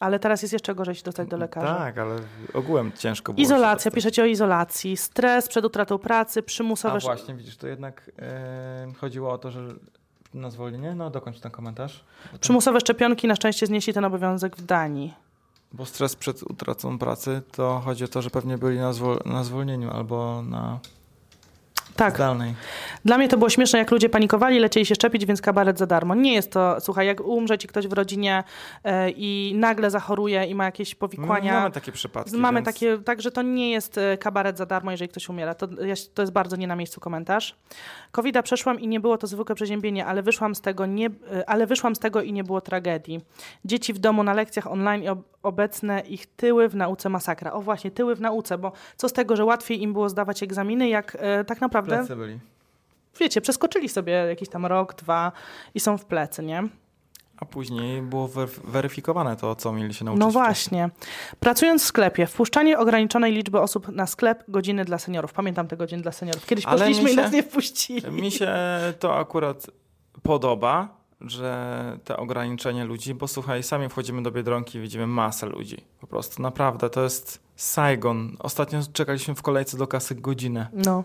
Ale 0.00 0.18
teraz 0.18 0.42
jest 0.42 0.52
jeszcze 0.52 0.74
gorzej 0.74 0.94
się 0.94 1.02
dostać 1.02 1.28
do 1.28 1.36
lekarza. 1.36 1.74
Tak, 1.74 1.98
ale 1.98 2.16
ogółem 2.54 2.92
ciężko 2.92 3.32
było. 3.32 3.42
Izolacja, 3.42 3.90
piszecie 3.90 4.22
o 4.22 4.26
izolacji, 4.26 4.96
stres 4.96 5.48
przed 5.48 5.64
utratą 5.64 5.98
pracy, 5.98 6.42
przymusowe... 6.42 6.96
A 6.96 7.00
właśnie, 7.00 7.34
widzisz, 7.34 7.56
to 7.56 7.66
jednak 7.66 8.10
yy, 8.86 8.94
chodziło 8.94 9.32
o 9.32 9.38
to, 9.38 9.50
że 9.50 9.60
na 10.34 10.50
zwolnienie? 10.50 10.94
No 10.94 11.10
dokończ 11.10 11.40
ten 11.40 11.50
komentarz. 11.50 12.04
Przymusowe 12.40 12.80
szczepionki 12.80 13.28
na 13.28 13.36
szczęście 13.36 13.66
znieśli 13.66 13.92
ten 13.92 14.04
obowiązek 14.04 14.56
w 14.56 14.64
Danii. 14.64 15.14
Bo 15.72 15.86
stres 15.86 16.16
przed 16.16 16.42
utratą 16.42 16.98
pracy 16.98 17.42
to 17.52 17.82
chodzi 17.84 18.04
o 18.04 18.08
to, 18.08 18.22
że 18.22 18.30
pewnie 18.30 18.58
byli 18.58 18.78
na, 18.78 18.92
zwol 18.92 19.18
na 19.24 19.44
zwolnieniu 19.44 19.90
albo 19.90 20.42
na 20.42 20.78
tak. 22.04 22.14
zdalnej. 22.14 22.54
Dla 23.04 23.18
mnie 23.18 23.28
to 23.28 23.36
było 23.36 23.50
śmieszne, 23.50 23.78
jak 23.78 23.90
ludzie 23.90 24.08
panikowali, 24.08 24.58
lecieli 24.58 24.86
się 24.86 24.94
szczepić, 24.94 25.26
więc 25.26 25.42
kabaret 25.42 25.78
za 25.78 25.86
darmo. 25.86 26.14
Nie 26.14 26.34
jest 26.34 26.52
to, 26.52 26.76
słuchaj, 26.80 27.06
jak 27.06 27.20
umrze 27.20 27.58
ci 27.58 27.68
ktoś 27.68 27.88
w 27.88 27.92
rodzinie 27.92 28.44
e, 28.84 29.10
i 29.10 29.52
nagle 29.56 29.90
zachoruje 29.90 30.44
i 30.44 30.54
ma 30.54 30.64
jakieś 30.64 30.94
powikłania. 30.94 31.54
Mamy 31.54 31.70
takie 31.70 31.92
przypadki. 31.92 32.36
Mamy 32.36 32.58
więc... 32.58 32.66
takie, 32.66 32.98
także 32.98 33.30
to 33.30 33.42
nie 33.42 33.70
jest 33.70 33.98
e, 33.98 34.18
kabaret 34.18 34.58
za 34.58 34.66
darmo, 34.66 34.90
jeżeli 34.90 35.08
ktoś 35.08 35.28
umiera. 35.28 35.54
To, 35.54 35.68
to 36.14 36.22
jest 36.22 36.32
bardzo 36.32 36.56
nie 36.56 36.66
na 36.66 36.76
miejscu 36.76 37.00
komentarz. 37.00 37.56
Covida 38.12 38.42
przeszłam 38.42 38.80
i 38.80 38.88
nie 38.88 39.00
było 39.00 39.18
to 39.18 39.26
zwykłe 39.26 39.54
przeziębienie, 39.54 40.06
ale 40.06 40.22
wyszłam 40.22 40.54
z 40.54 40.60
tego, 40.60 40.86
nie, 40.86 41.06
e, 41.06 41.48
ale 41.48 41.66
wyszłam 41.66 41.96
z 41.96 41.98
tego 41.98 42.22
i 42.22 42.32
nie 42.32 42.44
było 42.44 42.60
tragedii. 42.60 43.20
Dzieci 43.64 43.92
w 43.92 43.98
domu 43.98 44.22
na 44.22 44.32
lekcjach 44.32 44.66
online 44.66 45.02
i 45.02 45.06
obecne 45.42 46.00
ich 46.00 46.26
tyły 46.26 46.68
w 46.68 46.76
nauce 46.76 47.08
masakra. 47.08 47.52
O 47.52 47.60
właśnie, 47.60 47.90
tyły 47.90 48.14
w 48.14 48.20
nauce, 48.20 48.58
bo 48.58 48.72
co 48.96 49.08
z 49.08 49.12
tego, 49.12 49.36
że 49.36 49.44
łatwiej 49.44 49.82
im 49.82 49.92
było 49.92 50.08
zdawać 50.08 50.42
egzaminy, 50.42 50.88
jak 50.88 51.16
e, 51.20 51.44
tak 51.44 51.60
naprawdę... 51.60 51.89
Plecy 51.96 52.16
byli. 52.16 52.38
Wiecie, 53.20 53.40
przeskoczyli 53.40 53.88
sobie 53.88 54.12
jakiś 54.12 54.48
tam 54.48 54.66
rok, 54.66 54.94
dwa 54.94 55.32
i 55.74 55.80
są 55.80 55.98
w 55.98 56.04
plecy, 56.04 56.42
nie? 56.42 56.62
A 57.36 57.44
później 57.44 58.02
było 58.02 58.28
weryf- 58.28 58.60
weryfikowane 58.64 59.36
to, 59.36 59.54
co 59.56 59.72
mieli 59.72 59.94
się 59.94 60.04
nauczyć. 60.04 60.20
No 60.20 60.26
wcześniej. 60.30 60.44
właśnie. 60.44 60.90
Pracując 61.40 61.82
w 61.82 61.86
sklepie, 61.86 62.26
wpuszczanie 62.26 62.78
ograniczonej 62.78 63.32
liczby 63.32 63.60
osób 63.60 63.88
na 63.88 64.06
sklep, 64.06 64.44
godziny 64.48 64.84
dla 64.84 64.98
seniorów. 64.98 65.32
Pamiętam 65.32 65.68
te 65.68 65.76
godziny 65.76 66.02
dla 66.02 66.12
seniorów. 66.12 66.46
Kiedyś 66.46 66.66
Ale 66.66 66.78
poszliśmy 66.78 67.04
mi 67.04 67.10
i 67.10 67.14
się- 67.14 67.22
nas 67.22 67.32
nie 67.32 67.42
wpuścili. 67.42 68.10
Mi 68.12 68.30
się 68.30 68.54
to 68.98 69.18
akurat 69.18 69.66
podoba, 70.22 70.88
że 71.20 71.98
te 72.04 72.16
ograniczenie 72.16 72.84
ludzi, 72.84 73.14
bo 73.14 73.28
słuchaj, 73.28 73.62
sami 73.62 73.88
wchodzimy 73.88 74.22
do 74.22 74.30
Biedronki 74.30 74.78
i 74.78 74.80
widzimy 74.80 75.06
masę 75.06 75.46
ludzi. 75.46 75.76
Po 76.00 76.06
prostu, 76.06 76.42
naprawdę, 76.42 76.90
to 76.90 77.02
jest 77.02 77.40
Saigon. 77.56 78.36
Ostatnio 78.38 78.80
czekaliśmy 78.92 79.34
w 79.34 79.42
kolejce 79.42 79.76
do 79.76 79.86
kasy 79.86 80.14
godzinę. 80.14 80.68
No. 80.72 81.04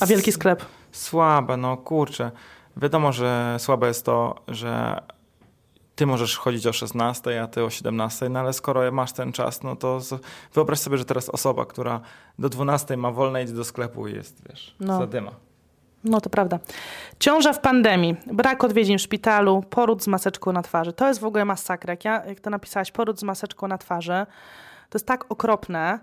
A 0.00 0.06
wielki 0.06 0.32
sklep. 0.32 0.64
Słabe, 0.92 1.56
no 1.56 1.76
kurczę. 1.76 2.30
Wiadomo, 2.76 3.12
że 3.12 3.56
słabe 3.58 3.88
jest 3.88 4.06
to, 4.06 4.34
że 4.48 5.02
ty 5.94 6.06
możesz 6.06 6.36
chodzić 6.38 6.66
o 6.66 6.72
16, 6.72 7.42
a 7.42 7.46
ty 7.46 7.64
o 7.64 7.70
17, 7.70 8.28
no 8.28 8.40
ale 8.40 8.52
skoro 8.52 8.92
masz 8.92 9.12
ten 9.12 9.32
czas, 9.32 9.62
no 9.62 9.76
to 9.76 10.00
wyobraź 10.54 10.78
sobie, 10.78 10.98
że 10.98 11.04
teraz 11.04 11.28
osoba, 11.28 11.66
która 11.66 12.00
do 12.38 12.48
12 12.48 12.96
ma 12.96 13.10
wolne, 13.10 13.42
idzie 13.42 13.52
do 13.52 13.64
sklepu 13.64 14.08
i 14.08 14.14
jest, 14.14 14.48
wiesz, 14.48 14.74
No. 14.80 14.98
zadyma. 14.98 15.30
No 16.04 16.20
to 16.20 16.30
prawda. 16.30 16.58
Ciąża 17.18 17.52
w 17.52 17.60
pandemii, 17.60 18.16
brak 18.32 18.64
odwiedzin 18.64 18.98
w 18.98 19.02
szpitalu, 19.02 19.64
poród 19.70 20.02
z 20.02 20.06
maseczką 20.06 20.52
na 20.52 20.62
twarzy. 20.62 20.92
To 20.92 21.08
jest 21.08 21.20
w 21.20 21.24
ogóle 21.24 21.44
masakra. 21.44 21.92
Jak, 21.92 22.04
ja, 22.04 22.24
jak 22.24 22.40
to 22.40 22.50
napisałaś, 22.50 22.90
poród 22.90 23.20
z 23.20 23.22
maseczką 23.22 23.68
na 23.68 23.78
twarzy, 23.78 24.26
to 24.90 24.98
jest 24.98 25.06
tak 25.06 25.24
okropne. 25.28 25.98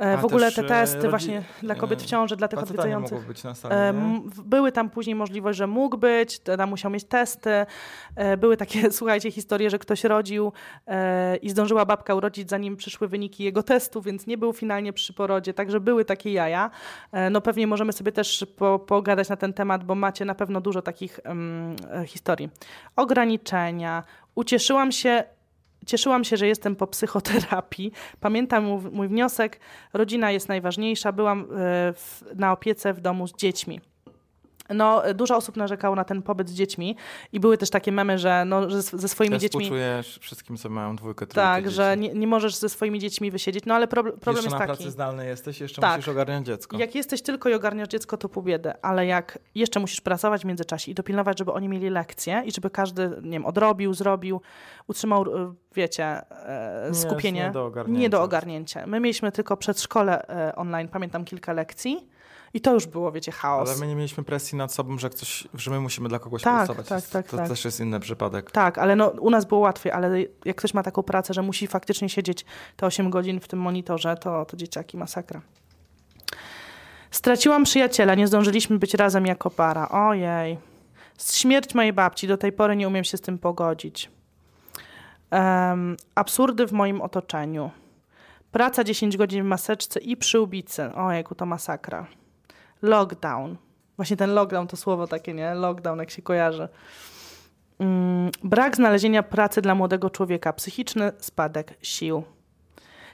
E, 0.00 0.12
A 0.12 0.16
w 0.16 0.24
ogóle 0.24 0.52
te 0.52 0.62
e, 0.62 0.64
testy 0.64 1.08
właśnie 1.08 1.42
dla 1.62 1.74
kobiet 1.74 2.02
w 2.02 2.06
ciąży, 2.06 2.36
dla 2.36 2.48
tych 2.48 2.58
odwiedzających. 2.58 3.26
być 3.26 3.44
na 3.44 3.54
sali, 3.54 3.74
E, 3.74 3.94
Były 4.44 4.72
tam 4.72 4.90
później 4.90 5.14
możliwość, 5.16 5.58
że 5.58 5.66
mógł 5.66 5.96
być, 5.98 6.38
tam 6.38 6.70
musiał 6.70 6.90
mieć 6.90 7.04
testy. 7.04 7.50
E, 8.16 8.36
Były 8.36 8.56
takie, 8.56 8.90
słuchajcie, 8.98 9.30
historie, 9.30 9.70
że 9.70 9.78
ktoś 9.78 10.04
rodził 10.04 10.52
e, 10.86 11.36
i 11.36 11.50
zdążyła 11.50 11.84
babka 11.86 12.14
urodzić, 12.14 12.50
zanim 12.50 12.76
przyszły 12.76 13.08
wyniki 13.08 13.44
jego 13.44 13.62
testu, 13.62 14.02
więc 14.02 14.26
nie 14.26 14.38
był 14.38 14.52
finalnie 14.52 14.92
przy 14.92 15.12
porodzie. 15.12 15.54
Także 15.54 15.80
były 15.80 16.04
takie 16.04 16.32
jaja. 16.32 16.70
E, 17.12 17.30
No 17.30 17.40
pewnie 17.40 17.66
możemy 17.66 17.92
sobie 17.92 18.12
też 18.12 18.46
po, 18.56 18.78
pogadać 18.78 19.28
na 19.28 19.36
ten 19.36 19.52
temat, 19.52 19.84
bo 19.84 19.94
macie 19.94 20.24
na 20.24 20.34
pewno 20.34 20.60
dużo 20.60 20.82
takich 20.82 21.20
e, 21.92 22.06
historii. 22.06 22.48
Ograniczenia. 22.96 24.02
Ucieszyłam 24.34 24.92
się 24.92 25.24
Cieszyłam 25.86 26.24
się, 26.24 26.36
że 26.36 26.46
jestem 26.46 26.76
po 26.76 26.86
psychoterapii. 26.86 27.92
Pamiętam 28.20 28.64
mój, 28.92 29.08
wniosek. 29.08 29.60
Rodzina 29.92 30.30
jest 30.30 30.48
najważniejsza. 30.48 31.12
Byłam 31.12 31.48
e, 31.56 31.94
na 32.34 32.52
opiece 32.52 32.94
w 32.94 33.00
domu 33.00 33.26
z 33.26 33.34
dziećmi. 33.34 33.80
No, 34.74 35.02
dużo 35.14 35.36
osób 35.36 35.56
narzekało 35.56 35.96
na 35.96 36.04
ten 36.04 36.22
pobyt 36.22 36.48
z 36.50 36.54
dziećmi 36.54 36.96
i 37.32 37.40
były 37.40 37.58
też 37.58 37.70
takie 37.70 37.92
memy, 37.92 38.18
że, 38.18 38.44
no, 38.44 38.70
że 38.70 38.82
ze 38.82 39.08
swoimi 39.08 39.32
Ja 39.32 39.38
dziećmi. 39.38 39.60
współczujesz 39.60 40.18
wszystkim, 40.22 40.56
co 40.56 40.68
mają 40.68 40.96
dwójkę, 40.96 41.26
trójkę 41.26 41.34
Tak, 41.34 41.64
dzieci. 41.64 41.76
że 41.76 41.96
nie, 41.96 42.08
nie 42.14 42.26
możesz 42.26 42.56
ze 42.56 42.68
swoimi 42.68 42.98
dziećmi 42.98 43.30
wysiedzieć. 43.30 43.64
No 43.66 43.74
ale 43.74 43.86
proble- 43.86 43.90
problem 44.12 44.16
jeszcze 44.26 44.34
jest 44.46 44.52
na 44.52 44.58
taki. 44.58 44.66
pracy 44.66 44.90
zdalnej 44.90 45.28
jesteś, 45.28 45.60
jeszcze 45.60 45.80
Tak. 45.80 45.96
musisz 45.96 46.08
ogarniać 46.08 46.46
dziecko. 46.46 46.78
Jak 46.78 46.94
jesteś 46.94 47.22
tylko 47.22 47.48
i 47.48 47.54
ogarniasz 47.54 47.88
dziecko, 47.88 48.16
to 48.16 48.28
pół 48.28 48.42
biedy, 48.42 48.72
ale 48.82 49.06
jak 49.06 49.38
jeszcze 49.54 49.80
musisz 49.80 50.00
pracować 50.00 50.42
w 50.42 50.44
międzyczasie 50.44 50.90
i 50.90 50.94
dopilnować, 50.94 51.38
żeby 51.38 51.52
oni 51.52 51.68
mieli 51.68 51.90
lekcje 51.90 52.42
i 52.46 52.52
żeby 52.52 52.70
każdy, 52.70 53.08
nie 53.22 53.30
wiem, 53.30 53.46
odrobił, 53.46 53.94
zrobił, 53.94 54.40
utrzymał, 54.86 55.22
y, 55.22 55.54
wiecie, 55.74 56.04
e, 56.30 56.88
Nie, 56.88 56.94
skupienie. 56.94 57.42
nie 57.44 57.50
do 57.50 57.64
ogarnięcia. 57.66 58.00
Nie 58.00 58.10
do 58.10 58.22
ogarnięcia. 58.22 58.86
My 58.86 59.00
mieliśmy 59.00 59.32
tylko 59.32 59.56
przedszkole 59.56 60.28
e, 60.28 60.56
online, 60.56 60.88
pamiętam 60.88 61.24
kilka 61.24 61.52
lekcji 61.52 62.08
i 62.54 62.60
to 62.60 62.74
już 62.74 62.86
było, 62.86 63.12
wiecie, 63.12 63.32
chaos. 63.32 63.68
Ale 63.70 63.78
my 63.78 63.86
nie 63.86 63.96
mieliśmy 63.96 64.24
presji 64.24 64.58
nad 64.58 64.72
sobą, 64.74 64.98
że, 64.98 65.10
ktoś, 65.10 65.48
że 65.54 65.70
my 65.70 65.80
musimy 65.80 66.08
dla 66.08 66.18
kogoś 66.18 66.42
Tak, 66.42 66.56
pracować. 66.56 66.88
tak, 66.88 67.06
tak, 67.06 67.26
to 67.26 67.36
tak. 67.36 67.48
też 67.48 67.64
jest 67.64 67.80
inny 67.80 68.00
przypadek. 68.00 68.50
Tak, 68.50 68.78
ale 68.78 68.96
no, 68.96 69.08
u 69.08 69.30
nas 69.30 69.44
było 69.44 69.60
łatwiej, 69.60 69.92
ale 69.92 70.20
jak 70.44 70.56
ktoś 70.56 70.74
ma 70.74 70.82
taką 70.82 71.02
pracę, 71.02 71.34
że 71.34 71.42
musi 71.42 71.66
faktycznie 71.66 72.08
siedzieć 72.08 72.44
te 72.76 72.86
8 72.86 73.10
godzin 73.10 73.40
w 73.40 73.48
tym 73.48 73.58
monitorze, 73.58 74.16
to, 74.16 74.44
to 74.44 74.56
dzieciaki 74.56 74.96
masakra. 74.96 75.40
Straciłam 77.10 77.64
przyjaciela, 77.64 78.14
nie 78.14 78.26
zdążyliśmy 78.26 78.78
być 78.78 78.94
razem 78.94 79.26
jako 79.26 79.50
para. 79.50 79.88
Ojej. 79.88 80.58
Śmierć 81.32 81.74
mojej 81.74 81.92
babci, 81.92 82.28
do 82.28 82.36
tej 82.36 82.52
pory 82.52 82.76
nie 82.76 82.88
umiem 82.88 83.04
się 83.04 83.16
z 83.16 83.20
tym 83.20 83.38
pogodzić. 83.38 84.10
Em, 85.30 85.96
absurdy 86.14 86.66
w 86.66 86.72
moim 86.72 87.00
otoczeniu. 87.00 87.70
Praca 88.52 88.84
10 88.84 89.16
godzin 89.16 89.42
w 89.44 89.46
maseczce 89.46 90.00
i 90.00 90.16
przyłbicy. 90.16 90.94
Ojejku, 90.94 91.34
to 91.34 91.46
masakra. 91.46 92.06
Lockdown. 92.82 93.56
Właśnie 93.96 94.16
ten 94.16 94.34
lockdown 94.34 94.66
to 94.66 94.76
słowo 94.76 95.06
takie, 95.06 95.34
nie? 95.34 95.54
Lockdown, 95.54 95.98
jak 95.98 96.10
się 96.10 96.22
kojarzy. 96.22 96.68
Mm, 97.78 98.30
brak 98.44 98.76
znalezienia 98.76 99.22
pracy 99.22 99.62
dla 99.62 99.74
młodego 99.74 100.10
człowieka, 100.10 100.52
psychiczny 100.52 101.12
spadek 101.18 101.74
sił. 101.82 102.22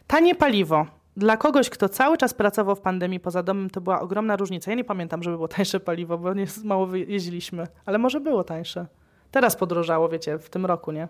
Tanie 0.07 0.35
paliwo. 0.35 0.87
Dla 1.17 1.37
kogoś, 1.37 1.71
kto 1.71 1.89
cały 1.89 2.17
czas 2.19 2.35
pracował 2.35 2.77
w 2.77 2.81
pandemii 2.81 3.21
poza 3.21 3.43
domem, 3.43 3.71
to 3.71 3.81
była 3.81 4.01
ogromna 4.01 4.37
różnica. 4.37 4.71
Ja 4.71 4.77
nie 4.77 4.85
pamiętam, 4.85 5.23
żeby 5.23 5.37
było 5.37 5.49
tańsze 5.49 5.81
paliwo, 5.81 6.19
bo 6.19 6.35
nie, 6.35 6.47
mało 6.65 6.97
jeździliśmy, 6.97 7.67
ale 7.87 7.99
może 7.99 8.21
było 8.21 8.45
tańsze. 8.45 8.87
Teraz 9.31 9.57
podrożało, 9.57 10.09
wiecie, 10.09 10.39
w 10.39 10.51
tym 10.51 10.67
roku, 10.67 10.93
nie? 10.93 11.09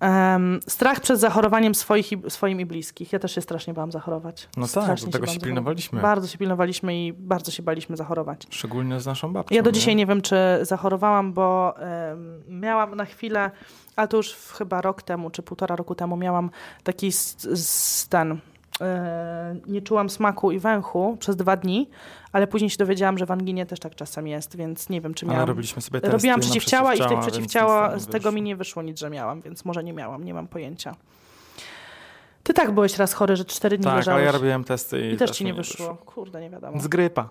Em, 0.00 0.60
strach 0.68 1.00
przed 1.00 1.20
zachorowaniem 1.20 1.74
swoich 1.74 2.12
i, 2.12 2.18
swoim 2.28 2.60
i 2.60 2.66
bliskich. 2.66 3.12
Ja 3.12 3.18
też 3.18 3.34
się 3.34 3.40
strasznie 3.40 3.74
bałam 3.74 3.92
zachorować. 3.92 4.48
No 4.56 4.62
tak, 4.62 4.70
Strasznie 4.70 5.06
do 5.06 5.12
tego 5.12 5.26
się 5.26 5.30
zachorować. 5.32 5.44
pilnowaliśmy. 5.44 6.00
Bardzo 6.00 6.28
się 6.28 6.38
pilnowaliśmy 6.38 6.96
i 7.06 7.12
bardzo 7.12 7.50
się 7.50 7.62
baliśmy 7.62 7.96
zachorować. 7.96 8.42
Szczególnie 8.50 9.00
z 9.00 9.06
naszą 9.06 9.32
babcią. 9.32 9.54
Ja 9.54 9.62
do 9.62 9.70
nie? 9.70 9.74
dzisiaj 9.74 9.96
nie 9.96 10.06
wiem, 10.06 10.22
czy 10.22 10.36
zachorowałam, 10.62 11.32
bo 11.32 11.74
em, 11.78 12.42
miałam 12.48 12.94
na 12.94 13.04
chwilę, 13.04 13.50
a 13.96 14.06
to 14.06 14.16
już 14.16 14.34
chyba 14.34 14.80
rok 14.80 15.02
temu, 15.02 15.30
czy 15.30 15.42
półtora 15.42 15.76
roku 15.76 15.94
temu, 15.94 16.16
miałam 16.16 16.50
taki 16.84 17.12
stan. 17.54 18.38
E, 18.80 19.56
nie 19.66 19.82
czułam 19.82 20.10
smaku 20.10 20.50
i 20.52 20.58
węchu 20.58 21.16
przez 21.20 21.36
dwa 21.36 21.56
dni, 21.56 21.90
ale 22.32 22.46
później 22.46 22.70
się 22.70 22.76
dowiedziałam, 22.76 23.18
że 23.18 23.26
w 23.26 23.30
anginie 23.30 23.66
też 23.66 23.80
tak 23.80 23.94
czasem 23.94 24.26
jest, 24.28 24.56
więc 24.56 24.88
nie 24.88 25.00
wiem, 25.00 25.14
czy 25.14 25.26
Ale 25.26 25.32
miałam. 25.34 25.48
robiliśmy 25.48 25.82
sobie 25.82 26.00
testy 26.00 26.12
Robiłam 26.12 26.40
na 26.40 26.42
przeciwciała 26.46 26.94
i 26.94 27.02
z 27.02 27.06
tych 27.08 27.18
przeciwciała 27.18 27.98
z 27.98 28.06
tego 28.06 28.32
mi 28.32 28.34
wyszło. 28.34 28.46
nie 28.46 28.56
wyszło 28.56 28.82
nic, 28.82 28.98
że 28.98 29.10
miałam, 29.10 29.40
więc 29.40 29.64
może 29.64 29.84
nie 29.84 29.92
miałam, 29.92 30.24
nie 30.24 30.34
mam 30.34 30.48
pojęcia. 30.48 30.94
Ty 32.42 32.54
tak 32.54 32.70
byłeś 32.70 32.98
raz 32.98 33.12
chory, 33.12 33.36
że 33.36 33.44
cztery 33.44 33.76
dni 33.78 33.84
Tak, 33.84 33.96
leżałeś. 33.96 34.18
ale 34.18 34.26
ja 34.26 34.32
robiłem 34.32 34.64
testy 34.64 35.08
i, 35.10 35.12
I 35.12 35.16
też 35.16 35.30
ci 35.30 35.44
nie 35.44 35.54
wyszło. 35.54 35.94
Kurde, 35.94 36.40
nie 36.40 36.50
wiadomo. 36.50 36.80
Z 36.80 36.86
grypa. 36.88 37.28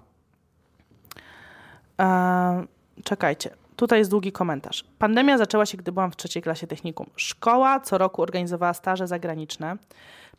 E, 2.02 2.64
czekajcie. 3.04 3.50
Tutaj 3.76 4.00
jest 4.00 4.12
długi 4.12 4.32
komentarz. 4.32 4.84
Pandemia 5.00 5.38
zaczęła 5.38 5.66
się, 5.66 5.78
gdy 5.78 5.92
byłam 5.92 6.12
w 6.12 6.16
trzeciej 6.16 6.44
klasie 6.44 6.68
technikum. 6.68 7.10
Szkoła 7.16 7.80
co 7.80 7.98
roku 7.98 8.22
organizowała 8.22 8.74
staże 8.74 9.08
zagraniczne. 9.08 9.76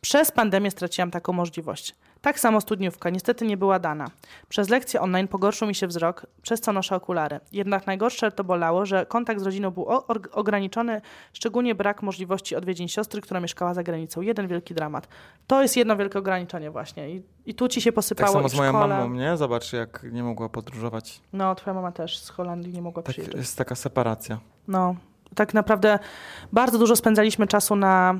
Przez 0.01 0.31
pandemię 0.31 0.71
straciłam 0.71 1.11
taką 1.11 1.33
możliwość. 1.33 1.95
Tak 2.21 2.39
samo 2.39 2.61
studniówka 2.61 3.09
niestety 3.09 3.45
nie 3.45 3.57
była 3.57 3.79
dana. 3.79 4.07
Przez 4.49 4.69
lekcje 4.69 5.01
online 5.01 5.27
pogorszył 5.27 5.67
mi 5.67 5.75
się 5.75 5.87
wzrok, 5.87 6.25
przez 6.41 6.61
co 6.61 6.73
noszę 6.73 6.95
okulary. 6.95 7.39
Jednak 7.51 7.87
najgorsze 7.87 8.31
to 8.31 8.43
bolało, 8.43 8.85
że 8.85 9.05
kontakt 9.05 9.39
z 9.39 9.43
rodziną 9.43 9.71
był 9.71 9.87
ograniczony, 10.31 11.01
szczególnie 11.33 11.75
brak 11.75 12.01
możliwości 12.03 12.55
odwiedzin 12.55 12.87
siostry, 12.87 13.21
która 13.21 13.39
mieszkała 13.39 13.73
za 13.73 13.83
granicą. 13.83 14.21
Jeden 14.21 14.47
wielki 14.47 14.73
dramat. 14.73 15.07
To 15.47 15.61
jest 15.61 15.77
jedno 15.77 15.97
wielkie 15.97 16.19
ograniczenie 16.19 16.71
właśnie. 16.71 17.09
I, 17.09 17.23
i 17.45 17.53
tu 17.55 17.67
ci 17.67 17.81
się 17.81 17.91
Tak 17.91 17.95
posypało 17.95 18.33
samo 18.33 18.47
i 18.47 18.49
z 18.49 18.55
moją 18.55 18.71
szkole. 18.71 18.87
mamą, 18.97 19.13
nie? 19.15 19.37
Zobacz, 19.37 19.73
jak 19.73 20.03
nie 20.11 20.23
mogła 20.23 20.49
podróżować. 20.49 21.21
No, 21.33 21.55
twoja 21.55 21.73
mama 21.73 21.91
też 21.91 22.19
z 22.19 22.29
Holandii 22.29 22.73
nie 22.73 22.81
mogła 22.81 23.03
Tak, 23.03 23.11
przyjeżdżać. 23.13 23.37
jest 23.39 23.57
taka 23.57 23.75
separacja. 23.75 24.39
No, 24.67 24.95
tak 25.35 25.53
naprawdę 25.53 25.99
bardzo 26.53 26.77
dużo 26.77 26.95
spędzaliśmy 26.95 27.47
czasu 27.47 27.75
na, 27.75 28.19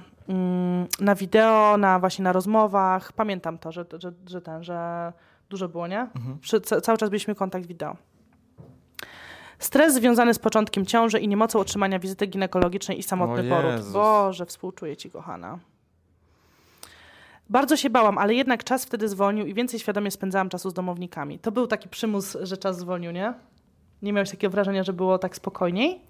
na 1.00 1.16
wideo, 1.16 1.78
na 1.78 2.00
właśnie 2.00 2.24
na 2.24 2.32
rozmowach. 2.32 3.14
Pamiętam 3.14 3.58
to, 3.58 3.72
że, 3.72 3.86
że, 4.00 4.12
że 4.28 4.42
ten, 4.42 4.64
że 4.64 5.14
dużo 5.50 5.70
było, 5.70 5.88
nie? 5.88 6.02
Mhm. 6.02 6.40
Przy, 6.40 6.62
cały 6.62 6.98
czas 6.98 7.10
byliśmy 7.10 7.36
kontakt 7.36 7.66
wideo. 7.66 7.96
Stres 9.60 9.94
związany 9.94 10.34
z 10.34 10.40
początkiem 10.40 10.86
ciąży 10.86 11.20
i 11.20 11.28
niemocą 11.28 11.60
otrzymania 11.60 12.00
wizyty 12.00 12.28
ginekologicznej 12.28 13.00
i 13.00 13.04
samotny 13.04 13.50
poród. 13.50 13.92
Boże, 13.94 14.46
współczuję 14.46 14.98
ci, 14.98 15.12
kochana. 15.12 15.60
Bardzo 17.50 17.78
się 17.78 17.90
bałam, 17.90 18.18
ale 18.18 18.34
jednak 18.34 18.64
czas 18.64 18.86
wtedy 18.86 19.08
zwolnił 19.08 19.46
i 19.46 19.54
więcej 19.54 19.80
świadomie 19.80 20.12
spędzałam 20.12 20.50
czasu 20.50 20.70
z 20.70 20.74
domownikami. 20.74 21.40
To 21.40 21.52
był 21.52 21.68
taki 21.68 21.90
przymus, 21.90 22.38
że 22.42 22.58
czas 22.58 22.78
zwolnił, 22.78 23.12
nie? 23.12 23.34
Nie 24.02 24.14
miałeś 24.14 24.32
takiego 24.32 24.52
wrażenia, 24.52 24.84
że 24.84 24.94
było 24.94 25.18
tak 25.18 25.36
spokojniej? 25.36 26.02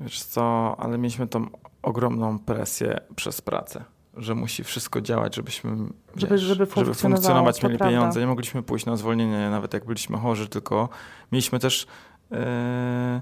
Wiesz 0.00 0.22
co, 0.22 0.76
ale 0.78 0.98
mieliśmy 0.98 1.26
tą 1.26 1.46
ogromną 1.82 2.38
presję 2.38 3.00
przez 3.16 3.40
pracę, 3.40 3.84
że 4.16 4.34
musi 4.34 4.64
wszystko 4.64 5.00
działać, 5.00 5.34
żebyśmy 5.34 5.70
Żeby- 6.16 6.32
wiesz, 6.32 6.40
żeby 6.40 6.66
funkcjonowało, 6.66 7.14
funkcjonować, 7.14 7.62
mieli 7.62 7.78
prawda. 7.78 7.96
pieniądze. 7.96 8.20
Nie 8.20 8.26
mogliśmy 8.26 8.62
pójść 8.62 8.86
na 8.86 8.96
zwolnienie, 8.96 9.50
nawet 9.50 9.74
jak 9.74 9.84
byliśmy 9.84 10.18
chorzy, 10.18 10.48
tylko 10.48 10.88
mieliśmy 11.32 11.58
też 11.58 11.86
e, 12.32 13.20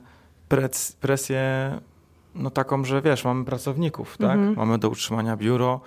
prec, 0.49 0.93
presję 0.93 1.41
no 2.35 2.51
taką, 2.51 2.85
że 2.85 3.03
wiesz, 3.03 3.25
mamy 3.25 3.45
pracowników, 3.45 4.19
tak? 4.19 4.31
Mhm. 4.31 4.55
Mamy 4.57 4.79
do 4.79 4.89
utrzymania 4.89 5.37
biuro, 5.37 5.81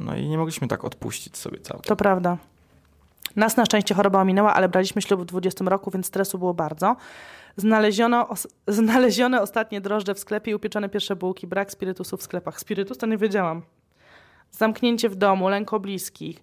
no 0.00 0.16
i 0.16 0.28
nie 0.28 0.38
mogliśmy 0.38 0.68
tak 0.68 0.84
odpuścić 0.84 1.36
sobie 1.36 1.58
całkiem. 1.58 1.88
To 1.88 1.96
prawda. 1.96 2.36
Nas 3.36 3.56
na 3.56 3.64
szczęście 3.64 3.94
choroba 3.94 4.20
ominęła, 4.20 4.54
ale 4.54 4.68
braliśmy 4.68 5.02
ślub 5.02 5.20
w 5.22 5.24
20 5.24 5.64
roku, 5.64 5.90
więc 5.90 6.06
stresu 6.06 6.38
było 6.38 6.54
bardzo. 6.54 6.96
Znaleziono, 7.56 8.28
os- 8.28 8.48
znalezione 8.78 9.42
ostatnie 9.42 9.80
drożdże 9.80 10.14
w 10.14 10.18
sklepie 10.18 10.50
i 10.50 10.54
upieczone 10.54 10.88
pierwsze 10.88 11.16
bułki. 11.16 11.46
Brak 11.46 11.70
spirytusu 11.72 12.16
w 12.16 12.22
sklepach. 12.22 12.60
Spirytus 12.60 12.98
to 12.98 13.06
nie 13.06 13.16
wiedziałam. 13.18 13.62
Zamknięcie 14.50 15.08
w 15.08 15.14
domu, 15.16 15.48
lęk 15.48 15.72
o 15.72 15.80
bliskich. 15.80 16.42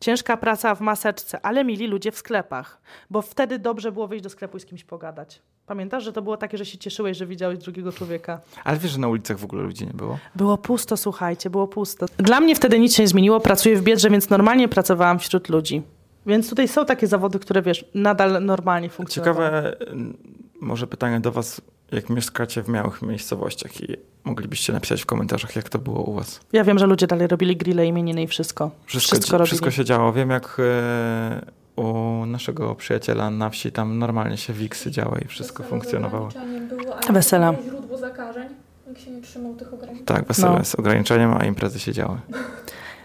Ciężka 0.00 0.36
praca 0.36 0.74
w 0.74 0.80
maseczce, 0.80 1.40
ale 1.46 1.64
mili 1.64 1.86
ludzie 1.86 2.12
w 2.12 2.16
sklepach. 2.18 2.80
Bo 3.10 3.22
wtedy 3.22 3.58
dobrze 3.58 3.92
było 3.92 4.08
wyjść 4.08 4.22
do 4.24 4.30
sklepu 4.30 4.56
i 4.56 4.60
z 4.60 4.66
kimś 4.66 4.84
pogadać. 4.84 5.42
Pamiętasz, 5.66 6.04
że 6.04 6.12
to 6.12 6.22
było 6.22 6.36
takie, 6.36 6.58
że 6.58 6.66
się 6.66 6.78
cieszyłeś, 6.78 7.16
że 7.16 7.26
widziałeś 7.26 7.58
drugiego 7.58 7.92
człowieka? 7.92 8.40
Ale 8.64 8.78
wiesz, 8.78 8.90
że 8.92 8.98
na 8.98 9.08
ulicach 9.08 9.38
w 9.38 9.44
ogóle 9.44 9.62
ludzi 9.62 9.86
nie 9.86 9.92
było? 9.94 10.18
Było 10.36 10.58
pusto, 10.58 10.96
słuchajcie, 10.96 11.50
było 11.50 11.68
pusto. 11.68 12.06
Dla 12.16 12.40
mnie 12.40 12.54
wtedy 12.54 12.78
nic 12.78 12.94
się 12.94 13.02
nie 13.02 13.08
zmieniło. 13.08 13.40
Pracuję 13.40 13.76
w 13.76 13.82
biedrze, 13.82 14.10
więc 14.10 14.30
normalnie 14.30 14.68
pracowałam 14.68 15.18
wśród 15.18 15.48
ludzi. 15.48 15.82
Więc 16.26 16.50
tutaj 16.50 16.68
są 16.68 16.84
takie 16.84 17.06
zawody, 17.06 17.38
które 17.38 17.62
wiesz, 17.62 17.84
nadal 17.94 18.44
normalnie 18.44 18.88
funkcjonują. 18.88 19.34
Ciekawe, 19.34 19.76
m, 19.80 20.16
może 20.60 20.86
pytanie 20.86 21.20
do 21.20 21.32
Was, 21.32 21.60
jak 21.92 22.10
mieszkacie 22.10 22.62
w 22.62 22.68
małych 22.68 23.02
miejscowościach 23.02 23.80
i 23.80 23.96
moglibyście 24.24 24.72
napisać 24.72 25.02
w 25.02 25.06
komentarzach, 25.06 25.56
jak 25.56 25.68
to 25.68 25.78
było 25.78 26.02
u 26.02 26.14
Was. 26.14 26.40
Ja 26.52 26.64
wiem, 26.64 26.78
że 26.78 26.86
ludzie 26.86 27.06
dalej 27.06 27.26
robili 27.26 27.56
grille, 27.56 27.86
imieniny 27.86 28.22
i 28.22 28.26
wszystko. 28.26 28.70
Wszystko, 28.86 29.16
Wszystko 29.16 29.38
robili. 29.38 29.46
wszystko 29.46 29.70
się 29.70 29.84
działo. 29.84 30.12
Wiem, 30.12 30.30
jak 30.30 30.56
e, 30.58 31.80
u 31.82 32.26
naszego 32.26 32.74
przyjaciela 32.74 33.30
na 33.30 33.50
wsi 33.50 33.72
tam 33.72 33.98
normalnie 33.98 34.36
się 34.36 34.52
wiksy 34.52 34.90
działy 34.90 35.20
i 35.24 35.28
wszystko 35.28 35.62
funkcjonowało. 35.62 36.28
Było, 36.68 36.96
wesela. 37.12 37.54
źródło 37.64 37.98
zakażeń, 37.98 38.48
jak 38.88 38.98
się 38.98 39.10
nie 39.10 39.22
trzymał 39.22 39.54
tych 39.54 39.74
ograniczeń. 39.74 40.04
Tak, 40.06 40.26
wesele 40.26 40.58
No. 40.58 40.64
z 40.64 40.74
ograniczeniem, 40.74 41.34
a 41.34 41.44
imprezy 41.44 41.78
się 41.78 41.92
działy. 41.92 42.18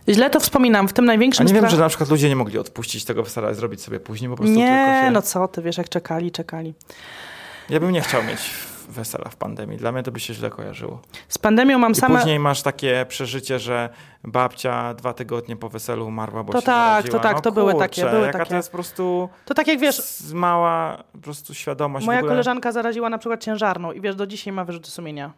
Źle 0.09 0.29
to 0.29 0.39
wspominam, 0.39 0.87
w 0.87 0.93
tym 0.93 1.05
A 1.05 1.07
największym 1.07 1.47
nie 1.47 1.53
wiem, 1.53 1.63
strach- 1.63 1.71
że 1.71 1.77
na 1.77 1.89
przykład 1.89 2.09
ludzie 2.09 2.29
nie 2.29 2.35
mogli 2.35 2.59
odpuścić 2.59 3.05
tego 3.05 3.23
wesela 3.23 3.51
i 3.51 3.55
zrobić 3.55 3.81
sobie 3.81 3.99
później, 3.99 4.29
po 4.29 4.35
prostu 4.37 4.55
Nie, 4.55 5.01
się... 5.05 5.11
no 5.11 5.21
co 5.21 5.47
ty, 5.47 5.61
wiesz, 5.61 5.77
jak 5.77 5.89
czekali, 5.89 6.31
czekali. 6.31 6.73
Ja 7.69 7.79
bym 7.79 7.91
nie 7.91 8.01
chciał 8.01 8.23
mieć 8.23 8.39
wesela 8.89 9.29
w 9.29 9.35
pandemii. 9.35 9.77
Dla 9.77 9.91
mnie 9.91 10.03
to 10.03 10.11
by 10.11 10.19
się 10.19 10.33
źle 10.33 10.49
kojarzyło. 10.49 11.01
Z 11.29 11.37
pandemią 11.37 11.79
mam 11.79 11.91
I 11.91 11.95
same... 11.95 12.19
później 12.19 12.39
masz 12.39 12.61
takie 12.61 13.05
przeżycie, 13.09 13.59
że 13.59 13.89
babcia 14.23 14.93
dwa 14.93 15.13
tygodnie 15.13 15.55
po 15.55 15.69
weselu 15.69 16.07
umarła, 16.07 16.43
bo 16.43 16.53
To 16.53 16.59
się 16.59 16.65
tak, 16.65 16.75
zaraziła. 16.89 17.17
to 17.19 17.23
tak, 17.23 17.35
no 17.35 17.41
to 17.41 17.51
były 17.51 17.75
takie, 17.75 18.05
były 18.05 18.25
jaka 18.25 18.37
takie. 18.39 18.49
to 18.49 18.55
jest 18.55 18.69
po 18.69 18.77
prostu 18.77 19.29
To 19.45 19.53
tak 19.53 19.67
jak 19.67 19.79
wiesz, 19.79 20.01
mała 20.33 21.03
po 21.13 21.17
prostu 21.19 21.53
świadomość 21.53 22.05
moja 22.05 22.19
ogóle. 22.19 22.31
koleżanka 22.31 22.71
zaraziła 22.71 23.09
na 23.09 23.17
przykład 23.17 23.43
ciężarną 23.43 23.91
i 23.91 24.01
wiesz, 24.01 24.15
do 24.15 24.27
dzisiaj 24.27 24.53
ma 24.53 24.65
wyrzuty 24.65 24.91
sumienia. 24.91 25.31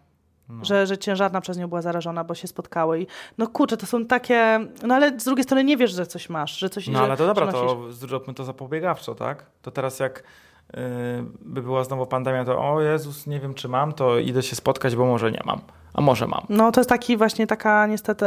No. 0.50 0.66
Że, 0.66 0.88
że 0.88 0.98
ciężarna 0.98 1.42
przez 1.42 1.58
nią 1.58 1.68
była 1.68 1.82
zarażona, 1.82 2.24
bo 2.24 2.36
się 2.36 2.48
spotkały. 2.48 3.02
I, 3.02 3.08
no 3.38 3.48
kurczę, 3.48 3.78
to 3.78 3.86
są 3.86 4.06
takie. 4.06 4.60
No 4.84 4.96
ale 4.96 5.20
z 5.20 5.24
drugiej 5.24 5.44
strony 5.44 5.64
nie 5.64 5.78
wiesz, 5.78 5.92
że 5.92 6.06
coś 6.06 6.30
masz, 6.30 6.58
że 6.60 6.70
coś 6.70 6.88
No 6.88 7.00
że, 7.00 7.06
ale 7.06 7.18
to 7.18 7.28
dobra, 7.28 7.52
to 7.52 7.92
zróbmy 7.92 8.34
to 8.34 8.44
zapobiegawczo, 8.44 9.16
tak? 9.16 9.46
To 9.62 9.72
teraz 9.72 10.00
jak 10.00 10.24
yy, 10.74 10.80
by 11.42 11.62
była 11.62 11.84
znowu 11.84 12.06
pandemia, 12.06 12.46
to 12.46 12.74
o 12.74 12.82
Jezus, 12.82 13.28
nie 13.28 13.40
wiem 13.40 13.54
czy 13.54 13.68
mam, 13.68 13.94
to 13.94 14.20
idę 14.20 14.44
się 14.44 14.56
spotkać, 14.56 14.96
bo 14.96 15.06
może 15.06 15.32
nie 15.32 15.42
mam. 15.46 15.62
A 15.94 16.02
może 16.02 16.28
mam. 16.28 16.42
No 16.50 16.72
to 16.72 16.80
jest 16.80 16.90
taki 16.90 17.18
właśnie 17.18 17.48
taka 17.48 17.88
niestety 17.88 18.26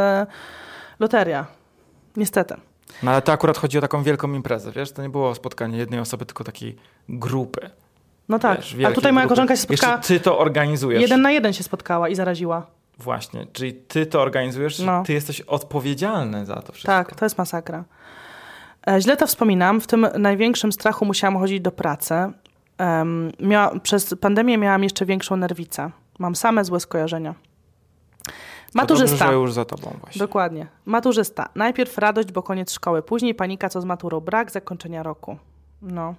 loteria. 1.01 1.47
Niestety. 2.17 2.55
No 3.03 3.11
ale 3.11 3.23
to 3.23 3.33
akurat 3.33 3.59
chodzi 3.59 3.79
o 3.79 3.81
taką 3.81 4.03
wielką 4.03 4.33
imprezę, 4.33 4.73
wiesz? 4.73 4.93
To 4.93 5.03
nie 5.03 5.09
było 5.09 5.35
spotkanie 5.35 5.79
jednej 5.79 6.01
osoby, 6.01 6.27
tylko 6.27 6.45
takiej 6.45 6.77
grupy. 7.09 7.71
No 8.29 8.39
tak. 8.39 8.61
Wiesz, 8.61 8.85
A 8.91 8.93
tutaj 8.93 9.13
moja 9.13 9.27
grupy. 9.27 9.29
koleżanka 9.37 9.57
się 9.57 9.63
spotkała. 9.63 9.97
Jeszcze 9.97 10.09
ty 10.15 10.21
to 10.21 10.39
organizujesz. 10.39 11.03
Jeden 11.03 11.23
na 11.23 11.31
jeden 11.31 11.53
się 11.53 11.63
spotkała 11.65 12.09
i 12.09 12.15
zaraziła. 12.15 12.67
Właśnie, 12.99 13.47
czyli 13.53 13.75
ty 13.75 14.07
to 14.07 14.21
organizujesz, 14.23 14.79
No. 14.79 15.03
ty 15.07 15.13
jesteś 15.13 15.41
odpowiedzialny 15.41 16.47
za 16.47 16.55
to 16.63 16.73
wszystko. 16.73 16.93
Tak, 16.93 17.15
to 17.15 17.25
jest 17.25 17.39
masakra. 17.39 17.85
E, 18.89 19.01
Źle 19.01 19.17
to 19.17 19.27
wspominam. 19.27 19.81
W 19.81 19.87
tym 19.87 20.07
największym 20.19 20.73
strachu 20.73 21.05
musiałam 21.05 21.39
chodzić 21.39 21.61
do 21.61 21.73
pracy. 21.73 22.15
Em, 22.79 23.33
miała, 23.41 23.79
przez 23.81 24.15
pandemię 24.21 24.59
miałam 24.59 24.83
jeszcze 24.83 25.07
większą 25.07 25.37
nerwicę. 25.37 25.91
Mam 26.19 26.37
same 26.37 26.65
złe 26.65 26.81
skojarzenia. 26.81 27.35
To 28.25 28.33
Maturzysta. 28.75 29.17
Dobrze, 29.19 29.33
że 29.33 29.41
już 29.41 29.53
za 29.53 29.65
tobą 29.65 29.97
właśnie. 30.01 30.19
Dokładnie. 30.19 30.67
Maturzysta. 30.87 31.49
Najpierw 31.55 31.99
radość, 31.99 32.33
bo 32.33 32.43
koniec 32.43 32.73
szkoły. 32.73 33.03
Później 33.03 33.35
panika, 33.35 33.69
co 33.69 33.81
z 33.81 33.85
maturą. 33.85 34.21
Brak 34.21 34.51
zakończenia 34.51 35.03
roku. 35.03 35.37
No. 35.83 36.15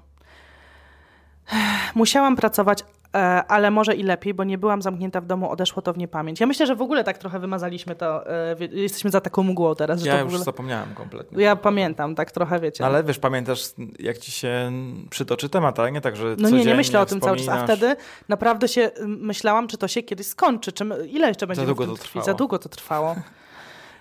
Musiałam 1.95 2.35
pracować, 2.35 2.83
e, 3.15 3.17
ale 3.47 3.71
może 3.71 3.95
i 3.95 4.03
lepiej, 4.03 4.33
bo 4.33 4.43
nie 4.43 4.57
byłam 4.57 4.81
zamknięta 4.81 5.21
w 5.21 5.25
domu, 5.25 5.51
odeszło 5.51 5.81
to 5.81 5.93
w 5.93 5.97
niepamięć. 5.97 6.39
Ja 6.39 6.47
myślę, 6.47 6.67
że 6.67 6.75
w 6.75 6.81
ogóle 6.81 7.03
tak 7.03 7.17
trochę 7.17 7.39
wymazaliśmy 7.39 7.95
to. 7.95 8.29
e, 8.29 8.55
Jesteśmy 8.71 9.09
za 9.11 9.21
taką 9.21 9.43
mgłą 9.43 9.75
teraz. 9.75 10.01
Że 10.01 10.07
Ja 10.07 10.19
już 10.19 10.27
ogóle... 10.27 10.43
zapomniałem 10.43 10.93
kompletnie. 10.95 11.43
Ja 11.43 11.55
pamiętam, 11.55 12.15
tak 12.15 12.31
trochę 12.31 12.59
wiecie. 12.59 12.83
No, 12.83 12.87
ale 12.87 13.03
wiesz, 13.03 13.19
pamiętasz, 13.19 13.63
jak 13.99 14.17
ci 14.17 14.31
się 14.31 14.71
przytoczy 15.09 15.49
temat, 15.49 15.79
ale 15.79 15.91
nie 15.91 16.01
tak, 16.01 16.15
że 16.15 16.35
No 16.39 16.49
nie, 16.49 16.65
nie 16.65 16.75
myślę 16.75 16.99
o 16.99 17.05
tym 17.05 17.21
cały 17.21 17.37
czas. 17.37 17.49
A 17.49 17.63
wtedy 17.63 17.95
naprawdę 18.29 18.67
się 18.67 18.91
myślałam, 19.07 19.67
czy 19.67 19.77
to 19.77 19.87
się 19.87 20.03
kiedyś 20.03 20.27
skończy, 20.27 20.71
czy 20.71 20.85
ile 21.07 21.27
jeszcze 21.27 21.47
będzie 21.47 21.65
długo 21.65 21.83
w 21.83 21.87
tym 21.87 21.97
to 21.97 22.03
trwało. 22.03 22.25
Za 22.25 22.33
długo 22.33 22.59
to 22.59 22.69
trwało. 22.69 23.15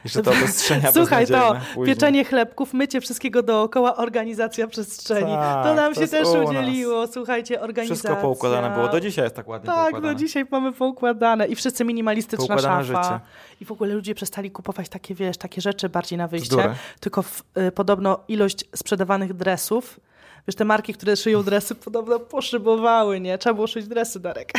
Jeszcze 0.05 0.23
to 0.23 0.31
obostrzenia 0.31 0.93
Słuchaj, 0.93 1.27
to 1.27 1.57
później. 1.75 1.95
pieczenie 1.95 2.25
chlebków, 2.25 2.75
mycie 2.75 3.01
wszystkiego 3.01 3.43
dookoła, 3.43 3.97
organizacja 3.97 4.67
przestrzeni. 4.67 5.33
Tak, 5.33 5.67
to 5.67 5.75
nam 5.75 5.95
to 5.95 6.01
się 6.01 6.09
też 6.09 6.29
udzieliło. 6.29 7.07
Słuchajcie, 7.07 7.61
organizacja. 7.61 8.11
Wszystko 8.11 8.29
poukładane 8.29 8.71
było. 8.71 8.89
Do 8.89 9.01
dzisiaj 9.01 9.25
jest 9.25 9.37
tak 9.37 9.49
ładnie 9.49 9.67
Tak, 9.67 9.85
poukładane. 9.85 10.13
no 10.13 10.19
dzisiaj 10.19 10.45
mamy 10.51 10.73
poukładane 10.73 11.47
i 11.47 11.55
wszyscy 11.55 11.85
minimalistyczna 11.85 12.47
Poukładane 12.47 12.85
szafa. 12.85 13.03
życie. 13.03 13.21
I 13.61 13.65
w 13.65 13.73
ogóle 13.73 13.95
ludzie 13.95 14.15
przestali 14.15 14.51
kupować 14.51 14.89
takie, 14.89 15.15
wiesz, 15.15 15.37
takie 15.37 15.61
rzeczy 15.61 15.89
bardziej 15.89 16.19
na 16.19 16.29
wyjście. 16.29 16.75
Tylko 17.01 17.23
w, 17.23 17.43
y, 17.69 17.73
podobno 17.73 18.19
ilość 18.29 18.65
sprzedawanych 18.77 19.35
dresów, 19.35 20.01
wiesz, 20.49 20.57
te 20.57 20.65
marki, 20.65 20.95
które 20.95 21.17
szyją 21.17 21.43
dresy, 21.43 21.75
podobno 21.75 22.21
poszybowały, 22.21 23.21
nie? 23.21 23.39
Trzeba 23.39 23.55
było 23.55 23.67
szyć 23.67 23.89
dresy, 23.89 24.21
Darek. 24.21 24.53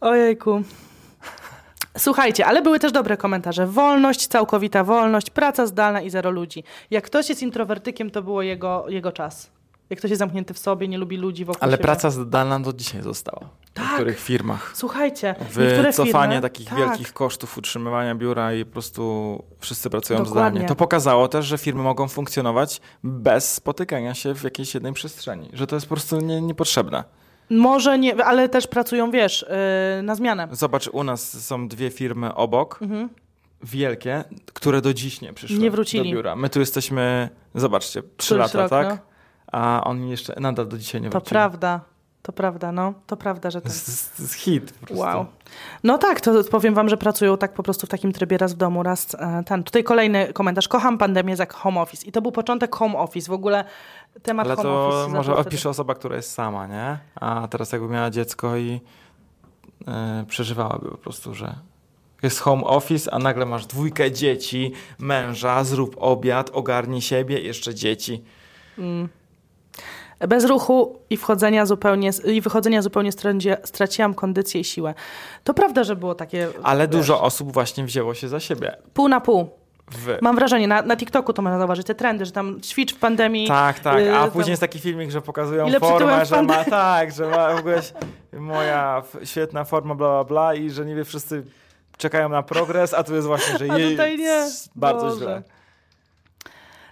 Ojejku. 0.00 0.62
Słuchajcie, 1.98 2.46
ale 2.46 2.62
były 2.62 2.78
też 2.78 2.92
dobre 2.92 3.16
komentarze. 3.16 3.66
Wolność, 3.66 4.26
całkowita 4.26 4.84
wolność, 4.84 5.30
praca 5.30 5.66
zdalna 5.66 6.00
i 6.00 6.10
zero 6.10 6.30
ludzi. 6.30 6.64
Jak 6.90 7.04
ktoś 7.04 7.28
jest 7.28 7.42
introwertykiem, 7.42 8.10
to 8.10 8.22
było 8.22 8.42
jego, 8.42 8.84
jego 8.88 9.12
czas. 9.12 9.50
Jak 9.90 9.98
ktoś 9.98 10.10
jest 10.10 10.18
zamknięty 10.18 10.54
w 10.54 10.58
sobie, 10.58 10.88
nie 10.88 10.98
lubi 10.98 11.16
ludzi 11.16 11.44
wokół 11.44 11.58
Ale 11.62 11.72
siebie. 11.72 11.82
praca 11.82 12.10
zdalna 12.10 12.60
do 12.60 12.72
dzisiaj 12.72 13.02
została. 13.02 13.48
W 13.64 13.70
Tak. 13.72 13.84
niektórych 13.88 14.20
firmach. 14.20 14.72
Słuchajcie, 14.74 15.34
Wycofanie 15.52 16.28
firmy, 16.32 16.42
takich 16.42 16.68
tak, 16.68 16.78
wielkich 16.78 17.12
kosztów 17.12 17.58
utrzymywania 17.58 18.14
biura 18.14 18.52
i 18.54 18.64
po 18.64 18.72
prostu 18.72 19.42
wszyscy 19.58 19.90
pracują 19.90 20.18
Dokładnie. 20.24 20.50
zdalnie. 20.50 20.68
To 20.68 20.74
pokazało 20.74 21.28
też, 21.28 21.46
że 21.46 21.58
firmy 21.58 21.82
mogą 21.82 22.08
funkcjonować 22.08 22.80
bez 23.04 23.54
spotykania 23.54 24.14
się 24.14 24.34
w 24.34 24.42
jakiejś 24.44 24.74
jednej 24.74 24.92
przestrzeni. 24.92 25.48
Że 25.52 25.66
to 25.66 25.76
jest 25.76 25.86
po 25.86 25.94
prostu 25.94 26.20
nie, 26.20 26.40
niepotrzebne. 26.40 27.04
Może 27.50 27.98
nie, 27.98 28.24
ale 28.24 28.48
też 28.48 28.66
pracują, 28.66 29.10
wiesz, 29.10 29.46
yy, 29.96 30.02
na 30.02 30.14
zmianę. 30.14 30.48
Zobacz, 30.52 30.88
u 30.88 31.04
nas 31.04 31.46
są 31.46 31.68
dwie 31.68 31.90
firmy 31.90 32.34
obok, 32.34 32.78
Mhm. 32.82 33.08
wielkie, 33.62 34.24
które 34.54 34.80
do 34.80 34.94
dziś 34.94 35.20
nie 35.20 35.32
przyszły 35.32 35.58
Nie 35.58 35.70
wrócili. 35.70 36.10
do 36.10 36.16
biura. 36.16 36.36
My 36.36 36.48
tu 36.50 36.60
jesteśmy, 36.60 37.28
zobaczcie, 37.54 38.02
trzy 38.16 38.36
lata, 38.36 38.58
rok, 38.58 38.70
tak? 38.70 38.88
no. 38.88 38.98
A 39.52 39.84
oni 39.84 40.10
jeszcze 40.10 40.40
nadal 40.40 40.68
do 40.68 40.78
dzisiaj 40.78 41.00
nie 41.00 41.10
To 41.10 41.18
wrócili. 41.18 41.30
prawda, 41.30 41.80
to 42.22 42.32
prawda, 42.32 42.72
no. 42.72 42.94
To 43.06 43.16
prawda, 43.16 43.50
że 43.50 43.60
To 43.60 43.68
tak. 43.68 43.76
to 44.16 44.22
jest 44.22 44.34
hit 44.34 44.72
po 44.72 44.86
prostu. 44.86 45.04
Wow. 45.04 45.26
No 45.84 45.98
tak, 45.98 46.20
to 46.20 46.44
powiem 46.44 46.74
wam, 46.74 46.88
że 46.88 46.96
pracują 46.96 47.36
tak 47.38 47.52
po 47.52 47.62
prostu 47.62 47.86
w 47.86 47.90
takim 47.90 48.12
trybie 48.12 48.38
raz 48.38 48.54
w 48.54 48.56
domu, 48.56 48.82
raz 48.82 49.14
e, 49.14 49.42
ten. 49.46 49.64
Tutaj 49.64 49.84
kolejny 49.84 50.32
komentarz. 50.32 50.68
Kocham 50.68 50.98
pandemię 50.98 51.34
jak 51.38 51.52
home 51.54 51.80
office. 51.80 52.06
I 52.06 52.12
to 52.12 52.22
był 52.22 52.32
początek 52.32 52.74
home 52.76 52.98
office. 52.98 53.30
W 53.30 53.34
ogóle 53.34 53.64
temat 54.22 54.46
Ale 54.46 54.56
to 54.56 55.06
może 55.10 55.36
opisze 55.36 55.70
osoba, 55.70 55.94
która 55.94 56.16
jest 56.16 56.32
sama, 56.32 56.66
nie? 56.66 56.98
A 57.14 57.48
teraz 57.50 57.72
jakby 57.72 57.88
miała 57.88 58.10
dziecko 58.10 58.56
i 58.56 58.80
e, 59.88 60.24
przeżywałaby 60.28 60.90
po 60.90 60.98
prostu, 60.98 61.34
że 61.34 61.54
jest 62.22 62.40
home 62.40 62.64
office, 62.64 63.14
a 63.14 63.18
nagle 63.18 63.46
masz 63.46 63.66
dwójkę 63.66 64.12
dzieci, 64.12 64.72
męża, 64.98 65.64
zrób 65.64 65.96
obiad, 65.98 66.50
ogarnij 66.52 67.00
siebie, 67.00 67.40
jeszcze 67.40 67.74
dzieci. 67.74 68.24
Mm. 68.78 69.08
Bez 70.28 70.44
ruchu 70.44 70.98
i 71.10 71.16
wchodzenia 71.16 71.66
zupełnie, 71.66 72.10
i 72.24 72.40
wychodzenia 72.40 72.82
zupełnie 72.82 73.10
straci- 73.10 73.56
straciłam 73.64 74.14
kondycję 74.14 74.60
i 74.60 74.64
siłę. 74.64 74.94
To 75.44 75.54
prawda, 75.54 75.84
że 75.84 75.96
było 75.96 76.14
takie. 76.14 76.48
Ale 76.62 76.88
wiesz, 76.88 76.96
dużo 76.96 77.22
osób 77.22 77.52
właśnie 77.52 77.84
wzięło 77.84 78.14
się 78.14 78.28
za 78.28 78.40
siebie. 78.40 78.76
Pół 78.94 79.08
na 79.08 79.20
pół. 79.20 79.50
W... 79.90 80.18
Mam 80.22 80.36
wrażenie, 80.36 80.68
na, 80.68 80.82
na 80.82 80.96
TikToku 80.96 81.32
to 81.32 81.42
można 81.42 81.58
zauważyć, 81.58 81.86
te 81.86 81.94
trendy, 81.94 82.24
że 82.24 82.32
tam 82.32 82.60
ćwicz 82.60 82.94
w 82.94 82.98
pandemii. 82.98 83.48
Tak, 83.48 83.78
tak. 83.80 83.98
y, 84.00 84.14
A 84.16 84.20
tam- 84.20 84.30
później 84.30 84.50
jest 84.52 84.60
taki 84.60 84.78
filmik, 84.78 85.10
że 85.10 85.20
pokazują 85.22 85.66
Ile 85.68 85.80
formę, 85.80 86.26
że 86.26 86.42
ma 86.42 86.64
tak, 86.64 87.12
że 87.12 87.28
ma 87.28 87.54
w 87.54 87.58
ogóle 87.58 87.80
moja 88.32 89.02
świetna 89.24 89.64
forma, 89.64 89.94
bla, 89.94 90.08
bla, 90.08 90.24
bla 90.24 90.54
i 90.54 90.70
że 90.70 90.84
niby 90.86 91.04
wszyscy 91.04 91.44
czekają 91.96 92.28
na 92.28 92.42
progres, 92.42 92.94
a 92.94 93.04
tu 93.04 93.14
jest 93.14 93.26
właśnie, 93.26 93.58
że 93.58 93.66
jej 93.78 93.98
bardzo 94.74 95.04
Boże. 95.06 95.16
źle. 95.20 95.42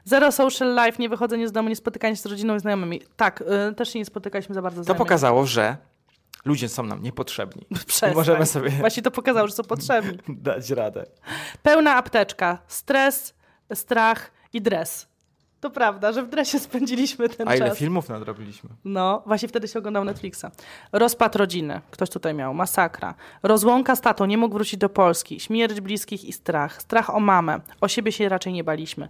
Zero 0.05 0.33
social 0.33 0.75
life, 0.75 0.99
nie 0.99 1.09
wychodzenie 1.09 1.49
z 1.49 1.53
domu, 1.53 1.69
nie 1.69 1.77
spotykanie 1.77 2.17
się 2.17 2.23
z 2.23 2.27
rodziną 2.27 2.55
i 2.57 2.61
znajomymi. 2.61 3.03
Tak, 3.17 3.45
y, 3.71 3.75
też 3.75 3.93
się 3.93 3.99
nie 3.99 4.05
spotykaliśmy 4.05 4.55
za 4.55 4.63
bardzo 4.63 4.81
To 4.81 4.85
znajomymi. 4.85 5.05
pokazało, 5.07 5.47
że 5.47 5.77
ludzie 6.47 6.69
są 6.69 6.83
nam 6.83 7.03
niepotrzebni. 7.03 7.67
Przestań. 7.87 8.15
Możemy 8.15 8.47
sobie 8.47 8.71
Właśnie 8.71 9.03
to 9.03 9.11
pokazało, 9.11 9.49
że 9.49 9.55
są 9.55 9.65
potrzebni. 9.65 10.19
dać 10.49 10.71
radę. 10.71 11.07
Pełna 11.63 11.95
apteczka, 11.97 12.59
stres, 12.67 13.35
strach 13.75 14.31
i 14.53 14.63
dres. 14.63 15.07
To 15.61 15.71
prawda, 15.71 16.13
że 16.13 16.23
w 16.23 16.29
dresie 16.29 16.59
spędziliśmy 16.59 17.29
ten 17.29 17.49
A 17.49 17.55
ile 17.57 17.69
czas. 17.69 17.79
filmów 17.79 18.09
nadrobiliśmy? 18.09 18.71
No, 18.85 19.23
właśnie 19.27 19.49
wtedy 19.49 19.69
się 19.69 19.79
oglądał 19.79 20.05
Netflixa. 20.05 20.45
Rozpad 20.93 21.37
rodziny. 21.37 21.81
Ktoś 21.91 22.11
tutaj 22.11 22.35
miał. 22.35 22.55
Masakra. 22.55 23.15
Rozłąka 23.43 23.97
z 23.97 24.01
tatą. 24.01 24.27
Nie 24.27 24.39
mógł 24.39 24.55
wrócić 24.55 24.77
do 24.81 24.89
Polski. 24.89 25.41
Śmierć 25.41 25.81
bliskich 25.81 26.25
i 26.25 26.33
strach. 26.33 26.83
Strach 26.83 27.15
o 27.15 27.21
mamę. 27.21 27.61
O 27.81 27.89
siebie 27.89 28.13
się 28.13 28.29
raczej 28.29 28.53
nie 28.53 28.65
baliśmy. 28.65 29.09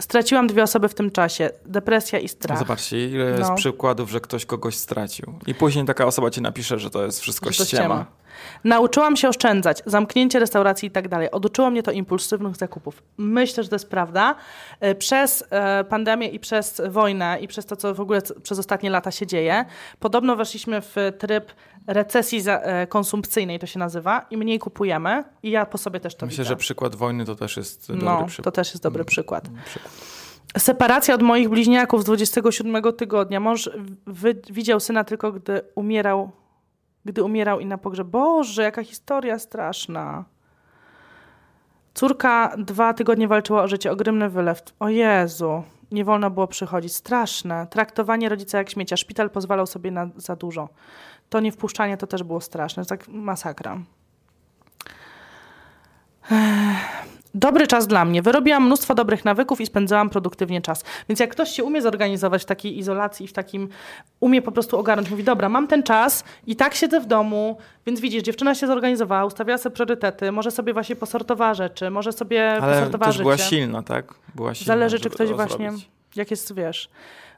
Straciłam 0.00 0.46
dwie 0.46 0.62
osoby 0.62 0.88
w 0.88 0.94
tym 0.94 1.10
czasie. 1.10 1.50
Depresja 1.66 2.18
i 2.18 2.28
strach. 2.28 2.58
Zobaczcie, 2.58 3.08
ile 3.08 3.24
jest 3.24 3.50
No. 3.50 3.54
przykładów, 3.54 4.10
że 4.10 4.20
ktoś 4.20 4.46
kogoś 4.46 4.76
stracił. 4.76 5.34
I 5.46 5.54
później 5.54 5.84
taka 5.84 6.06
osoba 6.06 6.30
ci 6.30 6.42
napisze, 6.42 6.78
że 6.78 6.90
to 6.90 7.04
jest 7.04 7.20
wszystko 7.20 7.52
Że 7.52 7.64
ściema. 7.64 7.82
ściema. 7.82 8.06
Nauczyłam 8.64 9.16
się 9.16 9.28
oszczędzać, 9.28 9.82
zamknięcie 9.86 10.38
restauracji 10.38 10.88
i 10.88 10.90
tak 10.90 11.08
dalej. 11.08 11.30
Oduczyło 11.30 11.70
mnie 11.70 11.82
to 11.82 11.90
impulsywnych 11.90 12.56
zakupów. 12.56 13.02
Myślę, 13.18 13.62
że 13.62 13.68
to 13.68 13.74
jest 13.74 13.88
prawda. 13.90 14.34
E, 14.80 14.94
Przez 14.94 15.44
e, 15.50 15.84
pandemię 15.84 16.28
i 16.28 16.40
przez 16.40 16.82
wojnę 16.88 17.38
i 17.40 17.48
przez 17.48 17.66
to, 17.66 17.76
co 17.76 17.94
w 17.94 18.00
ogóle 18.00 18.22
przez 18.42 18.58
ostatnie 18.58 18.90
lata 18.90 19.10
się 19.10 19.26
dzieje, 19.26 19.64
podobno 20.00 20.36
weszliśmy 20.36 20.80
w 20.80 20.94
tryb 21.18 21.52
recesji 21.90 22.42
e, 22.46 22.86
konsumpcyjnej, 22.86 23.58
to 23.58 23.66
się 23.66 23.78
nazywa, 23.78 24.26
i 24.30 24.36
mniej 24.36 24.58
kupujemy. 24.58 25.24
I 25.42 25.50
ja 25.50 25.66
po 25.66 25.78
sobie 25.78 26.00
też 26.00 26.14
to 26.14 26.26
Myślę, 26.26 26.42
widzę. 26.44 26.48
że 26.48 26.56
przykład 26.56 26.94
wojny 26.94 27.24
to 27.24 27.34
też 27.36 27.56
jest 27.56 27.88
dobry 27.88 28.04
no, 28.04 28.24
przykład. 28.26 28.44
to 28.44 28.52
też 28.52 28.70
jest 28.70 28.82
dobry 28.82 29.04
przykład. 29.04 29.48
przykład. 29.64 29.92
Separacja 30.58 31.14
od 31.14 31.22
moich 31.22 31.48
bliźniaków 31.48 32.02
z 32.02 32.04
27 32.04 32.82
tygodnia. 32.92 33.40
Mąż 33.40 33.70
widział 34.50 34.80
syna 34.80 35.04
tylko, 35.04 35.32
gdy 35.32 35.60
umierał, 35.74 36.30
gdy 37.04 37.22
umierał 37.24 37.60
i 37.60 37.66
na 37.66 37.78
pogrzeb. 37.78 38.06
Boże, 38.08 38.62
jaka 38.62 38.82
historia 38.82 39.38
straszna. 39.38 40.24
Córka 41.94 42.56
dwa 42.58 42.94
tygodnie 42.94 43.28
walczyła 43.28 43.62
o 43.62 43.68
życie. 43.68 43.92
Ogromny 43.92 44.28
wylew. 44.28 44.62
O 44.80 44.88
Jezu. 44.88 45.62
Nie 45.90 46.04
wolno 46.04 46.30
było 46.30 46.46
przychodzić. 46.46 46.94
Straszne. 46.94 47.66
Traktowanie 47.70 48.28
rodzica 48.28 48.58
jak 48.58 48.70
śmiecia. 48.70 48.96
Szpital 48.96 49.30
pozwalał 49.30 49.66
sobie 49.66 49.90
na 49.90 50.08
za 50.16 50.36
dużo. 50.36 50.68
To 51.30 51.40
nie 51.40 51.52
wpuszczanie 51.52 51.96
to 51.96 52.06
też 52.06 52.22
było 52.22 52.40
straszne. 52.40 52.84
Tak 52.86 53.08
masakra. 53.08 53.78
Dobry 57.34 57.66
czas 57.66 57.86
dla 57.86 58.04
mnie. 58.04 58.22
Wyrobiłam 58.22 58.66
mnóstwo 58.66 58.94
dobrych 58.94 59.24
nawyków 59.24 59.60
i 59.60 59.66
spędzałam 59.66 60.10
produktywnie 60.10 60.62
czas. 60.62 60.84
Więc 61.08 61.20
jak 61.20 61.30
ktoś 61.30 61.50
się 61.50 61.64
umie 61.64 61.82
zorganizować 61.82 62.42
w 62.42 62.44
takiej 62.44 62.78
izolacji, 62.78 63.26
w 63.28 63.32
takim, 63.32 63.68
umie 64.20 64.42
po 64.42 64.52
prostu 64.52 64.78
ogarnąć, 64.78 65.10
mówi, 65.10 65.24
dobra, 65.24 65.48
mam 65.48 65.66
ten 65.66 65.82
czas 65.82 66.24
i 66.46 66.56
tak 66.56 66.74
siedzę 66.74 67.00
w 67.00 67.06
domu, 67.06 67.58
więc 67.86 68.00
widzisz, 68.00 68.22
dziewczyna 68.22 68.54
się 68.54 68.66
zorganizowała, 68.66 69.24
ustawiała 69.24 69.58
sobie 69.58 69.74
priorytety, 69.76 70.32
może 70.32 70.50
sobie 70.50 70.72
właśnie 70.72 70.96
posortowała 70.96 71.54
rzeczy, 71.54 71.90
może 71.90 72.12
sobie 72.12 72.52
Ale 72.62 72.74
posortowała 72.74 73.06
też 73.08 73.14
życie. 73.14 73.22
była 73.22 73.38
silna, 73.38 73.82
tak? 73.82 74.14
Była 74.34 74.54
silna, 74.54 74.74
Zależy, 74.74 75.00
czy 75.00 75.10
ktoś 75.10 75.28
to 75.28 75.34
właśnie, 75.34 75.70
zrobić. 75.70 75.90
jak 76.16 76.30
jest, 76.30 76.54
wiesz. 76.54 76.90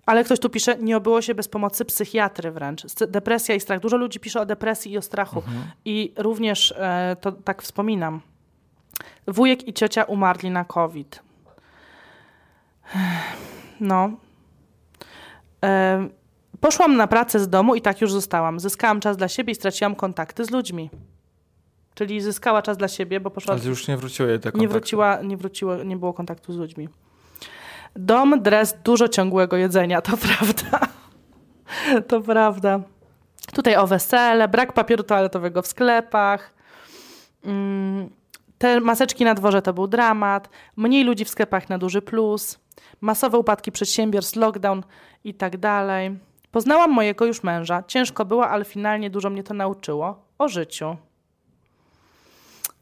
Ale 0.07 0.24
ktoś 0.24 0.40
tu 0.40 0.50
pisze, 0.50 0.76
nie 0.78 0.96
obyło 0.96 1.22
się 1.22 1.34
bez 1.34 1.48
pomocy 1.48 1.84
psychiatry 1.84 2.50
wręcz. 2.50 2.82
Depresja 3.09 3.55
i 3.55 3.61
strach. 3.61 3.80
Dużo 3.80 3.96
ludzi 3.96 4.20
pisze 4.20 4.40
o 4.40 4.46
depresji 4.46 4.92
i 4.92 4.98
o 4.98 5.03
strachu. 5.03 5.38
Mhm. 5.38 5.64
I 5.84 6.12
również 6.16 6.74
e, 6.76 7.16
to 7.20 7.32
tak 7.32 7.62
wspominam. 7.62 8.20
Wujek 9.26 9.68
i 9.68 9.72
ciocia 9.72 10.05
umarli 10.05 10.50
na 10.50 10.64
COVID. 10.64 11.22
No. 13.80 14.11
E, 15.64 16.09
poszłam 16.61 16.96
na 16.96 17.07
pracę 17.07 17.40
z 17.40 17.48
domu 17.48 17.74
i 17.74 17.80
tak 17.80 18.00
już 18.00 18.12
zostałam. 18.12 18.61
Zyskałam 18.61 19.00
czas 19.00 19.16
dla 19.16 19.28
siebie 19.28 19.53
i 19.53 19.55
straciłam 19.55 19.94
kontakty 19.94 20.44
z 20.44 20.50
ludźmi. 20.50 20.90
Czyli 21.94 22.20
zyskała 22.20 22.62
czas 22.62 22.76
dla 22.76 22.88
siebie, 22.88 23.20
bo 23.20 23.30
poszła 23.30 23.55
Ale 23.55 23.64
już 23.64 23.88
nie 23.88 23.96
wróciły 23.96 24.28
jej 24.28 24.40
te 24.40 24.50
nie 24.55 24.68
wróciła, 24.68 25.22
nie 25.22 25.36
wróciło, 25.36 25.76
nie 25.76 25.96
było 25.96 26.12
kontaktu 26.12 26.53
z 26.53 26.57
ludźmi. 26.57 26.88
Dom, 27.97 28.43
dres, 28.43 28.74
dużo 28.84 29.09
ciągłego 29.09 29.57
jedzenia, 29.57 30.01
to 30.01 30.16
prawda. 30.16 30.78
To 32.09 32.20
prawda. 32.20 32.80
Tutaj 33.55 33.76
o 33.76 33.86
wesele, 33.86 34.49
brak 34.49 34.72
papieru 34.72 35.03
toaletowego 35.03 35.62
w 35.62 35.66
sklepach. 35.66 36.55
Mm, 37.45 38.11
Te 38.59 38.80
maseczki 38.80 39.24
na 39.24 39.34
dworze 39.34 39.62
to 39.62 39.72
był 39.72 39.86
dramat. 39.86 40.49
Mniej 40.76 41.05
ludzi 41.05 41.24
w 41.24 41.28
sklepach 41.28 41.68
na 41.68 41.78
duży 41.78 42.03
plus. 42.03 42.59
Masowe 43.01 43.38
upadki 43.38 43.72
przedsiębiorstw, 43.72 44.36
lockdown 44.36 44.82
i 45.24 45.34
tak 45.34 45.57
dalej. 45.57 46.18
Poznałam 46.51 46.90
mojego 46.90 47.24
już 47.24 47.43
męża. 47.43 47.82
Ciężko 47.86 48.24
było, 48.24 48.49
ale 48.49 48.64
finalnie 48.64 49.11
dużo 49.11 49.30
mnie 49.30 49.43
to 49.43 49.55
nauczyło 49.55 50.24
o 50.38 50.49
życiu. 50.49 50.97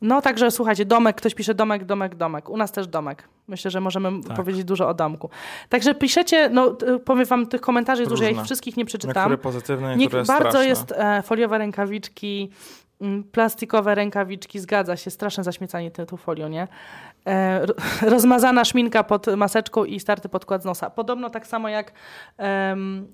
No 0.03 0.23
także 0.23 0.51
słuchajcie, 0.51 0.85
domek, 0.85 1.17
ktoś 1.17 1.35
pisze 1.35 1.55
domek, 1.55 1.85
domek, 1.85 2.15
domek. 2.15 2.49
U 2.49 2.57
nas 2.57 2.73
też 2.73 2.87
domek. 2.87 3.29
Myślę, 3.49 3.71
że 3.71 3.81
możemy 3.81 4.23
Tak. 4.23 4.37
powiedzieć 4.37 4.65
dużo 4.65 4.89
o 4.89 4.95
domku. 4.95 5.31
Także 5.69 5.95
piszecie, 5.95 6.49
no 6.53 6.77
powiem 7.05 7.25
wam, 7.25 7.47
tych 7.47 7.61
komentarzy 7.61 8.03
jest 8.03 8.13
dużo, 8.13 8.25
ja 8.25 8.31
ich 8.31 8.43
wszystkich 8.43 8.77
nie 8.77 8.85
przeczytam. 8.85 9.15
Niektóre 9.31 9.39
pozytywne, 9.39 9.89
Nie, 9.91 9.97
niektóre 9.97 10.25
bardzo 10.25 10.49
straszne. 10.51 10.67
jest 10.69 10.93
e, 10.97 11.23
foliowe 11.23 11.59
rękawiczki, 11.59 12.51
plastikowe 13.33 13.95
rękawiczki, 13.95 14.59
zgadza 14.59 14.97
się, 14.97 15.11
straszne 15.11 15.45
zaśmiecanie 15.45 15.91
tą 15.91 16.17
folią, 16.17 16.49
nie? 16.49 16.69
E, 17.27 17.67
ro- 17.67 17.75
rozmazana 18.11 18.65
szminka 18.65 19.05
pod 19.05 19.27
maseczką 19.27 19.85
i 19.85 20.01
starty 20.01 20.29
podkład 20.29 20.63
z 20.63 20.65
nosa. 20.65 20.91
Podobno 20.91 21.31
tak 21.31 21.47
samo 21.47 21.69
jak, 21.69 21.93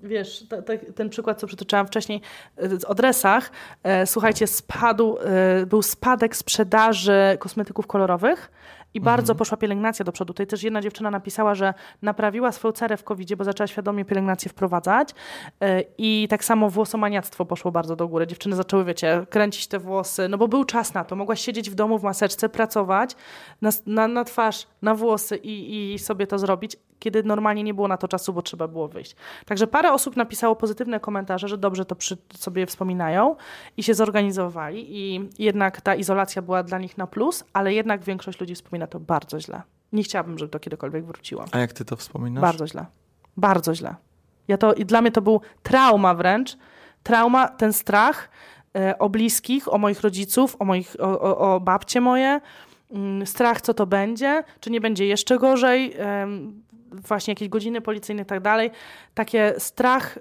wiesz, 0.03 0.47
te, 0.49 0.61
te, 0.61 0.77
ten 0.77 1.09
przykład, 1.09 1.39
co 1.39 1.47
przytoczyłam 1.47 1.87
wcześniej 1.87 2.21
e, 2.57 2.87
o 2.87 2.95
dresach. 2.95 3.51
E, 3.83 4.05
słuchajcie, 4.05 4.47
spadł, 4.47 5.17
był 5.67 5.81
spadek 5.81 6.35
sprzedaży 6.35 7.37
kosmetyków 7.39 7.87
kolorowych 7.87 8.51
i 8.93 9.01
bardzo 9.01 9.35
poszła 9.35 9.57
pielęgnacja 9.57 10.05
do 10.05 10.11
przodu. 10.11 10.33
Tutaj 10.33 10.47
też 10.47 10.63
jedna 10.63 10.81
dziewczyna 10.81 11.11
napisała, 11.11 11.55
że 11.55 11.73
naprawiła 12.01 12.51
swoją 12.51 12.71
cerę 12.71 12.97
w 12.97 13.03
covid 13.03 13.35
bo 13.35 13.43
zaczęła 13.43 13.67
świadomie 13.67 14.05
pielęgnację 14.05 14.49
wprowadzać 14.49 15.09
e, 15.61 15.83
i 15.97 16.27
tak 16.29 16.43
samo 16.45 16.69
włosomaniactwo 16.69 17.45
poszło 17.45 17.71
bardzo 17.71 17.95
do 17.95 18.07
góry. 18.07 18.27
Dziewczyny 18.27 18.55
zaczęły, 18.55 18.85
wiecie, 18.85 19.25
kręcić 19.29 19.67
te 19.67 19.79
włosy, 19.79 20.29
no 20.29 20.37
bo 20.37 20.47
był 20.47 20.63
czas 20.65 20.93
na 20.93 21.03
to. 21.03 21.15
Mogłaś 21.15 21.41
siedzieć 21.41 21.69
w 21.69 21.75
domu 21.75 21.99
w 21.99 22.03
maseczce, 22.03 22.49
pracować 22.49 23.15
na, 23.61 23.69
na, 23.85 24.07
na 24.07 24.23
twarz, 24.23 24.67
na 24.81 24.95
włosy 24.95 25.37
i, 25.37 25.93
i 25.93 25.99
sobie 25.99 26.27
to 26.27 26.39
zrobić, 26.39 26.77
kiedy 26.99 27.23
normalnie 27.23 27.63
nie 27.63 27.73
było 27.73 27.87
na 27.87 27.97
to 27.97 28.07
czasu, 28.07 28.33
bo 28.33 28.41
trzeba 28.41 28.67
było 28.67 28.87
wyjść. 28.87 29.15
Także 29.45 29.67
parę 29.67 29.93
osób 29.93 30.15
napisało 30.15 30.55
pozytywne 30.55 30.99
komentarze, 30.99 31.47
że 31.47 31.57
dobrze 31.57 31.85
to 31.85 31.95
przy 31.95 32.17
sobie 32.33 32.65
wspominają 32.65 33.35
i 33.77 33.83
się 33.83 33.93
zorganizowali 33.93 34.97
i 34.97 35.29
jednak 35.39 35.81
ta 35.81 35.95
izolacja 35.95 36.41
była 36.41 36.63
dla 36.63 36.79
nich 36.79 36.97
na 36.97 37.07
plus, 37.07 37.43
ale 37.53 37.73
jednak 37.73 38.03
większość 38.03 38.39
ludzi 38.39 38.55
wspomina 38.55 38.87
to 38.87 38.99
bardzo 38.99 39.39
źle. 39.39 39.61
Nie 39.93 40.03
chciałabym, 40.03 40.37
żeby 40.37 40.51
to 40.51 40.59
kiedykolwiek 40.59 41.05
wróciło. 41.05 41.45
A 41.51 41.59
jak 41.59 41.73
ty 41.73 41.85
to 41.85 41.95
wspominasz? 41.95 42.41
Bardzo 42.41 42.67
źle. 42.67 42.85
Bardzo 43.37 43.75
źle. 43.75 43.95
Ja 44.47 44.57
to, 44.57 44.73
I 44.73 44.85
dla 44.85 45.01
mnie 45.01 45.11
to 45.11 45.21
był 45.21 45.41
trauma 45.63 46.13
wręcz. 46.13 46.57
Trauma, 47.03 47.47
ten 47.47 47.73
strach 47.73 48.29
e, 48.75 48.97
o 48.99 49.09
bliskich, 49.09 49.73
o 49.73 49.77
moich 49.77 50.01
rodziców, 50.01 50.55
o, 50.59 50.65
moich, 50.65 50.95
o, 50.99 51.21
o, 51.21 51.55
o 51.55 51.59
babcie 51.59 52.01
moje. 52.01 52.41
Mm, 52.91 53.27
strach, 53.27 53.61
co 53.61 53.73
to 53.73 53.85
będzie, 53.85 54.43
czy 54.59 54.71
nie 54.71 54.81
będzie 54.81 55.05
jeszcze 55.05 55.37
gorzej. 55.37 55.93
Właśnie 56.91 57.31
jakieś 57.31 57.49
godziny 57.49 57.81
policyjne 57.81 58.21
i 58.21 58.25
tak 58.25 58.39
dalej. 58.41 58.71
Takie 59.13 59.53
strach, 59.57 60.17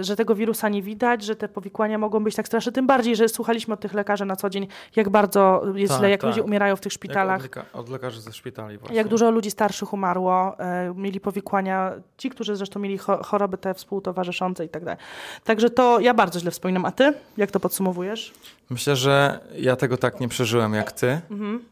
y, 0.00 0.04
że 0.04 0.16
tego 0.16 0.34
wirusa 0.34 0.68
nie 0.68 0.82
widać, 0.82 1.24
że 1.24 1.36
te 1.36 1.48
powikłania 1.48 1.98
mogą 1.98 2.24
być 2.24 2.34
tak 2.36 2.46
straszne. 2.46 2.72
Tym 2.72 2.86
bardziej, 2.86 3.16
że 3.16 3.28
słuchaliśmy 3.28 3.74
od 3.74 3.80
tych 3.80 3.94
lekarzy 3.94 4.24
na 4.24 4.36
co 4.36 4.50
dzień, 4.50 4.66
jak 4.96 5.08
bardzo 5.08 5.62
jest 5.74 5.92
Tak, 5.92 5.98
źle, 6.00 6.10
jak 6.10 6.20
tak. 6.20 6.28
ludzie 6.30 6.42
umierają 6.42 6.76
w 6.76 6.80
tych 6.80 6.92
szpitalach. 6.92 7.42
Jak 7.42 7.56
od, 7.56 7.64
leka- 7.64 7.78
od 7.78 7.88
lekarzy 7.88 8.20
ze 8.20 8.32
szpitali 8.32 8.78
właśnie. 8.78 8.96
Jak 8.96 9.08
dużo 9.08 9.30
ludzi 9.30 9.50
starszych 9.50 9.92
umarło, 9.92 10.58
e, 10.58 10.92
mieli 10.96 11.20
powikłania, 11.20 11.92
ci, 12.18 12.30
którzy 12.30 12.56
zresztą 12.56 12.80
mieli 12.80 12.98
cho- 12.98 13.24
choroby 13.24 13.58
te 13.58 13.74
współtowarzyszące 13.74 14.64
i 14.64 14.68
tak 14.68 14.84
dalej. 14.84 15.00
Także 15.44 15.70
to 15.70 16.00
ja 16.00 16.14
bardzo 16.14 16.40
źle 16.40 16.50
wspominam. 16.50 16.84
A 16.84 16.90
ty? 16.92 17.12
Jak 17.36 17.50
to 17.50 17.60
podsumowujesz? 17.60 18.32
Myślę, 18.70 18.96
że 18.96 19.40
ja 19.56 19.76
tego 19.76 19.96
tak 19.96 20.20
nie 20.20 20.28
przeżyłem 20.28 20.74
jak 20.74 20.92
ty. 20.92 21.20
Mhm. 21.30 21.64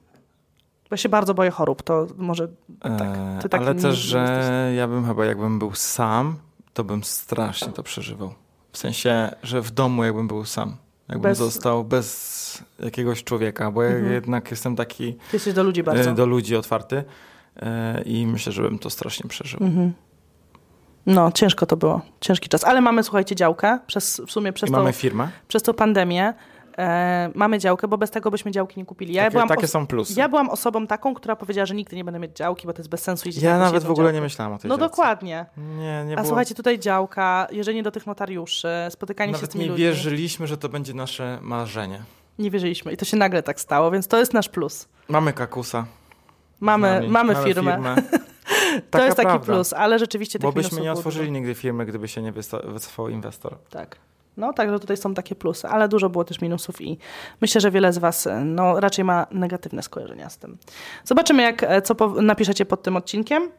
Bo 0.91 0.95
ja 0.95 0.97
się 0.97 1.09
bardzo 1.09 1.34
boję 1.34 1.51
chorób, 1.51 1.82
to 1.82 2.07
może 2.16 2.49
tak. 2.80 2.93
E, 3.03 3.39
Ty 3.43 3.49
taki 3.49 3.64
ale 3.64 3.74
nie- 3.74 3.82
też, 3.82 3.97
że 3.97 4.72
ja 4.76 4.89
bym 4.89 5.07
chyba, 5.07 5.24
jakbym 5.24 5.59
był 5.59 5.74
sam, 5.74 6.36
to 6.72 6.84
bym 6.84 7.05
strasznie 7.05 7.72
to 7.72 7.82
przeżywał. 7.82 8.34
W 8.72 8.78
sensie, 8.78 9.30
że 9.43 9.62
w 9.62 9.70
domu 9.70 10.05
jakbym 10.05 10.28
był 10.28 10.45
sam. 10.45 10.76
Jakbym 11.09 11.22
Bez- 11.30 11.39
został 11.39 11.84
bez 11.84 12.62
jakiegoś 12.78 13.24
człowieka, 13.24 13.70
bo 13.70 13.82
ja 13.82 13.91
Mhm. 13.91 14.12
jednak 14.12 14.51
jestem 14.51 14.76
taki 14.76 15.12
ty 15.14 15.20
jesteś 15.32 15.55
do 15.55 15.62
ludzi 15.62 15.82
bardzo. 15.82 16.11
e, 16.11 16.14
do 16.14 16.26
ludzi 16.26 16.57
otwarty 16.57 17.05
e, 17.57 18.03
i 18.03 18.26
myślę, 18.26 18.53
że 18.53 18.62
bym 18.62 18.78
to 18.78 18.91
strasznie 18.91 19.28
przeżył. 19.28 19.61
Mhm. 19.62 19.93
No, 21.07 21.32
ciężko 21.32 21.66
to 21.66 21.76
było. 21.76 22.01
Ciężki 22.20 22.49
czas. 22.49 22.64
Ale 22.64 22.80
mamy, 22.80 23.03
słuchajcie, 23.03 23.34
działkę. 23.36 23.78
Przez, 23.86 24.20
w 24.26 24.30
sumie 24.32 24.53
przez, 24.53 24.68
I 24.70 24.72
tą, 24.72 24.78
mamy 24.78 24.93
firmę. 24.93 25.28
przez 25.49 25.62
tą 25.62 25.74
pandemię 25.74 26.34
e, 26.78 27.30
mamy 27.34 27.58
działkę, 27.58 27.88
bo 27.88 27.98
bez 27.98 28.10
tego 28.10 28.30
byśmy 28.30 28.50
działki 28.50 28.80
nie 28.80 28.86
kupili. 28.86 29.14
Ja 29.14 29.22
takie 29.22 29.32
byłam 29.32 29.48
takie 29.48 29.66
są 29.66 29.86
plusy. 29.86 30.14
Ja 30.16 30.28
byłam 30.28 30.50
osobą 30.50 30.86
taką, 30.86 31.14
która 31.14 31.36
powiedziała, 31.36 31.66
że 31.66 31.74
nigdy 31.74 31.96
nie 31.96 32.04
będę 32.04 32.20
mieć 32.20 32.36
działki, 32.36 32.66
bo 32.66 32.72
to 32.72 32.78
jest 32.78 32.90
bez 32.90 33.02
sensu 33.02 33.28
iść 33.28 33.38
Ja 33.42 33.52
na 33.52 33.64
nawet 33.64 33.84
w 33.84 33.90
ogóle 33.90 34.06
jedną 34.06 34.12
nie 34.12 34.14
działkę. 34.20 34.24
myślałem 34.24 34.52
o 34.54 34.58
tej 34.58 34.68
No 34.68 34.76
działce. 34.78 34.90
dokładnie. 34.90 35.46
Nie, 35.56 36.04
nie 36.06 36.12
A 36.12 36.16
było. 36.16 36.26
słuchajcie, 36.26 36.54
tutaj 36.54 36.78
działka, 36.78 37.46
jeżdżenie 37.50 37.82
do 37.82 37.90
tych 37.90 38.06
notariuszy, 38.06 38.68
spotykanie 38.90 39.32
się 39.32 39.38
z 39.38 39.40
Nawet 39.42 39.52
tymi 39.52 39.64
nie 39.64 39.70
ludźmi. 39.70 39.84
wierzyliśmy, 39.84 40.46
że 40.46 40.56
to 40.58 40.68
będzie 40.68 40.94
nasze 40.94 41.38
marzenie. 41.42 42.02
Nie 42.38 42.50
wierzyliśmy 42.50 42.92
i 42.92 42.96
to 42.96 43.04
się 43.04 43.16
nagle 43.16 43.42
tak 43.42 43.60
stało, 43.60 43.90
więc 43.90 44.08
to 44.08 44.18
jest 44.18 44.34
nasz 44.34 44.48
plus. 44.48 44.88
Mamy 45.08 45.32
kakusa. 45.32 45.86
Mamy, 46.60 46.94
nami. 46.94 47.08
mamy, 47.08 47.34
firmę. 47.44 47.96
to 48.90 49.04
jest 49.04 49.16
taki 49.16 49.26
prawda. 49.28 49.46
plus, 49.52 49.72
ale 49.72 49.98
rzeczywiście 49.98 50.38
tych 50.38 50.42
Bo 50.48 50.52
byśmy 50.52 50.80
nie 50.80 50.92
otworzyli 50.92 51.32
nigdy 51.32 51.54
firmy, 51.54 51.86
gdyby 51.86 52.08
się 52.08 52.22
nie 52.22 52.32
wycofał 52.64 53.08
inwestor. 53.08 53.56
Tak. 53.70 53.96
No, 54.39 54.53
także 54.53 54.78
tutaj 54.78 54.97
są 54.97 55.14
takie 55.14 55.34
plusy, 55.34 55.68
ale 55.68 55.89
dużo 55.89 56.11
było 56.11 56.24
też 56.24 56.41
minusów 56.41 56.80
i 56.80 56.99
myślę, 57.41 57.61
że 57.61 57.70
wiele 57.70 57.93
z 57.93 57.99
Was 57.99 58.26
e, 58.26 58.45
no, 58.45 58.80
raczej 58.80 59.05
ma 59.05 59.26
negatywne 59.30 59.82
skojarzenia 59.82 60.30
z 60.30 60.39
tym. 60.39 60.59
Zobaczymy, 61.05 61.43
jak, 61.43 61.62
e, 61.62 61.82
co 61.82 61.95
napiszecie 62.22 62.66
pod 62.66 62.82
tym 62.82 62.97
odcinkiem. 62.97 63.51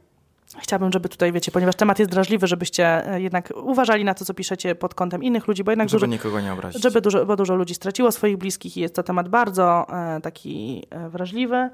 Chciałabym, 0.57 0.91
żeby 0.91 1.09
tutaj, 1.09 1.31
wiecie, 1.31 1.51
ponieważ 1.51 1.75
temat 1.75 1.99
jest 1.99 2.11
drażliwy, 2.11 2.47
żebyście 2.47 3.07
e, 3.13 3.21
jednak 3.21 3.53
uważali 3.63 4.03
na 4.03 4.13
to, 4.13 4.25
co 4.25 4.33
piszecie 4.33 4.75
pod 4.75 4.93
kątem 4.95 5.23
innych 5.23 5.47
ludzi, 5.47 5.63
bo 5.63 5.71
jednak 5.71 5.89
Żeby 5.89 5.99
dużo, 5.99 6.11
nikogo 6.11 6.41
nie 6.41 6.53
obrazić. 6.53 6.81
żeby 6.83 7.01
dużo, 7.01 7.25
bo 7.25 7.35
dużo 7.35 7.55
ludzi 7.55 7.75
straciło 7.75 8.11
swoich 8.11 8.37
bliskich 8.37 8.77
i 8.77 8.79
jest 8.79 8.95
to 8.95 9.03
temat 9.03 9.29
bardzo 9.29 9.87
e, 9.89 10.21
taki 10.21 10.85
e, 10.89 11.09
wrażliwy 11.09 11.69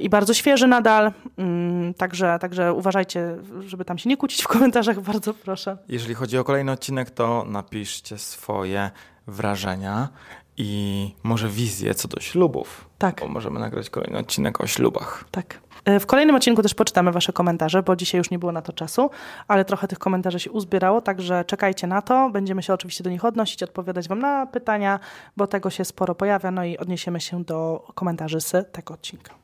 i 0.00 0.08
bardzo 0.08 0.34
świeży 0.34 0.66
nadal. 0.66 1.12
Mm, 1.38 1.94
także, 1.94 2.38
także 2.40 2.72
uważajcie, 2.72 3.36
żeby 3.66 3.84
tam 3.84 3.98
się 3.98 4.08
nie 4.08 4.16
kłócić 4.16 4.42
w 4.42 4.48
komentarzach, 4.48 5.00
bardzo 5.12 5.34
proszę. 5.34 5.76
Jeżeli 5.88 6.14
chodzi 6.14 6.38
o 6.38 6.44
kolejny 6.44 6.72
odcinek, 6.72 7.10
to 7.10 7.44
napiszcie 7.48 8.18
swoje 8.18 8.90
wrażenia 9.26 10.08
i 10.56 11.10
może 11.22 11.48
wizje 11.48 11.94
co 11.94 12.08
do 12.08 12.20
ślubów. 12.20 12.88
Tak. 12.98 13.20
Bo 13.20 13.28
możemy 13.28 13.60
nagrać 13.60 13.90
kolejny 13.90 14.18
odcinek 14.18 14.60
o 14.60 14.66
ślubach. 14.66 15.24
Tak. 15.30 15.60
E, 15.84 16.00
W 16.00 16.06
kolejnym 16.06 16.36
odcinku 16.36 16.62
też 16.62 16.74
poczytamy 16.74 17.12
Wasze 17.12 17.32
komentarze, 17.32 17.82
bo 17.82 17.96
dzisiaj 17.96 18.18
już 18.18 18.30
nie 18.30 18.38
było 18.38 18.52
na 18.52 18.62
to 18.62 18.72
czasu, 18.72 19.10
ale 19.48 19.64
trochę 19.64 19.88
tych 19.88 19.98
komentarzy 19.98 20.40
się 20.40 20.50
uzbierało, 20.50 21.00
także 21.00 21.44
czekajcie 21.44 21.86
na 21.86 22.02
to. 22.02 22.30
Będziemy 22.30 22.62
się 22.62 22.74
oczywiście 22.74 23.04
do 23.04 23.10
nich 23.10 23.24
odnosić, 23.24 23.62
odpowiadać 23.62 24.08
Wam 24.08 24.18
na 24.18 24.46
pytania, 24.46 25.00
bo 25.36 25.46
tego 25.46 25.70
się 25.70 25.84
sporo 25.84 26.14
pojawia, 26.14 26.50
no 26.50 26.64
i 26.64 26.78
odniesiemy 26.78 27.20
się 27.20 27.44
do 27.44 27.86
komentarzy 27.94 28.40
z 28.40 28.72
tego 28.72 28.94
odcinka. 28.94 29.34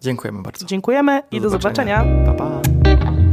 Dziękujemy 0.00 0.42
bardzo. 0.42 0.66
Dziękujemy 0.66 1.22
do 1.30 1.36
i 1.36 1.40
do 1.40 1.50
zobaczenia. 1.50 1.98
zobaczenia. 1.98 2.26
Pa, 2.26 2.34
pa. 2.34 3.25